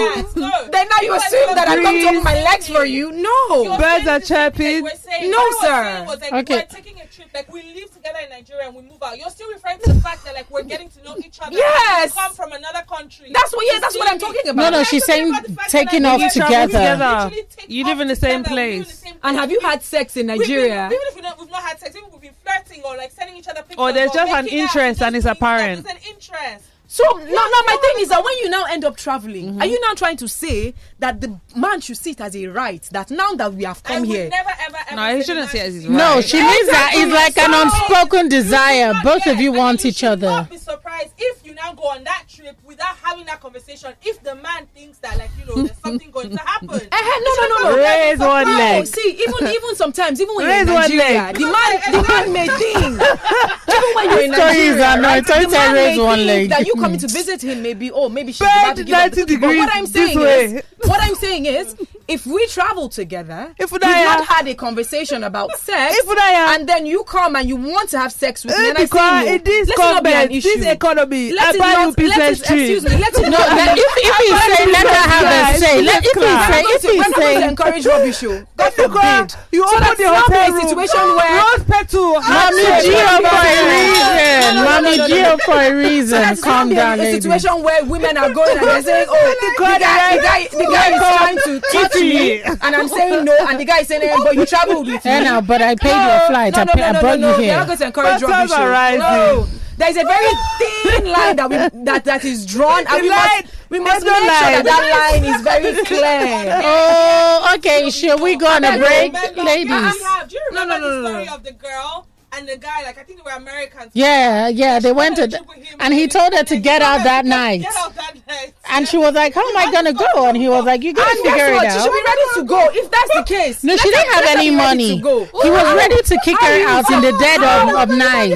[0.72, 3.12] then now you assume that I come to open my legs for you.
[3.12, 4.84] No, birds kids are chirping.
[4.84, 6.06] No, sir.
[6.07, 6.56] Was, like, okay.
[6.56, 7.27] We're taking a trip.
[7.34, 9.18] Like we live together in Nigeria and we move out.
[9.18, 11.56] You're still referring to the fact that like we're getting to know each other.
[11.56, 12.14] Yes.
[12.14, 13.32] come from another country.
[13.34, 13.65] That's what.
[13.72, 14.72] Yeah, that's what I'm talking about.
[14.72, 14.84] No, no.
[14.84, 15.34] She's saying
[15.69, 17.32] taking off together.
[17.68, 19.03] You live in the same place.
[19.23, 20.86] And have you had sex in Nigeria?
[20.86, 23.48] Even if we've not had sex, even if we've been flirting or like sending each
[23.48, 23.77] other pictures.
[23.80, 25.84] Oh, or there's just an interest and it's apparent.
[25.84, 26.65] There's an interest.
[26.88, 27.26] So no, no.
[27.66, 29.62] My thing is that when you now end up traveling, mm-hmm.
[29.62, 32.82] are you now trying to say that the man should see it as a right
[32.91, 34.30] that now that we have come here?
[34.30, 34.95] Never ever ever.
[34.95, 36.24] No, he shouldn't see it as his No, right.
[36.26, 38.94] she means that it's like an unspoken desire.
[39.03, 40.28] Both of you want each should other.
[40.28, 44.22] not be surprised if you now go on that trip without having that conversation if
[44.23, 46.69] the man thinks that like you know there's something going to happen.
[46.85, 47.77] Eh, eh, no, no, no, no.
[47.77, 48.85] Raise one no, leg.
[48.88, 51.35] See, even even sometimes, even when Raise you're in one Nigeria, leg.
[51.35, 53.02] the man, the man may think.
[53.76, 55.03] even when you're in This story is Nigeria, annoying.
[55.03, 56.49] right, Don't the man raise may one think leg.
[56.49, 59.11] that you coming to visit him, maybe oh, maybe she's Bend about to give up
[59.11, 59.38] the cookie.
[59.38, 61.76] But what I'm saying is, what I'm saying is,
[62.07, 64.22] if we travel together, If we've not yeah.
[64.23, 67.89] had a conversation about sex, If we die, and then you come and you want
[67.91, 70.14] to have sex with me, and I because say no, in let it not be
[70.14, 70.49] an issue.
[70.60, 73.30] this economy, Let I it buy you not, let it, business excuse me, let it
[73.30, 76.62] No, let, if, if he say let her have a say, let, if he say,
[76.66, 78.46] if he say, encourage rubbish, oh.
[78.58, 79.36] God forbid.
[79.52, 80.62] You So open the hotel room.
[80.68, 82.14] situation where Rose petal.
[82.22, 84.16] Mommy That's Gio for a reason.
[84.26, 86.36] No, no, no, Mommy no, no, Gio for a reason.
[86.42, 87.22] Calm down, a lady.
[87.22, 91.38] situation where women are going and they're saying, "Oh, the guy, the guy, is trying
[91.46, 94.46] to touch me," and I'm saying no, and the guy is saying, eh, "But you
[94.46, 96.54] traveled with me." Eh, now, but I paid your flight.
[96.54, 97.38] No, I no, no, no, brought no, you no.
[97.40, 97.52] here.
[97.54, 98.52] We're not going to encourage rubbish.
[98.52, 99.48] are
[99.80, 99.85] rising.
[99.85, 103.45] No, there's a very thin line that we that that is drawn, and we must
[103.69, 106.61] we must make sure that that line is very clear.
[106.64, 107.89] Oh, okay.
[107.89, 109.69] Should we go on a break, Remember- ladies?
[109.69, 110.30] Yeah, I have.
[110.30, 112.06] Do you No, no, no, the no, story no.
[112.41, 112.84] Of the girl and the guy?
[112.84, 113.91] Like I think they were Americans.
[113.94, 114.80] Yeah, yeah.
[114.80, 115.40] They went to,
[115.80, 117.62] and he told her to get out that night.
[117.62, 118.53] Get out that night.
[118.70, 121.10] And she was like, "How am I gonna go?" And he was like, "You gotta
[121.12, 121.72] And guess figure it what?
[121.72, 122.70] She should be ready to go.
[122.74, 124.98] If that's the case, No, she didn't have any money.
[124.98, 128.36] He was ready to kick her out in the dead of, of night.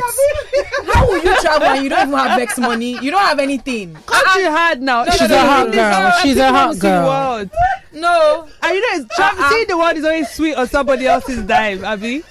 [0.94, 3.00] How will you travel and you don't even have vex money?
[3.04, 3.96] You don't have anything.
[4.06, 5.06] Country hard now.
[5.06, 6.12] She's a no, hot girl.
[6.22, 7.08] She's a people hot wanna see the girl.
[7.08, 7.50] world.
[7.94, 8.48] No.
[8.64, 9.50] And you know, it's Uh-uh.
[9.50, 12.24] seeing the world is always sweet on somebody else's dime, Abby.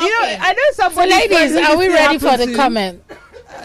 [0.00, 3.02] You know, I know So, ladies, are we ready for the comment?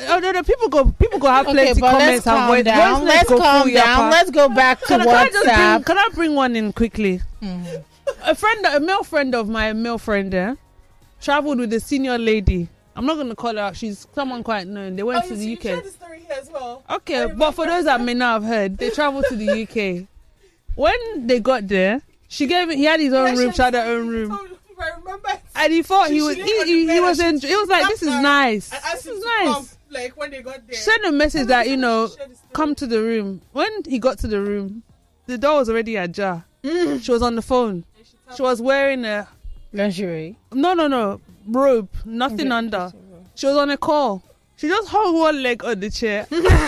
[0.07, 2.47] Oh no, no, people go, people go have Okay, plenty but comments let's and calm
[2.47, 2.63] voice.
[2.65, 2.99] down.
[3.01, 4.11] voice Let's go calm down.
[4.11, 5.85] Let's go back to Can, I- can I bring, WhatsApp.
[5.85, 7.21] can I bring one in quickly?
[7.41, 7.75] Mm-hmm.
[8.23, 10.57] A friend, a male friend of my male friend there,
[11.21, 12.69] traveled with a senior lady.
[12.95, 13.75] I'm not going to call her out.
[13.77, 14.95] She's someone quite known.
[14.95, 15.61] They went Oh, to the see, UK.
[15.63, 16.83] shared the story here as well.
[16.89, 20.07] Okay, but for those that may not have heard, they traveled to the UK.
[20.75, 24.07] When they got there, she gave he had his own room, she had her own
[24.07, 25.29] room, I remember.
[25.55, 27.29] and he thought She- he was he, he, he was her.
[27.29, 29.53] in, She it was like this is nice, this is nice.
[29.53, 30.75] come, like when they got there.
[30.75, 32.09] Send a message that you know,
[32.53, 33.41] come to the room.
[33.51, 34.83] When he got to the room,
[35.27, 36.45] the door was already ajar.
[36.63, 37.83] She was on the phone.
[38.35, 39.27] She was wearing a
[39.73, 40.37] lingerie.
[40.51, 42.49] No, no, no robe, nothing Okay.
[42.49, 42.91] under.
[43.35, 44.23] She was on a call.
[44.55, 46.25] She just hung one leg on the chair.
[46.29, 46.59] Do you know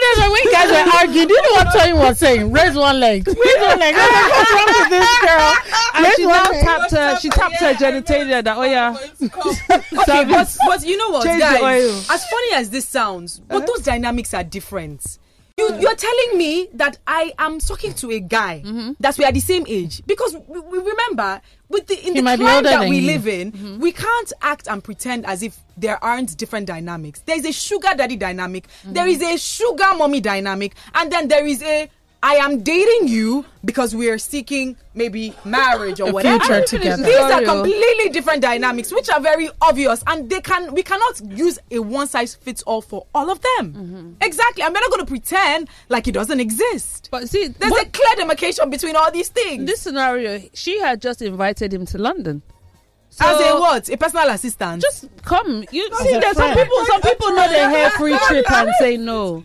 [0.00, 1.28] that when we guys were arguing?
[1.28, 2.50] Do you know what Tony was saying?
[2.50, 3.26] Raise one leg.
[3.28, 3.94] Raise one leg.
[3.94, 5.54] Like, What's wrong with this girl?
[5.94, 6.62] and Raise she now leg.
[6.64, 7.16] tapped her.
[7.20, 8.42] She tapped her genitalia.
[8.42, 8.96] That oh yeah.
[9.22, 11.84] Okay, but, but you know what, Change guys?
[11.84, 12.14] Uh-huh.
[12.14, 15.18] As funny as this sounds, but those dynamics are different.
[15.58, 18.92] You, you're telling me that I am talking to a guy Mm-hmm.
[19.00, 22.36] that we are the same age because we, we remember with the in He the
[22.36, 23.06] climate that we you.
[23.06, 23.80] live in, Mm-hmm.
[23.80, 27.20] we can't act and pretend as if there aren't different dynamics.
[27.26, 28.92] There is a sugar daddy dynamic, Mm-hmm.
[28.94, 31.88] there is a sugar mommy dynamic, and then there is a
[32.24, 36.44] I am dating you because we are seeking maybe marriage or whatever.
[36.44, 37.02] future together.
[37.02, 37.44] These are oh.
[37.44, 42.06] completely different dynamics, which are very obvious, and they can we cannot use a one
[42.06, 43.72] size fits all for all of them.
[43.72, 44.10] Mm-hmm.
[44.20, 47.08] Exactly, and we're not going to pretend like it doesn't exist.
[47.10, 49.66] But see, There's what- a clear demarcation between all these things.
[49.66, 52.42] this scenario, she had just invited him to London.
[53.20, 53.88] As a what?
[53.90, 54.80] A personal assistant.
[54.80, 55.64] Just come.
[55.70, 56.84] You As see, there's some people.
[56.86, 59.44] Some people know their hair free trip and say no.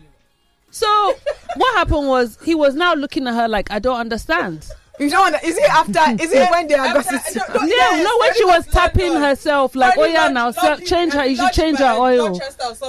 [0.78, 1.16] So
[1.56, 4.64] what happened was he was now looking at her like I don't understand.
[5.00, 5.34] You don't.
[5.44, 6.22] Is it after?
[6.22, 7.42] Is it when they are gossiping?
[7.68, 11.36] Yeah, no, when she was tapping herself, like, oh yeah, now so change her, you
[11.36, 12.38] should change her oil.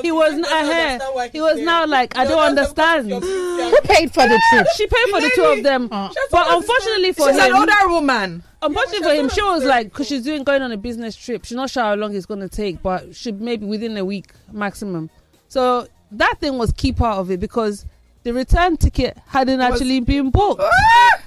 [0.04, 1.00] He was n- her hair.
[1.32, 3.12] He was now like, I don't understand.
[3.12, 4.68] Who paid for the trip?
[4.76, 8.44] She paid for the two of them, but unfortunately for She's him, an older woman.
[8.62, 11.46] Unfortunately for him, she was like, because she's doing going on a business trip.
[11.46, 14.32] She's not sure how long it's going to take, but should maybe within a week
[14.52, 15.10] maximum.
[15.48, 17.86] So that thing was key part of it because
[18.24, 20.62] the return ticket hadn't actually been booked.
[20.64, 21.22] Ah!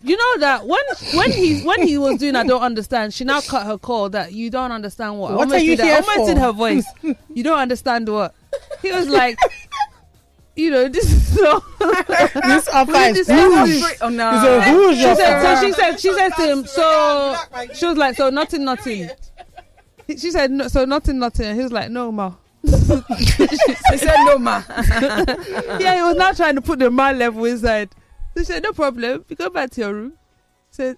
[0.00, 0.80] You know that when
[1.14, 4.32] when he when he was doing I don't understand, she now cut her call that
[4.32, 5.32] you don't understand what.
[5.32, 5.92] I What almost are you did that.
[5.92, 6.26] I almost for?
[6.26, 6.86] did her voice.
[7.34, 8.32] you don't understand what.
[8.80, 9.36] He was like,
[10.56, 11.64] you know, this is so.
[11.80, 14.30] This offer is This is- Oh no.
[14.30, 17.36] A rouge she said, so she said, she said to him, so
[17.74, 19.10] she was like, so nothing, nothing.
[20.08, 21.54] She said, no, so nothing, nothing.
[21.56, 22.34] He was like, no, ma.
[22.64, 24.62] He said no, ma.
[25.78, 27.90] yeah, he was now trying to put the man level inside.
[28.34, 29.24] So she said, no problem.
[29.28, 30.12] You go back to your room.
[30.70, 30.94] So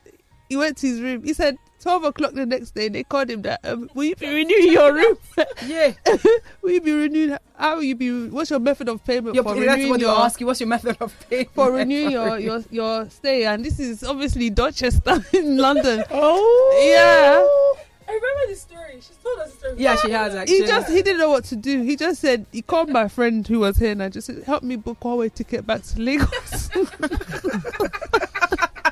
[0.48, 1.22] he went to his room.
[1.24, 2.88] He said, twelve o'clock the next day.
[2.88, 3.60] They called him that.
[3.64, 5.16] Um, will you be renewing your room?
[5.66, 5.92] Yeah.
[6.62, 7.36] will you be renewing?
[7.56, 8.28] How will you be?
[8.28, 10.10] What's your method of payment Your, for that's renewing what your?
[10.10, 10.46] they'll ask you.
[10.46, 11.50] What's your method of payment?
[11.54, 16.02] for renewing your, your your stay, and this is obviously Dorchester in London.
[16.10, 17.82] Oh, Yeah.
[18.10, 18.94] I remember the story.
[18.96, 19.74] She's told us the story.
[19.78, 20.56] Yeah, she has actually.
[20.56, 21.82] He just he didn't know what to do.
[21.82, 24.64] He just said he called my friend who was here and I just said, "Help
[24.64, 26.70] me book one way ticket back to Lagos."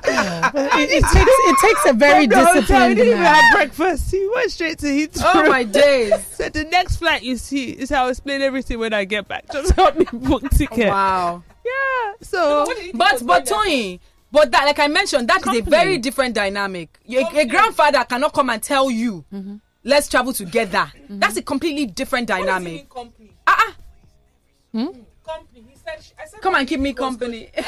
[0.09, 4.11] it, it takes it takes a very From the hotel, He didn't even have breakfast.
[4.11, 5.33] He went straight to Heathrow.
[5.35, 6.15] Oh my days.
[6.31, 9.51] Said the next flight you see is how I explain everything when I get back.
[9.53, 10.89] Just help me book ticket.
[10.89, 11.43] Wow.
[11.65, 12.13] Yeah.
[12.23, 14.01] So, But but Tony,
[14.31, 16.99] but that like I mentioned, that is a very different dynamic.
[17.09, 19.25] A, a grandfather cannot come and tell you,
[19.85, 20.91] let's travel together.
[21.09, 22.89] That's a completely different dynamic.
[22.91, 23.31] company.
[23.47, 23.75] Ah, ah.
[24.73, 25.05] Company.
[25.89, 26.13] Said.
[26.19, 26.41] I said.
[26.41, 27.51] Come and keep me company.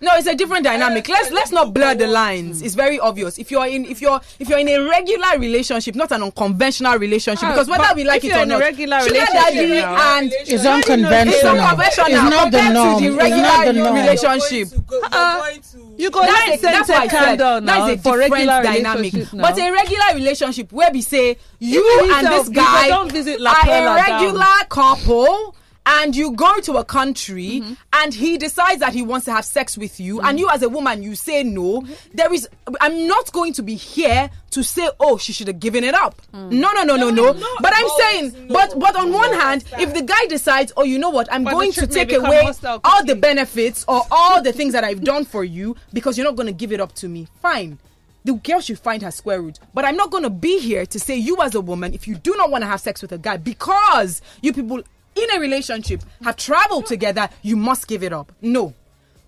[0.00, 1.08] No, it's a different dynamic.
[1.08, 2.62] Let's let's not blur the lines.
[2.62, 3.38] It's very obvious.
[3.38, 7.44] If you're in if you're if you're in a regular relationship, not an unconventional relationship,
[7.44, 10.32] Ah, because whether we like it or a not, regular sugar relationship daddy now- and
[10.32, 11.58] It's it's unconventional.
[11.58, 13.02] unconventional It's not the norm.
[13.02, 13.94] to the It's not the norm.
[13.96, 14.68] relationship.
[15.12, 15.48] uh,
[15.96, 19.12] you go That's a- that's why I said now That's a for different regular dynamic.
[19.32, 23.70] But a regular relationship where we say you and this guy don't visit La are
[23.70, 25.54] a regular couple.
[25.84, 27.72] And you go to a country Mm-hmm.
[27.94, 30.68] and he decides that he wants to have sex with you, and you as a
[30.68, 31.80] woman, you say no.
[31.80, 31.92] Mm-hmm.
[32.14, 32.48] There is,
[32.80, 36.20] I'm not going to be here to say, oh, she should have given it up.
[36.32, 36.52] Mm.
[36.52, 37.32] No, no, no, no, no.
[37.60, 41.10] But I'm saying, but but on one hand, if the guy decides, oh, you know
[41.10, 42.48] what, I'm But going to take away
[42.84, 46.36] all the benefits or all the things that I've done for you because you're not
[46.36, 47.26] going to give it up to me.
[47.40, 47.78] Fine.
[48.24, 49.58] The girl should find her square root.
[49.74, 52.14] But I'm not going to be here to say you as a woman, if you
[52.14, 54.82] do not want to have sex with a guy because you people
[55.14, 58.32] in a relationship have traveled together, you must give it up.
[58.40, 58.74] No.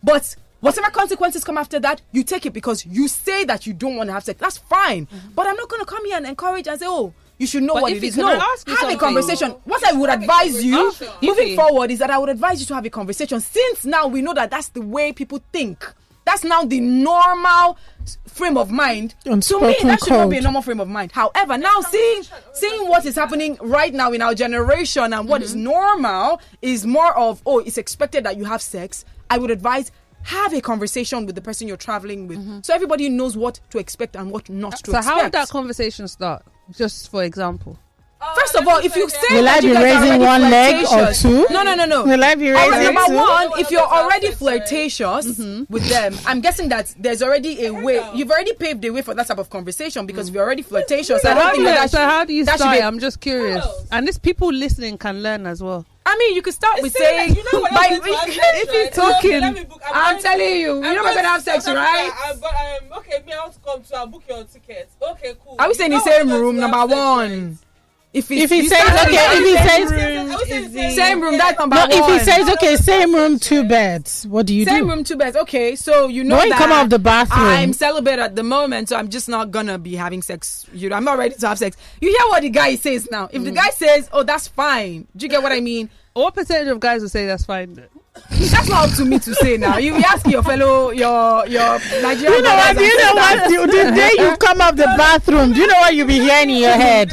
[0.02, 3.96] But whatever consequences come after that, you take it because you say that you don't
[3.96, 4.40] want to have sex.
[4.40, 5.06] That's fine.
[5.06, 5.30] Mm-hmm.
[5.34, 7.74] But I'm not going to come here and encourage and say, oh, you should know
[7.74, 8.98] But what if it you- No, I ask you have a something?
[8.98, 9.50] conversation.
[9.64, 10.92] What I would advise you
[11.22, 14.22] moving forward is that I would advise you to have a conversation since now we
[14.22, 15.84] know that that's the way people think.
[16.24, 17.76] That's now the normal
[18.26, 19.14] frame of mind.
[19.24, 21.12] to me, that should not be a normal frame of mind.
[21.12, 22.22] However, now seeing
[22.52, 25.64] seeing what is happening right now in our generation and what is mm-hmm.
[25.64, 29.04] normal is more of oh, it's expected that you have sex.
[29.30, 29.90] I would advise
[30.22, 32.60] have a conversation with the person you're traveling with, mm-hmm.
[32.62, 35.06] so everybody knows what to expect and what not uh, to so expect.
[35.06, 36.44] how would that conversation start?
[36.72, 37.78] Just for example.
[38.34, 40.24] First of all, if you say Will that I you be guys are raising already
[40.24, 41.46] one leg or flirtatious- two?
[41.50, 42.04] No, no, no, no.
[42.04, 43.14] Will I be Alright, raising number two?
[43.14, 45.26] one, if you're already flirtatious
[45.68, 48.04] with them, I'm guessing that there's already a way.
[48.14, 51.22] You've already paved the way for that type of conversation because if you're already flirtatious,
[51.22, 52.76] So I don't how, think do that you, that so how do you start?
[52.76, 53.66] be- I'm just curious.
[53.92, 55.84] And these people listening can learn as well.
[56.06, 58.12] I mean, you could start with saying saying, that, you know when by- I'm going
[58.12, 58.76] to have sex, if right?
[58.86, 61.02] he's talking, Okay, let me book- I'm I'm telling to- you, I'm you know we're
[61.02, 62.10] going gonna have to sex, South right?
[62.26, 63.96] I've got, um, okay, me, I want to come to.
[63.96, 64.90] I'll book your ticket.
[65.00, 65.56] Okay, cool.
[65.58, 66.58] Are we saying You the same room?
[66.60, 67.58] Number have sex, one.
[68.14, 68.18] Right?
[68.24, 70.90] If, If he says okay, with if he says same room, I was saying the
[70.90, 71.90] same room, that's number No, one.
[71.92, 74.80] if he says okay, same room, two beds, what do you same do?
[74.80, 75.36] Same room, two beds.
[75.36, 78.36] Okay, so you know When you that come out of the bathroom- I'm celibate at
[78.36, 80.66] the moment, so I'm just not gonna be having sex.
[80.72, 81.76] You know, I'm not ready to have sex.
[82.00, 83.28] You hear what the guy says now?
[83.32, 83.56] If the Mm.
[83.56, 85.90] guy says, "Oh, that's fine," do you get what I mean?
[86.12, 87.82] What percentage of guys will say that's fine?
[88.14, 88.22] Then?
[88.50, 89.78] That's not up to me to say now.
[89.78, 92.76] You ask your fellow, your your Nigerian You know what?
[92.76, 93.38] you know what?
[93.50, 93.66] sisters.
[93.66, 96.50] The, the day you come out the bathroom, do you know what you be hearing
[96.50, 97.12] in your head?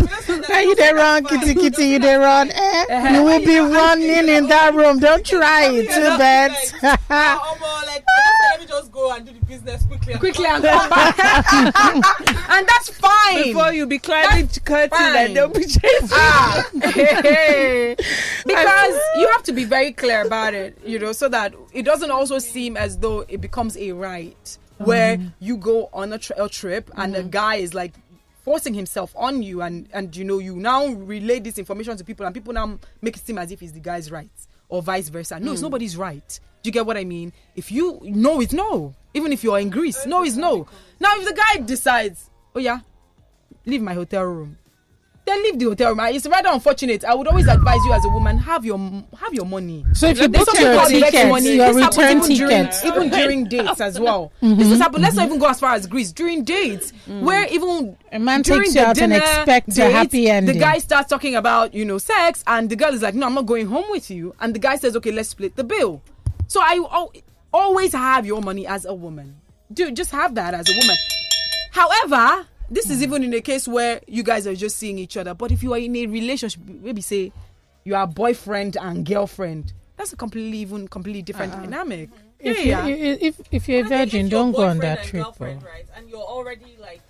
[0.49, 2.51] Now you they run, kitty kitty, you they run.
[2.51, 4.99] Eh, you will be running in that room.
[4.99, 5.89] Don't try it.
[5.89, 6.51] too bad.
[6.51, 10.13] Omo, like, I just said, let me just go and do the business quickly.
[10.15, 11.45] Quickly and come back,
[12.49, 13.43] and that's fine.
[13.43, 15.15] Before you be climbing curtain fine.
[15.27, 16.09] and they'll be chasing.
[16.11, 17.97] Ah, because
[19.17, 22.37] you have to be very clear about it, you know, so that it doesn't also
[22.37, 27.15] seem as though it becomes a right where you go on a, a trip and
[27.15, 27.93] a guy is like
[28.43, 32.25] forcing himself on you and and you know you now relay this information to people
[32.25, 34.31] and people now make it seem as if it's the guy's right
[34.69, 35.39] or vice versa.
[35.39, 36.39] No it's nobody's right.
[36.63, 37.31] Do you get what i mean?
[37.55, 38.95] If you no it's no.
[39.13, 40.67] Even if you're in greece no it's no.
[40.99, 42.79] now if the guy decides oh yeah
[43.65, 44.57] leave my hotel room
[45.31, 45.99] then leave the hotel room.
[46.13, 47.03] It's rather unfortunate.
[47.05, 48.77] I would always advise you as a woman have your
[49.17, 49.85] have your money.
[49.93, 51.55] So if you book your tickets, money.
[51.55, 52.85] your This return even during- tickets.
[52.85, 54.31] even during dates as well.
[54.43, 55.03] Mhm, This has happened.
[55.03, 58.63] Let's not even go as far as Greece during dates, where even A man during
[58.63, 60.55] takes you the out and expects a happy ending.
[60.55, 63.33] The guy starts talking about you know sex, and the girl is like, "No, I'm
[63.33, 66.01] not going home with you." And the guy says, "Okay, let's split the bill."
[66.47, 67.13] So I al-
[67.53, 69.35] always have your money as a woman.
[69.73, 70.97] Dude, just have that as a woman.
[71.71, 75.33] However, this is even in a case where you guys are just seeing each other.
[75.33, 77.31] But if you are in a relationship, maybe say
[77.83, 81.61] you are boyfriend and girlfriend, that's a completely even completely different uh-uh.
[81.61, 82.09] dynamic.
[82.39, 83.17] If, yeah, you, yeah.
[83.19, 85.25] if if you're a virgin, If don't go on that and trip.
[85.39, 85.85] right?
[85.95, 87.01] And you're already like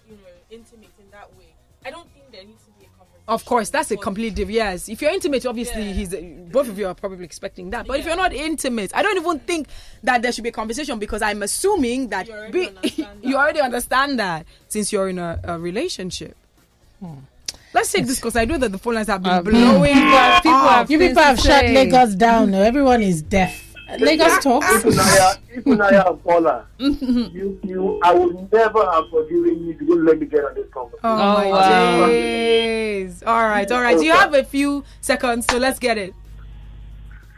[3.28, 4.56] Of course, that's a completely different.
[4.56, 6.10] Yes, if you're intimate, obviously he's
[6.52, 7.88] both of you are probably expecting that.
[7.88, 9.68] But if you're not intimate, I don't even think
[10.04, 13.38] that there should be a conversation because I'm assuming that You already be- understand you
[13.38, 16.36] already understand that since you're in a, a relationship.
[17.74, 19.94] Let's take this because I know that the phone lines have been Uh, blowing.
[19.94, 22.52] people have- people have You people have shut Lagos down.
[22.52, 23.71] No, everyone is deaf.
[24.00, 24.66] Lagos talks.
[24.68, 30.06] Ifunaya, Ifunaya and Paula, you, you, I would never have forgiven you if you didn't
[30.06, 31.00] let me get on this conversation.
[31.04, 33.24] Oh, my days.
[33.24, 34.02] All right, all right.
[34.02, 36.14] You have a few seconds, so let's get it.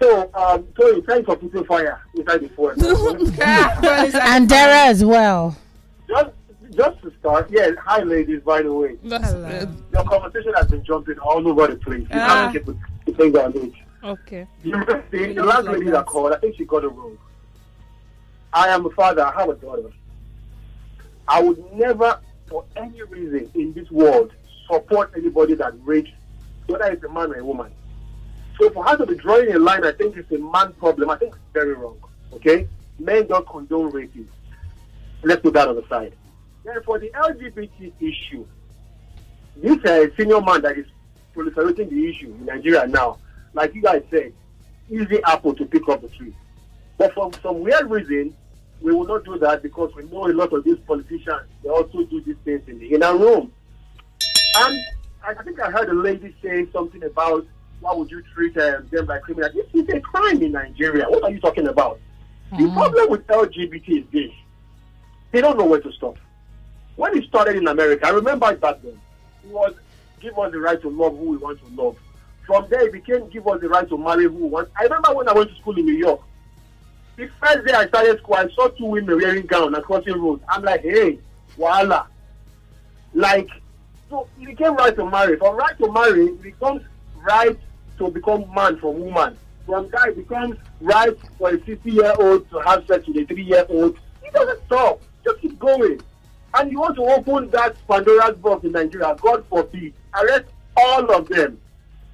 [0.02, 2.84] So, um, Tony, thanks for putting fire inside the forest.
[3.42, 5.56] and Dara as well.
[6.08, 6.30] just,
[6.72, 8.98] just to start, yes, hi ladies, by the way.
[9.08, 9.68] Hello.
[9.94, 12.02] Your conversation has been jumping all over the place.
[12.02, 12.52] You Ah.
[12.52, 13.72] haven't kept the finger on it.
[14.04, 14.46] Okay.
[14.64, 17.18] You know, the, the last lady that called, I think she got it wrong.
[18.52, 19.90] I am a father, I have a daughter.
[21.28, 24.34] I would never, for any reason in this world,
[24.70, 26.12] support anybody that rapes,
[26.68, 27.72] whether it's a man or a woman.
[28.60, 31.10] So for her to be drawing a line, I think it's a man problem.
[31.10, 31.98] I think it's very wrong.
[32.34, 32.68] Okay?
[33.00, 34.28] Men don't condone raping.
[35.24, 36.14] Let's put that on the side.
[36.66, 38.46] Then for the LGBT issue,
[39.56, 40.86] this uh, senior man that is
[41.36, 43.18] proliferating the issue in Nigeria now,
[43.54, 44.34] like you guys said,
[44.90, 46.36] easy apple to pick up the tree.
[46.98, 48.36] But for some weird reason,
[48.82, 52.04] we will not do that because we know a lot of these politicians, they also
[52.04, 53.52] do these things in the inner room.
[54.56, 54.80] And
[55.26, 57.46] I think I heard a lady say something about
[57.80, 59.54] why would you treat um, them like criminals?
[59.54, 61.06] This is a crime in Nigeria.
[61.10, 62.00] What are you talking about?
[62.58, 64.32] The problem with LGBT is this.
[65.32, 66.18] They don't know where to stop.
[66.96, 69.00] When it started in America, I remember it back then.
[69.44, 69.74] It was
[70.20, 71.98] give us the right to love who we want to love.
[72.46, 74.70] From there, it became give us the right to marry who we want.
[74.78, 76.22] I remember when I went to school in New York.
[77.16, 80.44] The first day I started school, I saw two women wearing gown and crossing roads.
[80.50, 81.20] I'm like, hey,
[81.56, 82.08] voila.
[83.14, 83.50] Like,
[84.10, 85.38] so it became right to marry.
[85.38, 86.82] From right to marry, it becomes
[87.22, 87.58] right
[88.00, 89.38] to become man from woman.
[89.66, 93.26] From that, it becomes right for a 50 year old to have sex with a
[93.26, 93.98] 3 year old.
[94.24, 95.02] It doesn't stop.
[95.24, 96.02] Just keep going.
[96.56, 99.94] And you want to open that Pandora's box in Nigeria, God forbid.
[100.14, 100.46] Arrest
[100.76, 101.60] all of them.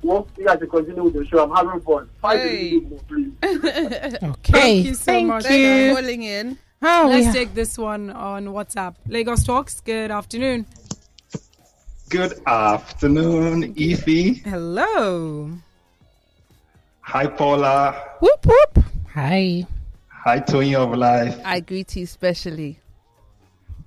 [0.02, 1.44] Well, you guys can continue with the show.
[1.44, 2.10] I'm having fun.
[2.22, 2.80] Five Hey.
[2.80, 4.20] minutes more, please.
[4.24, 4.52] Okay.
[4.54, 5.50] Thank you so Thank much.
[5.50, 5.94] you.
[5.96, 6.58] Calling in.
[6.82, 8.96] Oh, Let's we- take this one on WhatsApp.
[9.08, 10.66] Lagos Talks, good afternoon.
[12.10, 14.42] Good afternoon, Ify.
[14.44, 15.52] Hello.
[17.02, 18.02] Hi, Paula.
[18.22, 18.86] Whoop whoop.
[19.14, 19.66] Hi.
[20.08, 21.40] Hi, Toyin of Life.
[21.46, 22.80] I greet you specially.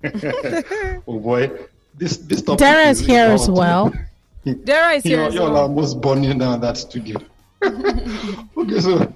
[0.05, 1.51] oh boy,
[1.97, 2.59] this this topic.
[2.59, 3.93] Dara is is here is as well.
[4.45, 7.19] Dara I here You're, as you're almost burning down that studio.
[7.65, 9.13] okay, so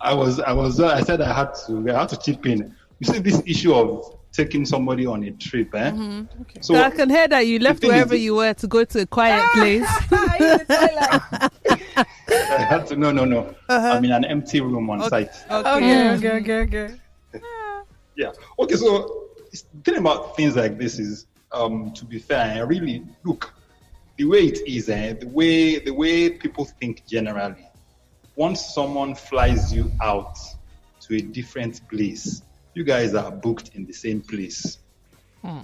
[0.00, 2.74] I was I was I said I had to I had to chip in.
[3.00, 5.90] You see this issue of taking somebody on a trip, eh?
[5.90, 6.60] Okay.
[6.60, 8.84] So So I can hear that you left thing is- wherever you were to go
[8.84, 9.86] to a quiet place.
[12.30, 13.54] I had to no no no.
[13.68, 15.30] I'm in an empty room on site.
[15.50, 16.94] Okay, okay, okay, okay.
[18.16, 18.32] Yeah.
[18.58, 23.04] Okay, so the thing about things like this is, um, to be fair, I really
[23.24, 23.52] look,
[24.18, 27.64] the way it is, eh, the way the way people think generally.
[28.36, 30.36] Once someone flies you out
[31.00, 32.42] to a different place,
[32.74, 34.78] you guys are booked in the same place.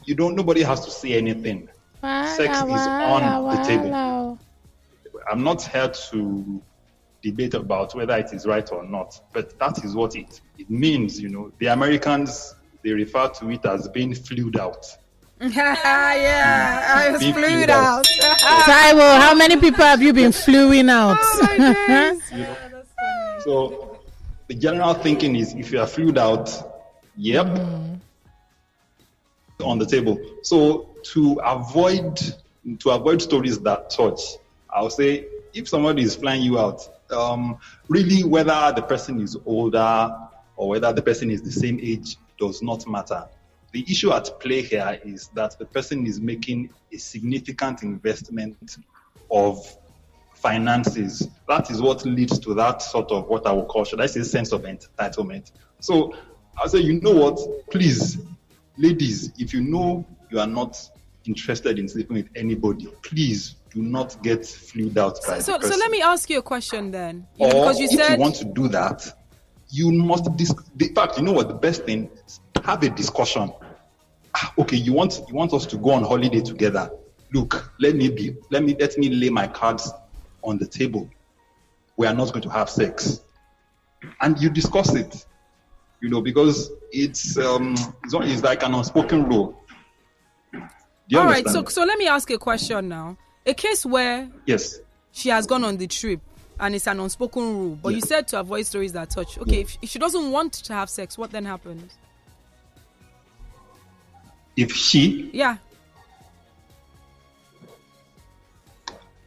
[0.07, 0.37] You don't.
[0.37, 1.69] Nobody has to say anything.
[2.37, 4.39] Sex is on the table.
[5.31, 6.63] I'm not here to
[7.23, 11.21] debate about whether it is right or not, but that is what it, it means,
[11.21, 11.51] you know.
[11.59, 12.55] The Americans,
[12.85, 14.87] they refer to it as being flued out.
[15.41, 17.99] Yeah, I was Being flued flued out.
[17.99, 18.07] out.
[18.67, 21.19] Taiwo, how many people have you been fluing out?
[21.53, 22.21] You know?
[23.41, 23.99] So
[24.49, 26.51] the general thinking is if you are flued out,
[27.17, 27.47] yep,
[29.63, 30.19] on the table.
[30.43, 32.19] So to avoid
[32.79, 34.21] to avoid stories that touch,
[34.71, 37.59] I'll say if somebody is flying you out, um,
[37.89, 40.17] really whether the person is older
[40.57, 43.27] or whether the person is the same age does not matter.
[43.75, 48.77] The issue at play here is that the person is making a significant investment
[49.33, 49.67] of
[50.33, 51.29] finances.
[51.49, 54.23] That is what leads to that sort of what I would call, should I say,
[54.23, 55.51] sense of entitlement.
[55.81, 56.15] So
[56.57, 57.69] I'll say, you know what?
[57.73, 58.19] Please,
[58.77, 60.79] ladies, if you know you are not
[61.25, 65.81] interested in sleeping with anybody, please do not get flued out by So, so person.
[65.81, 67.27] let me ask you a question then.
[67.39, 69.05] Or because you if said you want to do that,
[69.69, 70.37] you must.
[70.37, 71.49] Dis- in fact, you know what?
[71.49, 73.53] The best thing is have a discussion.
[74.35, 76.91] Ah, Okay, you want you want us to go on holiday together.
[77.33, 78.37] Look, let me be.
[78.51, 79.91] Let me let me lay my cards
[80.43, 81.09] on the table.
[81.97, 83.21] We are not going to have sex,
[84.21, 85.25] and you discuss it.
[86.01, 87.73] You know, because it's um
[88.05, 89.59] it's, it's like an unspoken rule.
[91.15, 91.47] All right.
[91.49, 93.17] So, so let me ask a question now.
[93.47, 94.81] A case where yes.
[95.13, 96.21] she has gone on the trip
[96.59, 99.39] and it's an unspoken rule, but you said to avoid stories that touch.
[99.39, 101.93] Okay, if she doesn't want to have sex, what then happens?
[104.57, 105.57] If she Yeah.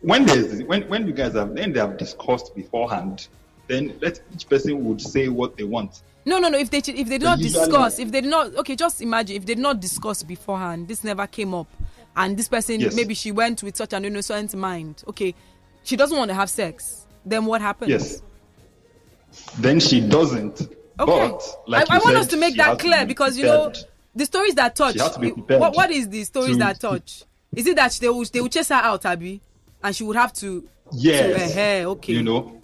[0.01, 3.27] when there's when when you guys have then they have discussed beforehand,
[3.67, 6.01] then let each person would say what they want.
[6.25, 6.57] No, no, no.
[6.57, 9.45] If they if they did not discuss, if they did not, okay, just imagine if
[9.45, 11.67] they did not discuss beforehand, this never came up,
[12.15, 12.95] and this person Yes.
[12.95, 15.03] maybe she went with such an innocent mind.
[15.07, 15.33] Okay,
[15.83, 17.05] she doesn't want to have sex.
[17.25, 17.89] Then what happens?
[17.89, 18.21] Yes.
[19.57, 20.61] Then she doesn't.
[20.61, 21.29] Okay.
[21.29, 23.73] But like I, I you want us to make that clear be because you know.
[24.17, 24.93] The stories that touch.
[24.93, 27.23] She has to be prepared what what is the stories to- that touch?
[27.55, 29.41] Is it that they will they will chase her out, Abby,
[29.83, 30.67] and she would have to?
[30.91, 31.53] Yes.
[31.53, 32.13] To, eh, okay.
[32.13, 32.61] You know,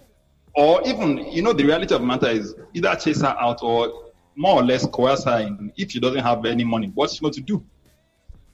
[0.55, 4.11] or even you know the reality of the matter is either chase her out or
[4.35, 7.34] more or less coerce her in if she doesn't have any money, what's she going
[7.34, 7.63] to do?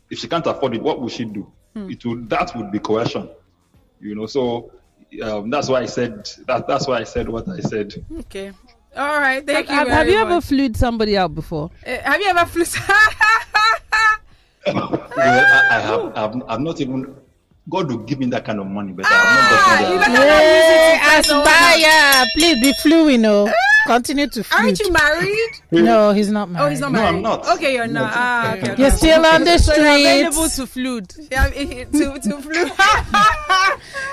[0.10, 1.52] If she can't afford it, what will she do?
[1.74, 1.90] Hmm.
[1.90, 3.30] It would that would be coercion.
[4.02, 4.72] You know, so
[5.24, 6.68] um, that's why I said that.
[6.68, 7.94] That's why I said what I said.
[8.22, 8.52] Okay.
[8.96, 9.46] All right.
[9.46, 9.94] Thank have, you.
[9.94, 11.70] have very you ever flued somebody out before?
[11.86, 12.64] Uh, have you ever flew?
[14.68, 17.16] well, I, I have I've, I've not even
[17.70, 20.42] God will give me that kind of money, but I've not gotten that.
[21.06, 23.52] Hey, Aspire, please be fluent, no.
[23.90, 24.64] Continue to flute.
[24.64, 25.50] Aren't you married?
[25.72, 26.64] No, he's not married.
[26.64, 27.24] Oh, he's not married.
[27.24, 27.32] No.
[27.32, 27.58] I'm not.
[27.58, 28.12] Okay, you're not.
[28.14, 28.82] Ah, okay, okay.
[28.82, 29.76] You're still on the street.
[29.78, 31.16] So you're available to flute.
[31.32, 32.72] Yeah, to to flute.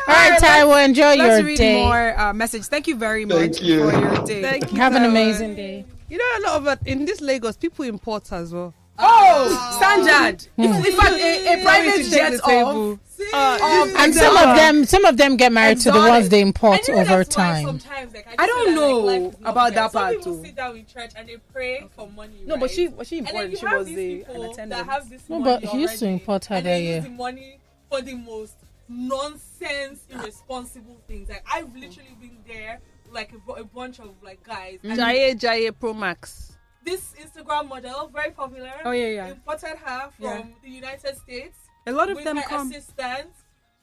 [0.08, 1.84] All right, Taiwo, enjoy Let's your read day.
[1.84, 2.68] more uh, messages.
[2.68, 3.90] Thank you very much Thank you.
[3.90, 4.42] for your day.
[4.42, 5.84] Thank you, Have an amazing day.
[6.08, 8.72] You know, a lot of it in this Lagos, people import as well.
[8.98, 10.48] Oh, Sanjad.
[10.56, 10.62] Hmm.
[10.62, 12.92] In fact, a, a private jet take the of, table.
[12.92, 16.88] of And some of them, some of them get married to the ones they import
[16.88, 17.66] over time.
[17.66, 19.70] Sometimes, like, I, I don't feel like, know life about fair.
[19.74, 20.44] that Some part people too.
[20.44, 22.42] sit down in church and they pray for money.
[22.46, 23.58] No, but she was she And then important.
[23.58, 25.28] She was the an attendant.
[25.28, 27.00] No, but he used to import her and that they use year.
[27.02, 27.58] the money
[27.90, 28.54] for the most
[28.88, 31.28] nonsense, irresponsible things.
[31.28, 32.80] Like I've literally been there,
[33.12, 34.78] like a, a bunch of like guys.
[34.82, 36.55] and Jaye Jaye Pro Max.
[36.86, 38.70] This Instagram model, very popular.
[38.84, 39.26] Oh, yeah, yeah.
[39.28, 40.42] Imported her from Yeah.
[40.62, 41.58] the United States.
[41.86, 42.70] A lot of with them her come.
[42.70, 43.30] assistant,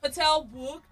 [0.01, 0.85] hotel booked,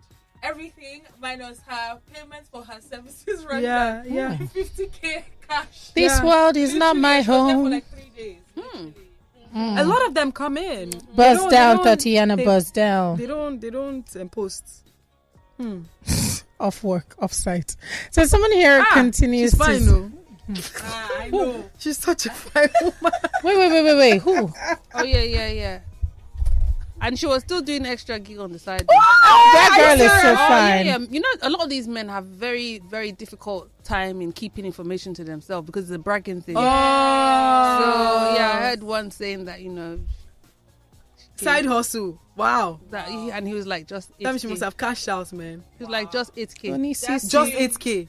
[0.43, 3.45] everything minus her payments for her services.
[3.49, 4.13] Right Yeah, now.
[4.13, 4.38] yeah.
[4.55, 5.91] 50k cash.
[5.95, 6.25] This Yeah.
[6.25, 7.71] world is not my Literally, she was there For home.
[7.71, 8.38] like three days.
[8.55, 8.93] literally.
[9.53, 10.89] A lot of them come in.
[10.91, 13.17] They Buzz don't- they down, don't- Tatiana, they- buzz down.
[13.17, 13.59] They don't.
[13.59, 14.65] They don't um, post.
[15.57, 15.81] Hmm.
[16.59, 17.75] Off work, off site.
[18.11, 19.85] So someone here Ah, continues she's fine, to.
[19.85, 20.11] though.
[20.84, 21.69] Ah, I know.
[21.77, 23.19] She's such a fine woman.
[23.43, 24.22] Wait, wait, wait, wait, wait.
[24.22, 24.51] Who?
[24.93, 25.80] Oh yeah, yeah, yeah.
[27.01, 28.85] And she was still doing extra gig on the side.
[28.88, 30.81] that girl is so fine.
[30.81, 31.07] Oh, yeah, yeah.
[31.09, 35.13] You know, a lot of these men have very, very difficult time in keeping information
[35.15, 36.57] to themselves because it's a bragging thing.
[36.57, 36.61] Oh.
[36.61, 36.65] So
[38.38, 39.99] yeah, I heard one saying that you know.
[41.38, 42.19] Side hustle.
[42.35, 42.80] Wow.
[42.91, 45.63] That he, and he was like just Damn, she must have cash out, man.
[45.80, 46.69] He was like just eight k.
[46.69, 48.07] Just 8K.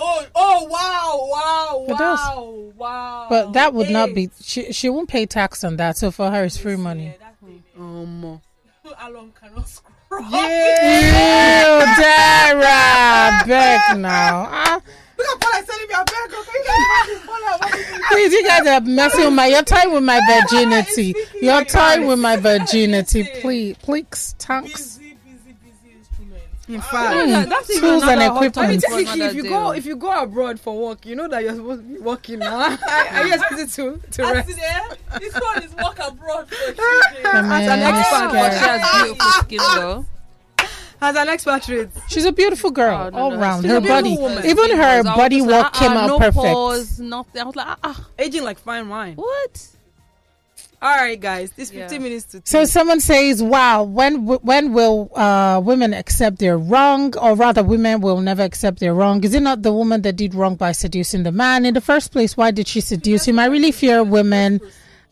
[0.00, 2.18] Oh, oh, wow, wow, It does.
[2.20, 3.26] wow, wow.
[3.28, 4.30] But that would not be.
[4.40, 5.96] She she won't pay tax on that.
[5.96, 7.06] So for her, it's free money.
[7.06, 7.42] Yeah, that's.
[7.78, 8.40] Um.
[9.02, 10.22] Along cannot scroll.
[10.22, 10.28] You
[11.98, 14.46] Dara, beg now.
[14.48, 14.80] Ah,
[15.18, 17.26] Look at Paul, I telling me, I beg, okay?
[17.26, 18.02] Paul, what is it?
[18.10, 19.46] please, you guys are messing with my.
[19.46, 21.14] You're toying with my virginity.
[21.42, 23.24] You're toying with my virginity.
[23.40, 24.98] Please, please, tanks.
[26.68, 26.92] In fact,
[27.28, 28.82] that- that's even Tools and another hot equipment.
[28.82, 31.26] topic for technically, if you another go if you go abroad for work, you know
[31.28, 32.76] that you're supposed to be working now.
[33.12, 34.48] Are you expected to to rest?
[34.50, 34.56] in
[35.20, 37.24] this one is work abroad for three days.
[37.24, 38.78] I mean, As an it's expert, But she scary.
[38.78, 40.04] has beautiful skin though.
[41.00, 43.62] As an expatriate, She's a beautiful girl Oh, no, all no, round.
[43.62, 44.44] she's Her a beautiful body, woman.
[44.46, 46.34] even her I was body just work like, came ah, out no perfect.
[46.36, 47.40] Pause, nothing.
[47.40, 49.14] I was like, ah, ah, aging like fine wine.
[49.14, 49.68] what?
[50.80, 51.98] All right, guys, this 15 Yeah.
[52.08, 52.42] minutes to.
[52.44, 58.00] So someone says, "Wow, when when will uh, women accept their wrong, or rather, women
[58.00, 59.24] will never accept their wrong?
[59.24, 62.12] Is it not the woman that did wrong by seducing the man in the first
[62.12, 62.36] place?
[62.36, 63.40] Why did she seduce him?
[63.40, 64.60] I really fear women.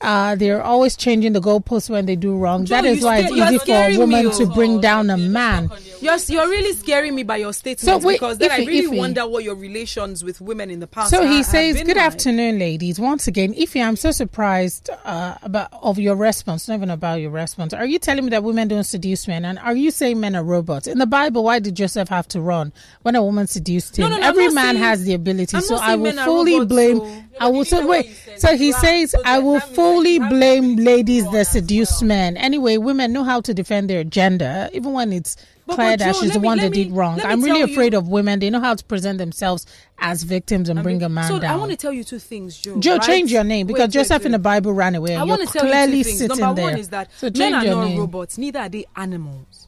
[0.00, 2.66] Uh, they're always changing the goalposts when they do wrong.
[2.66, 4.54] Joe, that is why it's easy for a woman to oh.
[4.54, 5.70] bring down a man.
[6.00, 8.98] You're, you're really scaring me by your statements wait, because then I really Ife.
[8.98, 11.10] wonder what your relations with women in the past.
[11.10, 11.96] So he says, "Good like.
[11.96, 13.00] afternoon, ladies.
[13.00, 16.68] Once again, Ify, I'm so surprised uh, about of your response.
[16.68, 17.72] Not even about your response.
[17.72, 19.46] Are you telling me that women don't seduce men?
[19.46, 20.86] And are you saying men are robots?
[20.86, 24.02] In the Bible, why did Joseph have to run when a woman seduced him?
[24.02, 25.56] No, no, no, Every man saying- has the ability.
[25.56, 26.98] I'm so I will fully robots, blame.
[26.98, 27.64] so- I will.
[27.64, 28.14] So wait.
[28.38, 29.85] So he says, I will fully
[30.28, 32.36] blame ladies that seduce men.
[32.36, 35.36] Anyway, women know how to defend their gender, even when it's
[35.68, 37.20] clear that she's the me- one that me- did wrong.
[37.22, 38.38] I'm really tell you- afraid of women.
[38.38, 39.66] They know how to present themselves
[39.98, 41.52] as victims and bring a man so down.
[41.54, 42.78] I want to tell you two things, Joe.
[42.78, 43.02] Joe, right?
[43.02, 45.16] change your name because Wait, wait, Joseph in the Bible ran away.
[45.16, 46.28] I want you're to tell clearly you two things.
[46.28, 46.64] Number there.
[46.70, 49.65] one is that so men are not robots, neither are they animals.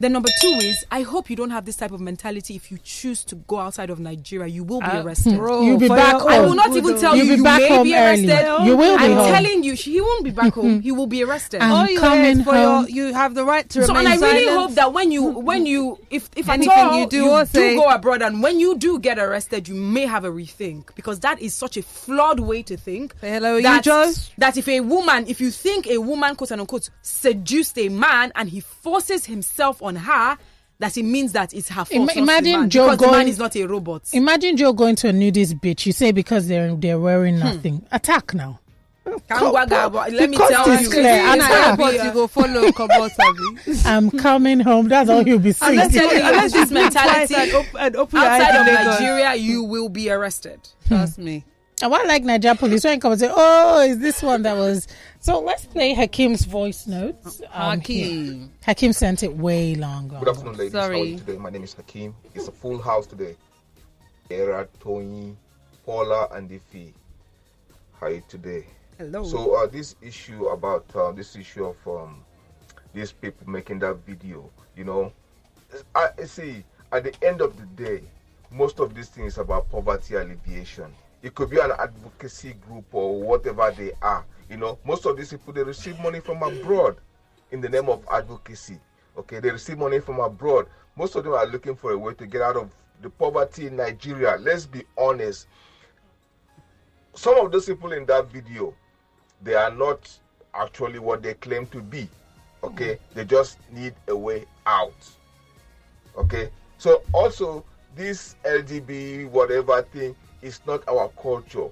[0.00, 2.54] Then number two is I hope you don't have this type of mentality.
[2.54, 5.36] If you choose to go outside of Nigeria, you will be Ah, arrested.
[5.36, 7.00] bro, You'll be back your I will not even oh.
[7.00, 8.30] tell You'll you be you back may home be early.
[8.30, 8.66] arrested.
[8.66, 9.26] You will be I'm home.
[9.32, 10.80] telling you, he won't be back home.
[10.88, 11.60] He will be arrested.
[11.62, 12.86] I'm All you coming for home.
[12.88, 14.58] your, you have the right to So, and I really silent.
[14.60, 17.74] hope that when you, when you, if if Anything at all you do or say-
[17.74, 21.40] go abroad, and when you do get arrested, you may have a rethink because that
[21.42, 23.14] is such a flawed way to think.
[23.20, 23.84] Say hello, you, that,
[24.38, 28.48] that if a woman, if you think a woman, quote unquote, seduced a man and
[28.48, 30.38] he forces himself on her,
[30.80, 31.90] that it means that it's her fault.
[31.90, 34.02] Ima- imagine Joe because the man is not a robot.
[34.12, 35.86] Imagine Joe going to a nudist beach.
[35.86, 37.44] You say because they're they're wearing Hmm.
[37.44, 37.86] nothing.
[37.90, 38.60] Attack now.
[39.28, 41.06] Kangwaga, but let me tell you, clear.
[41.06, 42.70] And gonna I- be But a- you go follow.
[43.86, 44.88] I'm coming home.
[44.88, 45.80] That's all he'll be saying.
[45.80, 49.34] I'm telling you, Unless this mentality and op- and open your eyes outside of Nigeria,
[49.34, 50.60] you will be arrested.
[50.86, 51.44] Trust me.
[51.82, 54.86] I want like Nigeria police when come and say, "Oh, is this one that was?"
[55.28, 57.42] So let's play Hakim's voice notes.
[57.52, 58.38] Um, Hakeem.
[58.38, 58.48] here.
[58.64, 60.20] Hakim sent it way long ago.
[60.20, 60.72] Good afternoon, ladies.
[60.72, 61.02] How are Sorry.
[61.02, 61.36] you today?
[61.36, 62.14] My name is Hakim.
[62.34, 63.36] It's a full house today.
[64.30, 65.36] Era, Tony,
[65.84, 66.94] Paula, and Ify.
[68.00, 68.64] How are you today?
[68.96, 69.22] Hello.
[69.22, 72.24] So uh, this issue about uh, this issue of um,
[72.94, 74.48] these people making that video,
[74.78, 75.12] you know,
[75.94, 76.64] I I see.
[76.90, 78.00] At the end of the day,
[78.50, 80.90] most of these things about poverty alleviation.
[81.20, 84.24] It could be an advocacy group or whatever they are.
[84.48, 86.96] You know, most of these people they receive money from abroad
[87.50, 88.78] in the name of advocacy.
[89.16, 90.66] Okay, they receive money from abroad.
[90.96, 92.70] Most of them are looking for a way to get out of
[93.02, 94.36] the poverty in Nigeria.
[94.40, 95.46] Let's be honest.
[97.14, 98.74] Some of those people in that video,
[99.42, 100.08] they are not
[100.54, 102.08] actually what they claim to be.
[102.64, 103.14] Okay, hmm.
[103.14, 104.94] they just need a way out.
[106.16, 107.64] Okay, so also
[107.94, 111.68] this LGB whatever thing is not our culture.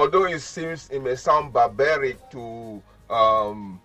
[0.00, 3.78] Although it seems it may sound barbaric to um,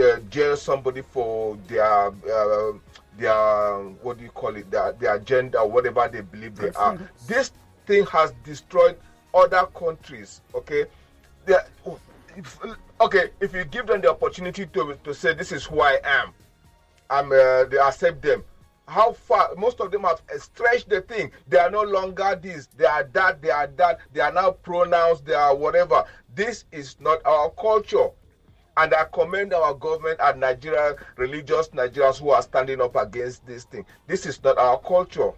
[0.00, 2.72] uh, jail somebody for their uh,
[3.16, 6.96] their what do you call it their their gender whatever they believe they are.
[7.26, 7.50] This
[7.86, 9.00] thing has destroyed
[9.34, 10.42] other countries.
[10.54, 10.84] Okay,
[12.36, 12.60] if-
[13.00, 13.30] okay.
[13.40, 16.32] If you give them the opportunity to to say this is who I am,
[17.10, 18.44] I'm uh, they accept them.
[18.88, 21.30] How far most of them have stretched the thing.
[21.46, 22.68] They are no longer this.
[22.68, 23.42] They are that.
[23.42, 24.00] They are that.
[24.14, 25.20] They are now pronouns.
[25.20, 26.04] They are whatever.
[26.34, 28.08] This is not our culture.
[28.78, 33.64] And I commend our government and Nigerian religious Nigerians who are standing up against this
[33.64, 33.84] thing.
[34.06, 35.32] This is not our culture.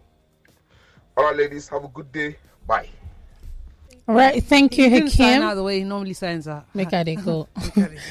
[1.16, 2.36] All right, ladies, have a good day.
[2.68, 2.89] Bye.
[4.11, 5.41] All right, thank you, He Hakim.
[5.41, 6.66] out the way he normally signs out.
[6.74, 7.47] Make her they go.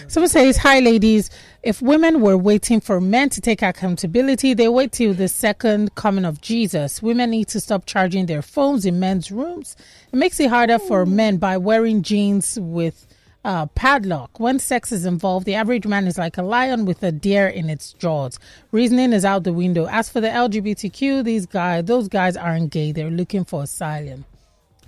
[0.08, 1.30] Someone says, Hi, ladies.
[1.62, 6.24] If women were waiting for men to take accountability, they wait till the second coming
[6.24, 7.02] of Jesus.
[7.02, 9.76] Women need to stop charging their phones in men's rooms.
[10.14, 13.06] It makes it harder for men by wearing jeans with
[13.44, 14.40] uh, padlock.
[14.40, 17.70] When sex is involved, the average man is like a lion with a deer in
[17.70, 18.40] its jaws.
[18.72, 19.86] Reasoning is out the window.
[19.88, 22.94] As for the LGBTQ, these guys, those guys aren't gay.
[22.94, 24.24] They're looking for asylum.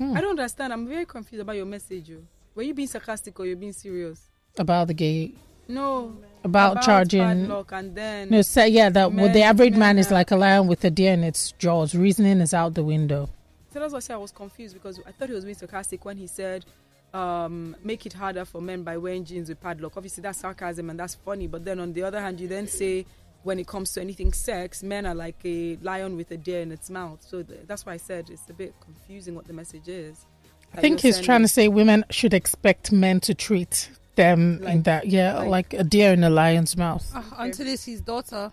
[0.01, 0.73] I don't understand.
[0.73, 2.09] I'm very confused about your message.
[2.09, 2.25] You.
[2.55, 4.19] Were you being sarcastic or you're being serious?
[4.57, 5.31] About the gay
[5.67, 6.13] No.
[6.43, 10.11] about, charging padlock and then no say yeah that well, the average men man is
[10.11, 13.29] like a lion with a deer in its jaws reasoning is out the window
[13.71, 16.03] So that's why I said I was confused because I thought he was being sarcastic
[16.03, 16.65] when he said,
[17.13, 19.93] um, make it harder for men by wearing jeans with padlock.
[19.95, 21.47] Obviously, that's sarcasm and that's funny.
[21.47, 23.05] But then on the other hand, you then say,
[23.43, 26.71] when it comes to anything sex, men are like a lion with a deer in
[26.71, 27.19] its mouth.
[27.27, 30.25] So th- that's why I said it's a bit confusing what the message is.
[30.73, 35.07] i think he's trying to say women should expect men to treat them in that
[35.07, 38.51] yeah like- like, a deer in a lion's mouth Ah, Until it's his daughter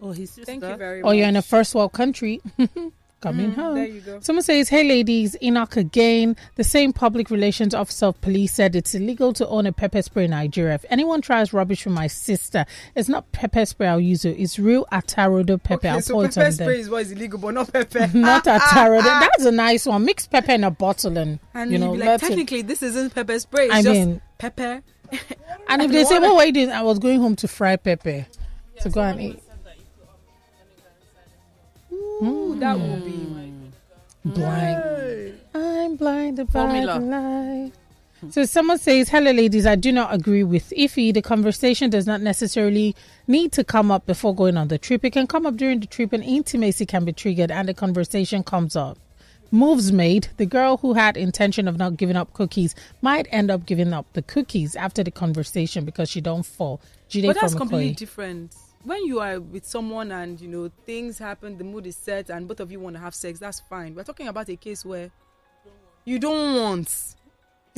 [0.00, 0.46] or his sister.
[0.46, 2.40] Thank you very or you're in a first world country
[3.20, 4.18] coming Mm, home there you go.
[4.20, 8.94] someone says hey ladies enoch again the same public relations officer of police said it's
[8.94, 12.64] illegal to own a pepper spray in nigeria if anyone tries rubbish from my sister
[12.96, 16.32] it's not pepper spray i'll use it it's real atarodo pepper Okay, i'll so pepper
[16.32, 18.06] them spray is what is illegal, but not pepper.
[18.14, 19.20] not Ah, a ah, ah.
[19.20, 20.04] That's a nice one.
[20.04, 22.26] Mix pepper in a bottle and, And you know, like, let it.
[22.26, 23.66] technically, this isn't pepper spray.
[23.66, 24.82] It's I just mean- pepper.
[25.68, 28.26] And if they say, "What were you doing?" I was going home to fry pepper
[28.80, 29.42] to go and eat.
[32.22, 33.12] Ooh, that will be
[34.22, 34.30] hmm.
[34.32, 35.40] Blind.
[35.54, 36.94] I'm blinded Formula.
[36.94, 37.72] by the light.
[38.28, 39.64] So someone says, "Hello, ladies.
[39.64, 41.14] I do not agree with Ify.
[41.14, 42.94] The conversation does not necessarily
[43.26, 45.04] need to come up before going on the trip.
[45.06, 48.42] It can come up during the trip, and intimacy can be triggered, and the conversation
[48.42, 48.98] comes up.
[49.50, 50.28] Moves made.
[50.36, 54.06] The girl who had intention of not giving up cookies might end up giving up
[54.12, 56.80] the cookies after the conversation because she don't fall.
[57.08, 58.54] Jide but that's completely different.
[58.84, 62.48] When you are with someone and you know things happen, the mood is set, and
[62.48, 63.94] both of you want to have sex, that's fine.
[63.94, 65.10] We're talking about a case where
[66.04, 66.86] you don't want.
[66.88, 67.14] It's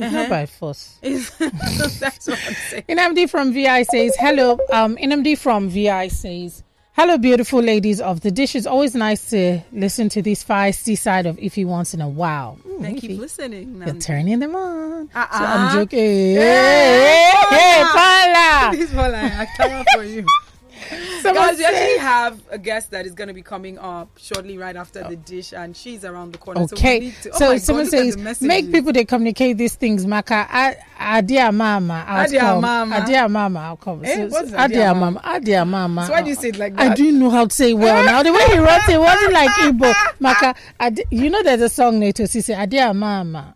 [0.01, 0.11] Uh-huh.
[0.21, 0.97] not by force.
[1.01, 2.83] that's what I'm saying.
[2.89, 4.57] NMD from VI says, hello.
[4.71, 6.63] Um, NMD from VI says,
[6.95, 8.55] Hello, beautiful ladies of the dish.
[8.55, 12.59] It's always nice to listen to this feisty side of Ify once in a while.
[12.67, 13.81] Mm, Then keep listening.
[13.83, 15.09] You're turning them on.
[15.13, 15.37] Uh-uh.
[15.39, 15.99] So I'm joking.
[16.35, 18.71] Hey, Hey, hey, hey, Paula.
[18.77, 20.23] This I I come for you.
[21.27, 24.57] Someone Guys, we actually have a guest that is going to be coming up shortly
[24.57, 26.67] right after the dish, and she's around the corner.
[26.67, 29.75] So, Okay, need to, oh so my God, someone says make people they communicate these
[29.75, 30.05] things.
[30.05, 30.47] Maka,
[30.99, 32.61] adia mama, I'll Adia come.
[32.61, 32.95] mama.
[32.95, 34.03] adia mama, I'll come.
[34.05, 34.99] Eh, So- what's so adia adia mama?
[35.11, 36.05] mama, adia mama.
[36.07, 36.91] So why do you say it like that?
[36.91, 38.21] I do know how to say it well now.
[38.23, 39.93] The way he wrote it wasn't like Igbo.
[40.19, 43.55] Maka, adi- you know there's a song Nato she say adia mama.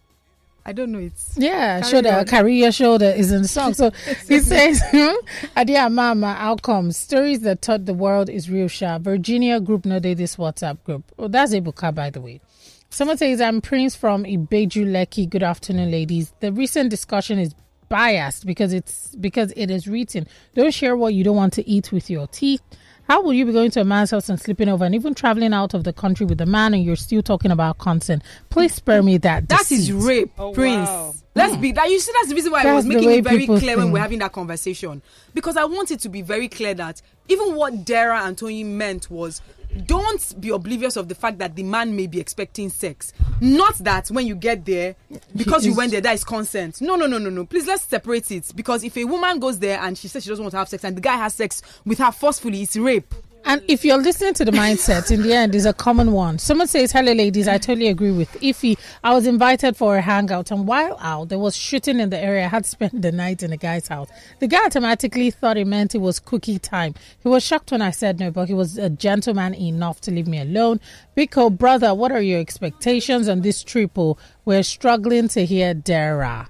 [0.68, 1.14] I don't know it.
[1.38, 2.26] Yeah, Carry shoulder, on.
[2.26, 3.74] carry your shoulder is in the song.
[3.78, 3.92] So
[4.28, 5.16] he says, hmm?
[5.56, 9.04] Adia Mama, outcomes, stories that taught the world is real sharp.
[9.04, 11.06] Virginia group, no day this WhatsApp group.
[11.18, 12.42] Oh, that's Ebuka, by the way.
[12.90, 15.30] Someone says, I'm Prince from Ibeju Lekki.
[15.30, 16.34] Good afternoon, ladies.
[16.42, 17.56] The recent discussion is
[17.88, 20.28] biased because it's because it is written.
[20.54, 22.62] Don't share what you don't want to eat with your teeth.
[23.08, 25.54] How will you be going to a man's house and sleeping over and even traveling
[25.54, 28.22] out of the country with a man and you're still talking about consent?
[28.50, 29.48] Please spare me that.
[29.48, 29.94] That is deceit.
[29.94, 31.24] rape, oh, Prince.
[31.34, 31.90] Let's be that.
[31.90, 34.00] You see, that's the reason why I was making it very people clear when we're
[34.00, 35.02] having that conversation
[35.34, 39.42] because I wanted to be very clear that even what Dara and Tony meant was.
[39.86, 43.14] Don't be oblivious of the fact that the man may be expecting sex.
[43.42, 44.96] Not that when you get there,
[45.36, 46.82] because you went there, that is consent.
[46.82, 47.46] No, no, no, no, no.
[47.46, 48.52] Please let's separate it.
[48.56, 50.84] Because if a woman goes there and she says she doesn't want to have sex
[50.84, 53.14] and the guy has sex with her forcefully, it's rape.
[53.50, 56.38] And if you're listening to the mindset, in the end, is a common one.
[56.38, 57.48] Someone says, "Hello, ladies.
[57.48, 58.78] I totally agree with Ify.
[59.06, 62.44] I was invited for a hangout, and while out, there was shooting in the area.
[62.44, 64.10] I had spent the night in the guy's house.
[64.40, 66.94] The guy automatically thought it meant it was cookie time.
[67.24, 70.28] He was shocked when I said no, but he was a gentleman enough to leave
[70.28, 70.82] me alone.
[71.16, 74.20] Biko, brother, what are your expectations on this triple?
[74.44, 76.50] We're struggling to hear Dara.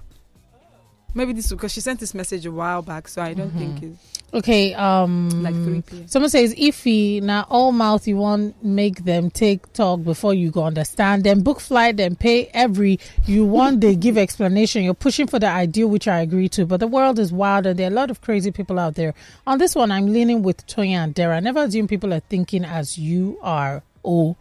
[1.14, 3.58] Maybe this because she sent this message a while back, so I don't Mm-hmm.
[3.76, 6.08] think it's Okay, um Like 3 p.m.
[6.08, 10.50] Someone says if he now all mouth you want make them take talk before you
[10.50, 11.40] go understand them.
[11.40, 13.80] Book flight then pay every you want.
[13.80, 14.82] They give explanation.
[14.84, 16.66] You're pushing for the ideal which I agree to.
[16.66, 19.14] But the world is wild and there are a lot of crazy people out there.
[19.46, 21.40] On this one I'm leaning with Tonya and Dara.
[21.40, 24.36] Never assume people are thinking as you are oh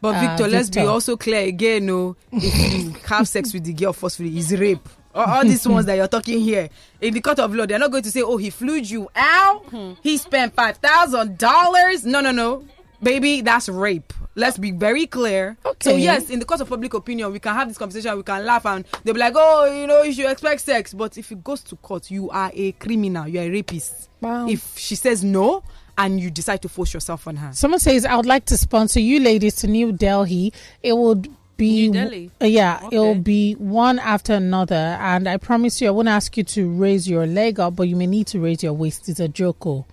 [0.00, 1.86] But uh, Victor, let's be also clear again.
[1.86, 4.88] No, if you have sex with the girl forcefully, is rape.
[5.14, 6.68] All, all these ones that you're talking here
[7.00, 9.64] in the court of law, they're not going to say, "Oh, he flew you out.
[9.66, 9.92] Hmm.
[10.02, 12.64] He spent five thousand dollars." No, no, no,
[13.02, 14.12] baby, that's rape.
[14.36, 15.56] Let's be very clear.
[15.66, 15.90] Okay.
[15.90, 18.16] So yes, in the court of public opinion, we can have this conversation.
[18.16, 21.18] We can laugh and they'll be like, "Oh, you know, you should expect sex." But
[21.18, 23.26] if it goes to court, you are a criminal.
[23.26, 24.08] You are a rapist.
[24.20, 24.46] Wow.
[24.48, 25.62] If she says no
[25.98, 29.00] and you decide to force yourself on her, Someone says, I would like to sponsor
[29.00, 30.52] you ladies to New Delhi.
[30.82, 31.28] It would
[31.60, 31.88] be.
[31.88, 32.30] New Delhi?
[32.42, 32.96] Uh, yeah, Okay.
[32.96, 34.74] it'll be one after another.
[35.00, 37.94] And I promise you, I won't ask you to raise your leg up, but you
[37.96, 39.08] may need to raise your waist.
[39.08, 39.64] It's a joke.
[39.66, 39.84] oh.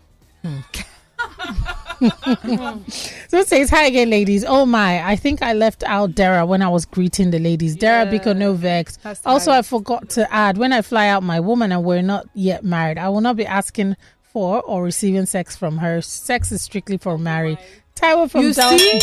[0.44, 0.60] Hmm.
[3.28, 4.46] so it says, Hi again, ladies.
[4.46, 7.76] Oh my, I think I left out Dara when I was greeting the ladies.
[7.76, 9.00] Dara Biko no vex.
[9.26, 9.52] Also.
[9.52, 12.98] I forgot to add when I fly out my woman and we're not yet married,
[12.98, 13.96] I will not be asking
[14.32, 16.02] for or receiving sex from her.
[16.02, 17.58] Sex is strictly for married.
[18.00, 19.00] Taiwo from You Dal- see?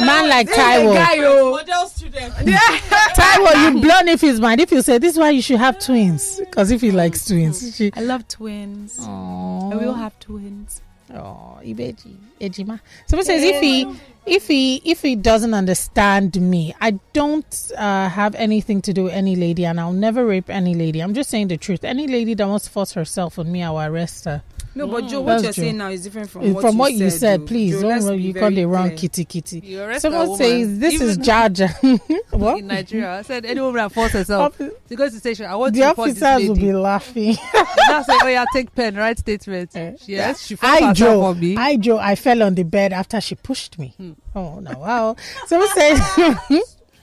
[0.00, 0.94] Man like This is the Taiwo.
[0.94, 1.50] guy, oh.
[1.52, 2.34] Model student.
[3.14, 4.60] Taiwo, you blown if his mind.
[4.60, 6.38] If you say this is why you should have twins.
[6.40, 7.76] Because if he likes twins.
[7.76, 8.98] She, I love twins.
[8.98, 9.72] Aww.
[9.72, 10.80] I will have twins.
[11.14, 12.80] Oh, Ibeji, Ejima.
[13.06, 13.86] Someone says if he
[14.24, 19.12] if he if he doesn't understand me, I don't uh, have anything to do with
[19.12, 21.00] any lady, and I'll never rape any lady.
[21.00, 21.84] I'm just saying the truth.
[21.84, 24.42] Any lady that wants to force herself on me, I will arrest her.
[24.74, 25.10] No, but mm.
[25.10, 25.62] Joe, what That's you're Joe.
[25.62, 27.00] saying now is different from It's what from you what said.
[27.00, 27.40] you said.
[27.42, 27.46] though.
[27.46, 29.60] Please Joe, don't let's run- be you call very the wrong kitty kitty.
[29.64, 32.00] You arrest a Someone says this is even- Jaja.
[32.30, 32.58] what?
[32.58, 33.18] in Nigeria.
[33.18, 35.46] I said any woman that force herself Offi- to go to the station.
[35.46, 37.36] I want The to report this officers will be laughing.
[37.88, 39.76] Now say, oh yeah, take pen, write statement.
[39.76, 41.56] Eh, yes, she I Joe, on me.
[41.56, 43.94] I Joe, I fell on the bed after she pushed me.
[43.98, 44.12] Hmm.
[44.34, 44.78] Oh no!
[44.78, 45.16] Wow.
[45.46, 46.38] Someone says, someone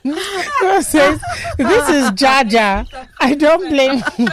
[0.04, 1.20] says
[1.58, 2.88] this is Jaja.
[3.20, 4.00] I don't blame.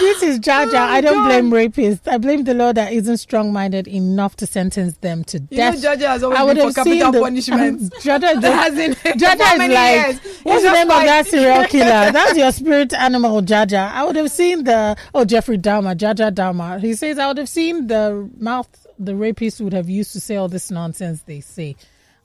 [0.00, 0.74] this is Jaja.
[0.74, 2.06] Oh, I don't blame rapists.
[2.08, 5.82] I blame the law that isn't strong-minded enough to sentence them to You know, death.
[5.82, 7.80] Jaja has always I would been have for capital the- punishment.
[8.02, 10.36] Jaja, As in, Jaja is like, years.
[10.42, 12.12] what's the name of that serial killer?
[12.12, 13.90] That's your spirit animal, Jaja.
[13.92, 16.80] I would have seen the oh Jeffrey Dahmer, Jaja Dahmer.
[16.80, 18.68] He says I would have seen the mouth
[18.98, 21.76] the rapist would have used to say all this nonsense they say.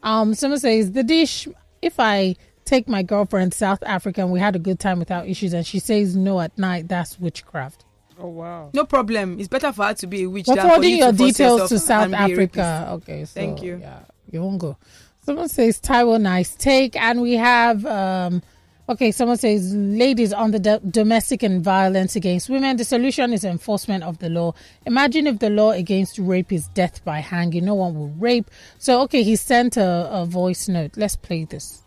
[0.03, 1.47] Um, someone says the dish.
[1.81, 5.53] If I take my girlfriend South Africa and we had a good time without issues,
[5.53, 7.85] and she says no at night, that's witchcraft.
[8.19, 8.69] Oh wow.
[8.73, 9.39] No problem.
[9.39, 11.31] It's better for her to be a witch But than forwarding you your to force
[11.31, 12.59] details to South and be a rapist.
[12.59, 12.91] Africa.
[12.93, 13.79] Okay, so, Thank you.
[13.81, 13.99] Yeah,
[14.31, 14.77] you won't go.
[15.23, 18.41] Someone says Taiwo, nice take, and we have um,
[18.89, 23.45] Okay, someone says, ladies, on the do- domestic and violence against women, the solution is
[23.45, 24.53] enforcement of the law.
[24.85, 27.65] Imagine if the law against rape is death by hanging.
[27.65, 28.49] No one will rape.
[28.79, 30.97] So, okay, he sent a, a voice note.
[30.97, 31.83] Let's play this.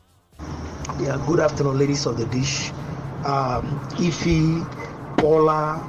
[1.01, 2.71] Yeah, good afternoon, ladies of the dish.
[3.25, 4.65] Um, Ify,
[5.19, 5.81] Paula,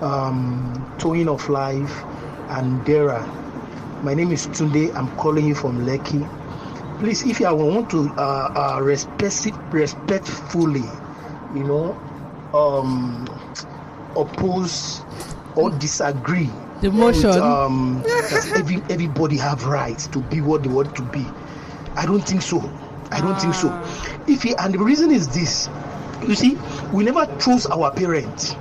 [0.00, 2.02] um, of Life,
[2.50, 3.24] and Dara.
[4.02, 4.94] My name is Tunde.
[4.94, 6.28] I'm calling you from Lekki.
[6.98, 10.82] Please, if you want to uh, uh, respect, respectfully,
[11.54, 11.96] you know,
[12.52, 13.24] um,
[14.16, 15.02] oppose
[15.54, 16.50] or disagree
[16.80, 17.30] The motion.
[17.30, 18.02] with, um,
[18.56, 21.24] every, everybody have rights to be what they want to be.
[21.94, 22.58] I don't think so.
[23.12, 23.68] I don't think so.
[24.26, 25.68] If he, and the reason is this,
[26.26, 26.58] you see,
[26.92, 28.56] we never chose our parents.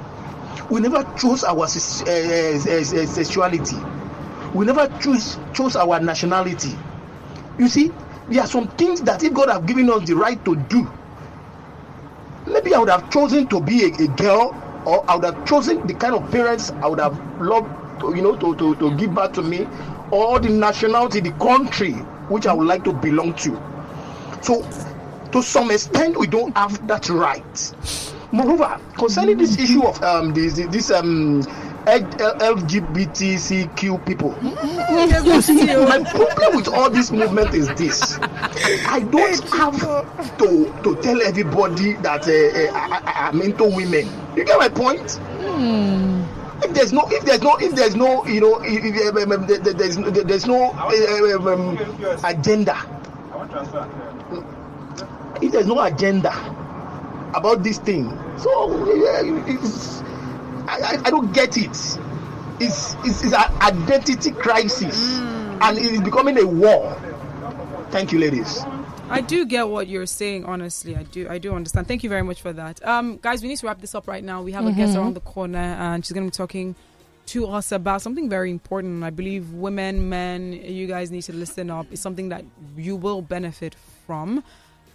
[0.69, 3.77] We never chose our uh, sexuality.
[4.53, 6.77] We never choose chose our nationality.
[7.57, 7.91] You see,
[8.29, 10.89] there are some things that if God have given us the right to do,
[12.45, 14.55] maybe I would have chosen to be a, a girl,
[14.85, 17.69] or I would have chosen the kind of parents I would have loved,
[18.01, 19.67] to, you know, to, to, to give back to me,
[20.11, 21.93] or the nationality, the country
[22.29, 23.61] which I would like to belong to.
[24.41, 24.67] So,
[25.31, 27.73] to some extent, we don't have that right.
[28.31, 31.41] Moreover, concerning this issue of um, this this um,
[31.87, 34.35] LGBTQ people,
[35.87, 38.17] my problem with all this movement is this:
[38.87, 39.79] I don't have
[40.37, 44.05] to to tell everybody that uh, uh, I, I'm into women.
[44.35, 45.17] You get my point?
[46.63, 48.95] If there's no, if there's no, if there's no, you know, if, if,
[49.47, 51.77] there- there's there's no uh, um, um,
[52.25, 52.75] agenda.
[55.41, 56.33] If there's no agenda
[57.33, 60.01] about this thing, so uh, it's,
[60.67, 61.67] I, I, I don't get it.
[61.69, 61.97] It's
[62.59, 66.95] it's, it's an identity crisis, and it is becoming a war.
[67.91, 68.63] Thank you, ladies.
[69.09, 70.43] I do get what you're saying.
[70.45, 71.29] Honestly, I do.
[71.29, 71.87] I do understand.
[71.87, 72.85] Thank you very much for that.
[72.85, 74.41] Um, guys, we need to wrap this up right now.
[74.41, 74.99] We have a guest Mhm.
[75.01, 76.75] around the corner, and she's going to be talking
[77.27, 79.03] to us about something very important.
[79.03, 81.85] I believe women, men, you guys need to listen up.
[81.91, 82.43] It's something that
[82.75, 83.75] you will benefit
[84.05, 84.43] from.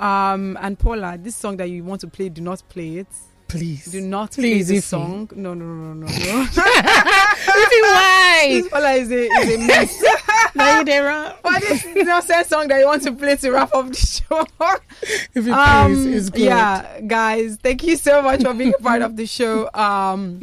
[0.00, 3.06] Um, and Paula, this song that you want to play, do not play it.
[3.52, 3.84] Please.
[3.84, 4.88] Do not Please, play this Ify.
[4.88, 5.30] song.
[5.36, 6.06] No, no, no, no, no.
[6.06, 8.46] Ify, why?
[8.48, 10.04] This is a, is a mess.
[10.54, 13.88] Now you there, What this nonsense song that you want to play to wrap up
[13.88, 14.46] the show?
[15.34, 16.42] If you Um, please, it's good.
[16.42, 19.70] Yeah, guys, thank you so much for being a part of the show.
[19.74, 20.42] Um,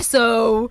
[0.00, 0.70] so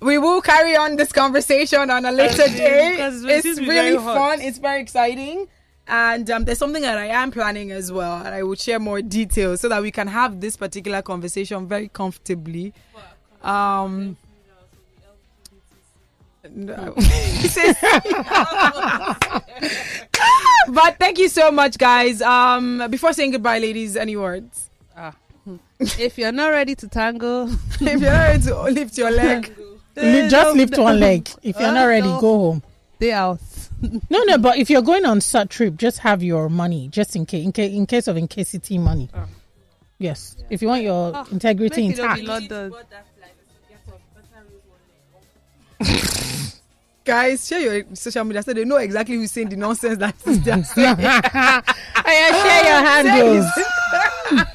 [0.00, 2.96] we will carry on this conversation on a later Okay, day.
[3.00, 4.40] It's seems to be really fun.
[4.40, 5.48] It's very exciting.
[5.88, 9.00] And um, there's something that I am planning as well, and I will share more
[9.00, 12.74] details so that we can have this particular conversation very comfortably.
[13.42, 14.18] Um,
[16.50, 16.94] no.
[20.68, 22.22] but thank you so much, guys.
[22.22, 24.70] Um, before saying goodbye, ladies, any words?
[24.96, 25.14] Ah.
[25.78, 27.46] if you're not ready to tango,
[27.80, 29.54] if you're not ready to lift your leg,
[29.96, 31.28] just lift one leg.
[31.42, 32.62] If you're not ready, go home.
[32.96, 33.40] Stay out.
[34.10, 37.24] No, no, but if you're going on such trip, just have your money, just in
[37.26, 39.08] case, in, ca- in case of in incasity money.
[39.98, 42.48] Yes, if you want your Ah, integrity make it not intact.
[42.48, 42.72] be London.
[47.04, 50.38] guys, share your social media so they know exactly who's saying the nonsense that is
[50.38, 50.96] just saying.
[50.96, 53.46] Hey, share your handles.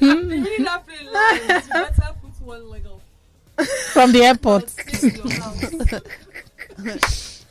[0.00, 1.68] really not play live.
[1.70, 3.66] Better put one leg up.
[3.66, 4.70] from the airport.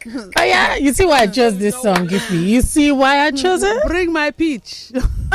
[0.37, 2.45] oh yeah, you see why I chose this song, Giffy.
[2.45, 3.83] You see why I chose it?
[3.87, 4.91] Bring my peach.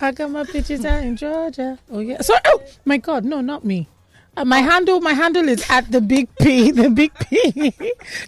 [0.00, 1.78] I got my pictures out in Georgia.
[1.90, 2.20] Oh yeah.
[2.20, 3.88] So oh my God, no, not me.
[4.36, 7.72] Uh, my handle, my handle is at the big P, the big P.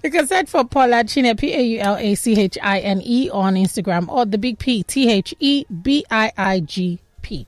[0.02, 3.02] you can search for Paula Chine, P A U L A C H I N
[3.04, 7.46] E on Instagram or the big P, T H E B I I G P.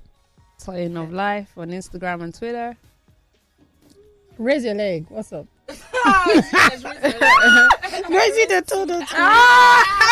[0.62, 2.76] Toyin of Life on Instagram and Twitter.
[4.36, 5.06] Raise your leg.
[5.08, 5.46] What's up?
[5.70, 6.84] Raise
[8.08, 8.98] Raise it the two, the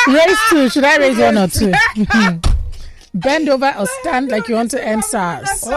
[0.06, 0.12] two.
[0.12, 0.68] Raise two.
[0.70, 1.72] Should I raise one or two?
[3.14, 5.64] Bend over or stand like you want to end SARS.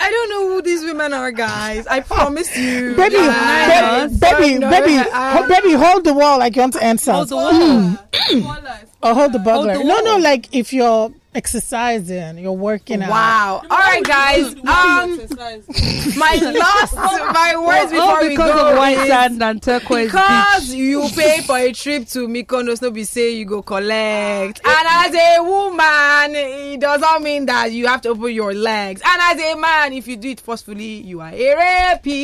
[0.00, 1.86] I don't know who these women are, guys.
[1.86, 2.94] I promise you.
[2.94, 4.18] Baby, guys.
[4.18, 7.00] baby, baby, No, baby, I- ho- baby, hold the wall like you want to end
[7.00, 7.28] SARS.
[7.30, 7.52] the wall.
[7.52, 7.98] Mm.
[9.02, 9.78] Or hold the burglar.
[9.78, 13.10] the No, no, like if you're exercising, you're working out.
[13.10, 13.62] Wow.
[13.70, 14.54] All right, guys.
[14.54, 15.18] Um,
[16.16, 20.06] my last, my words before All we because go of white is sand and turquoise
[20.12, 20.76] because beach.
[20.76, 24.60] you pay for a trip to Mykonos, no be say you go collect.
[24.64, 29.02] And as a woman, it does not mean that you have to open your legs.
[29.04, 32.14] And as a man, if you do it forcefully, you are a rapist.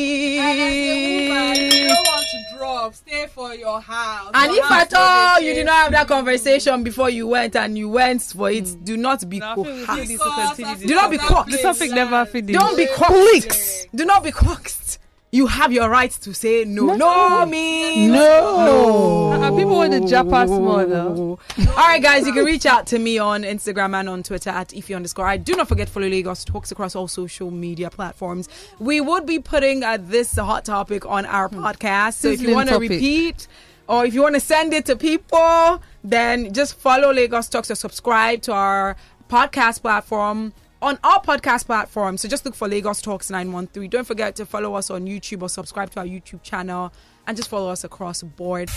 [0.41, 4.31] And you don't want to drop, stay for your house.
[4.33, 7.55] And Your if house at all you did not have that conversation before you went
[7.55, 9.97] and you went for it, do not be I think coaxed.
[9.99, 11.35] need this to continue this Do not be topic.
[11.35, 11.51] coaxed.
[11.51, 12.59] The topic never finished.
[12.59, 13.87] Don't be coaxed.
[13.93, 14.99] Do not be coaxed.
[15.33, 16.93] You have your right to say no.
[16.93, 18.65] No, means No.
[18.65, 19.31] no.
[19.41, 21.39] Uh, people want to jump us more though.
[21.69, 24.69] All right, guys, you can reach out to me on Instagram and on Twitter at
[24.69, 25.25] Ify underscore.
[25.25, 28.49] I do not forget to follow Lagos Talks across all social media platforms.
[28.79, 32.15] We would be putting uh, this hot topic on our podcast.
[32.15, 33.47] So if you want to repeat
[33.87, 37.75] or if you want to send it to people, then just follow Lagos Talks or
[37.75, 38.95] subscribe to our
[39.29, 42.21] podcast platform on all podcast platforms.
[42.21, 43.89] So just look for Lagos Talks 913.
[43.89, 46.91] Don't forget to follow us on YouTube or subscribe to our YouTube channel
[47.27, 48.69] and just follow us across the board.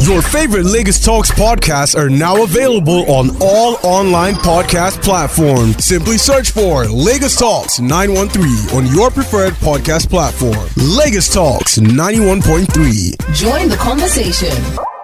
[0.00, 5.82] Your favorite Lagos Talks podcasts are now available on all online podcast platforms.
[5.84, 10.68] Simply search for Lagos Talks 913 on your preferred podcast platform.
[10.76, 13.34] Lagos Talks 91.3.
[13.34, 14.95] Join the conversation.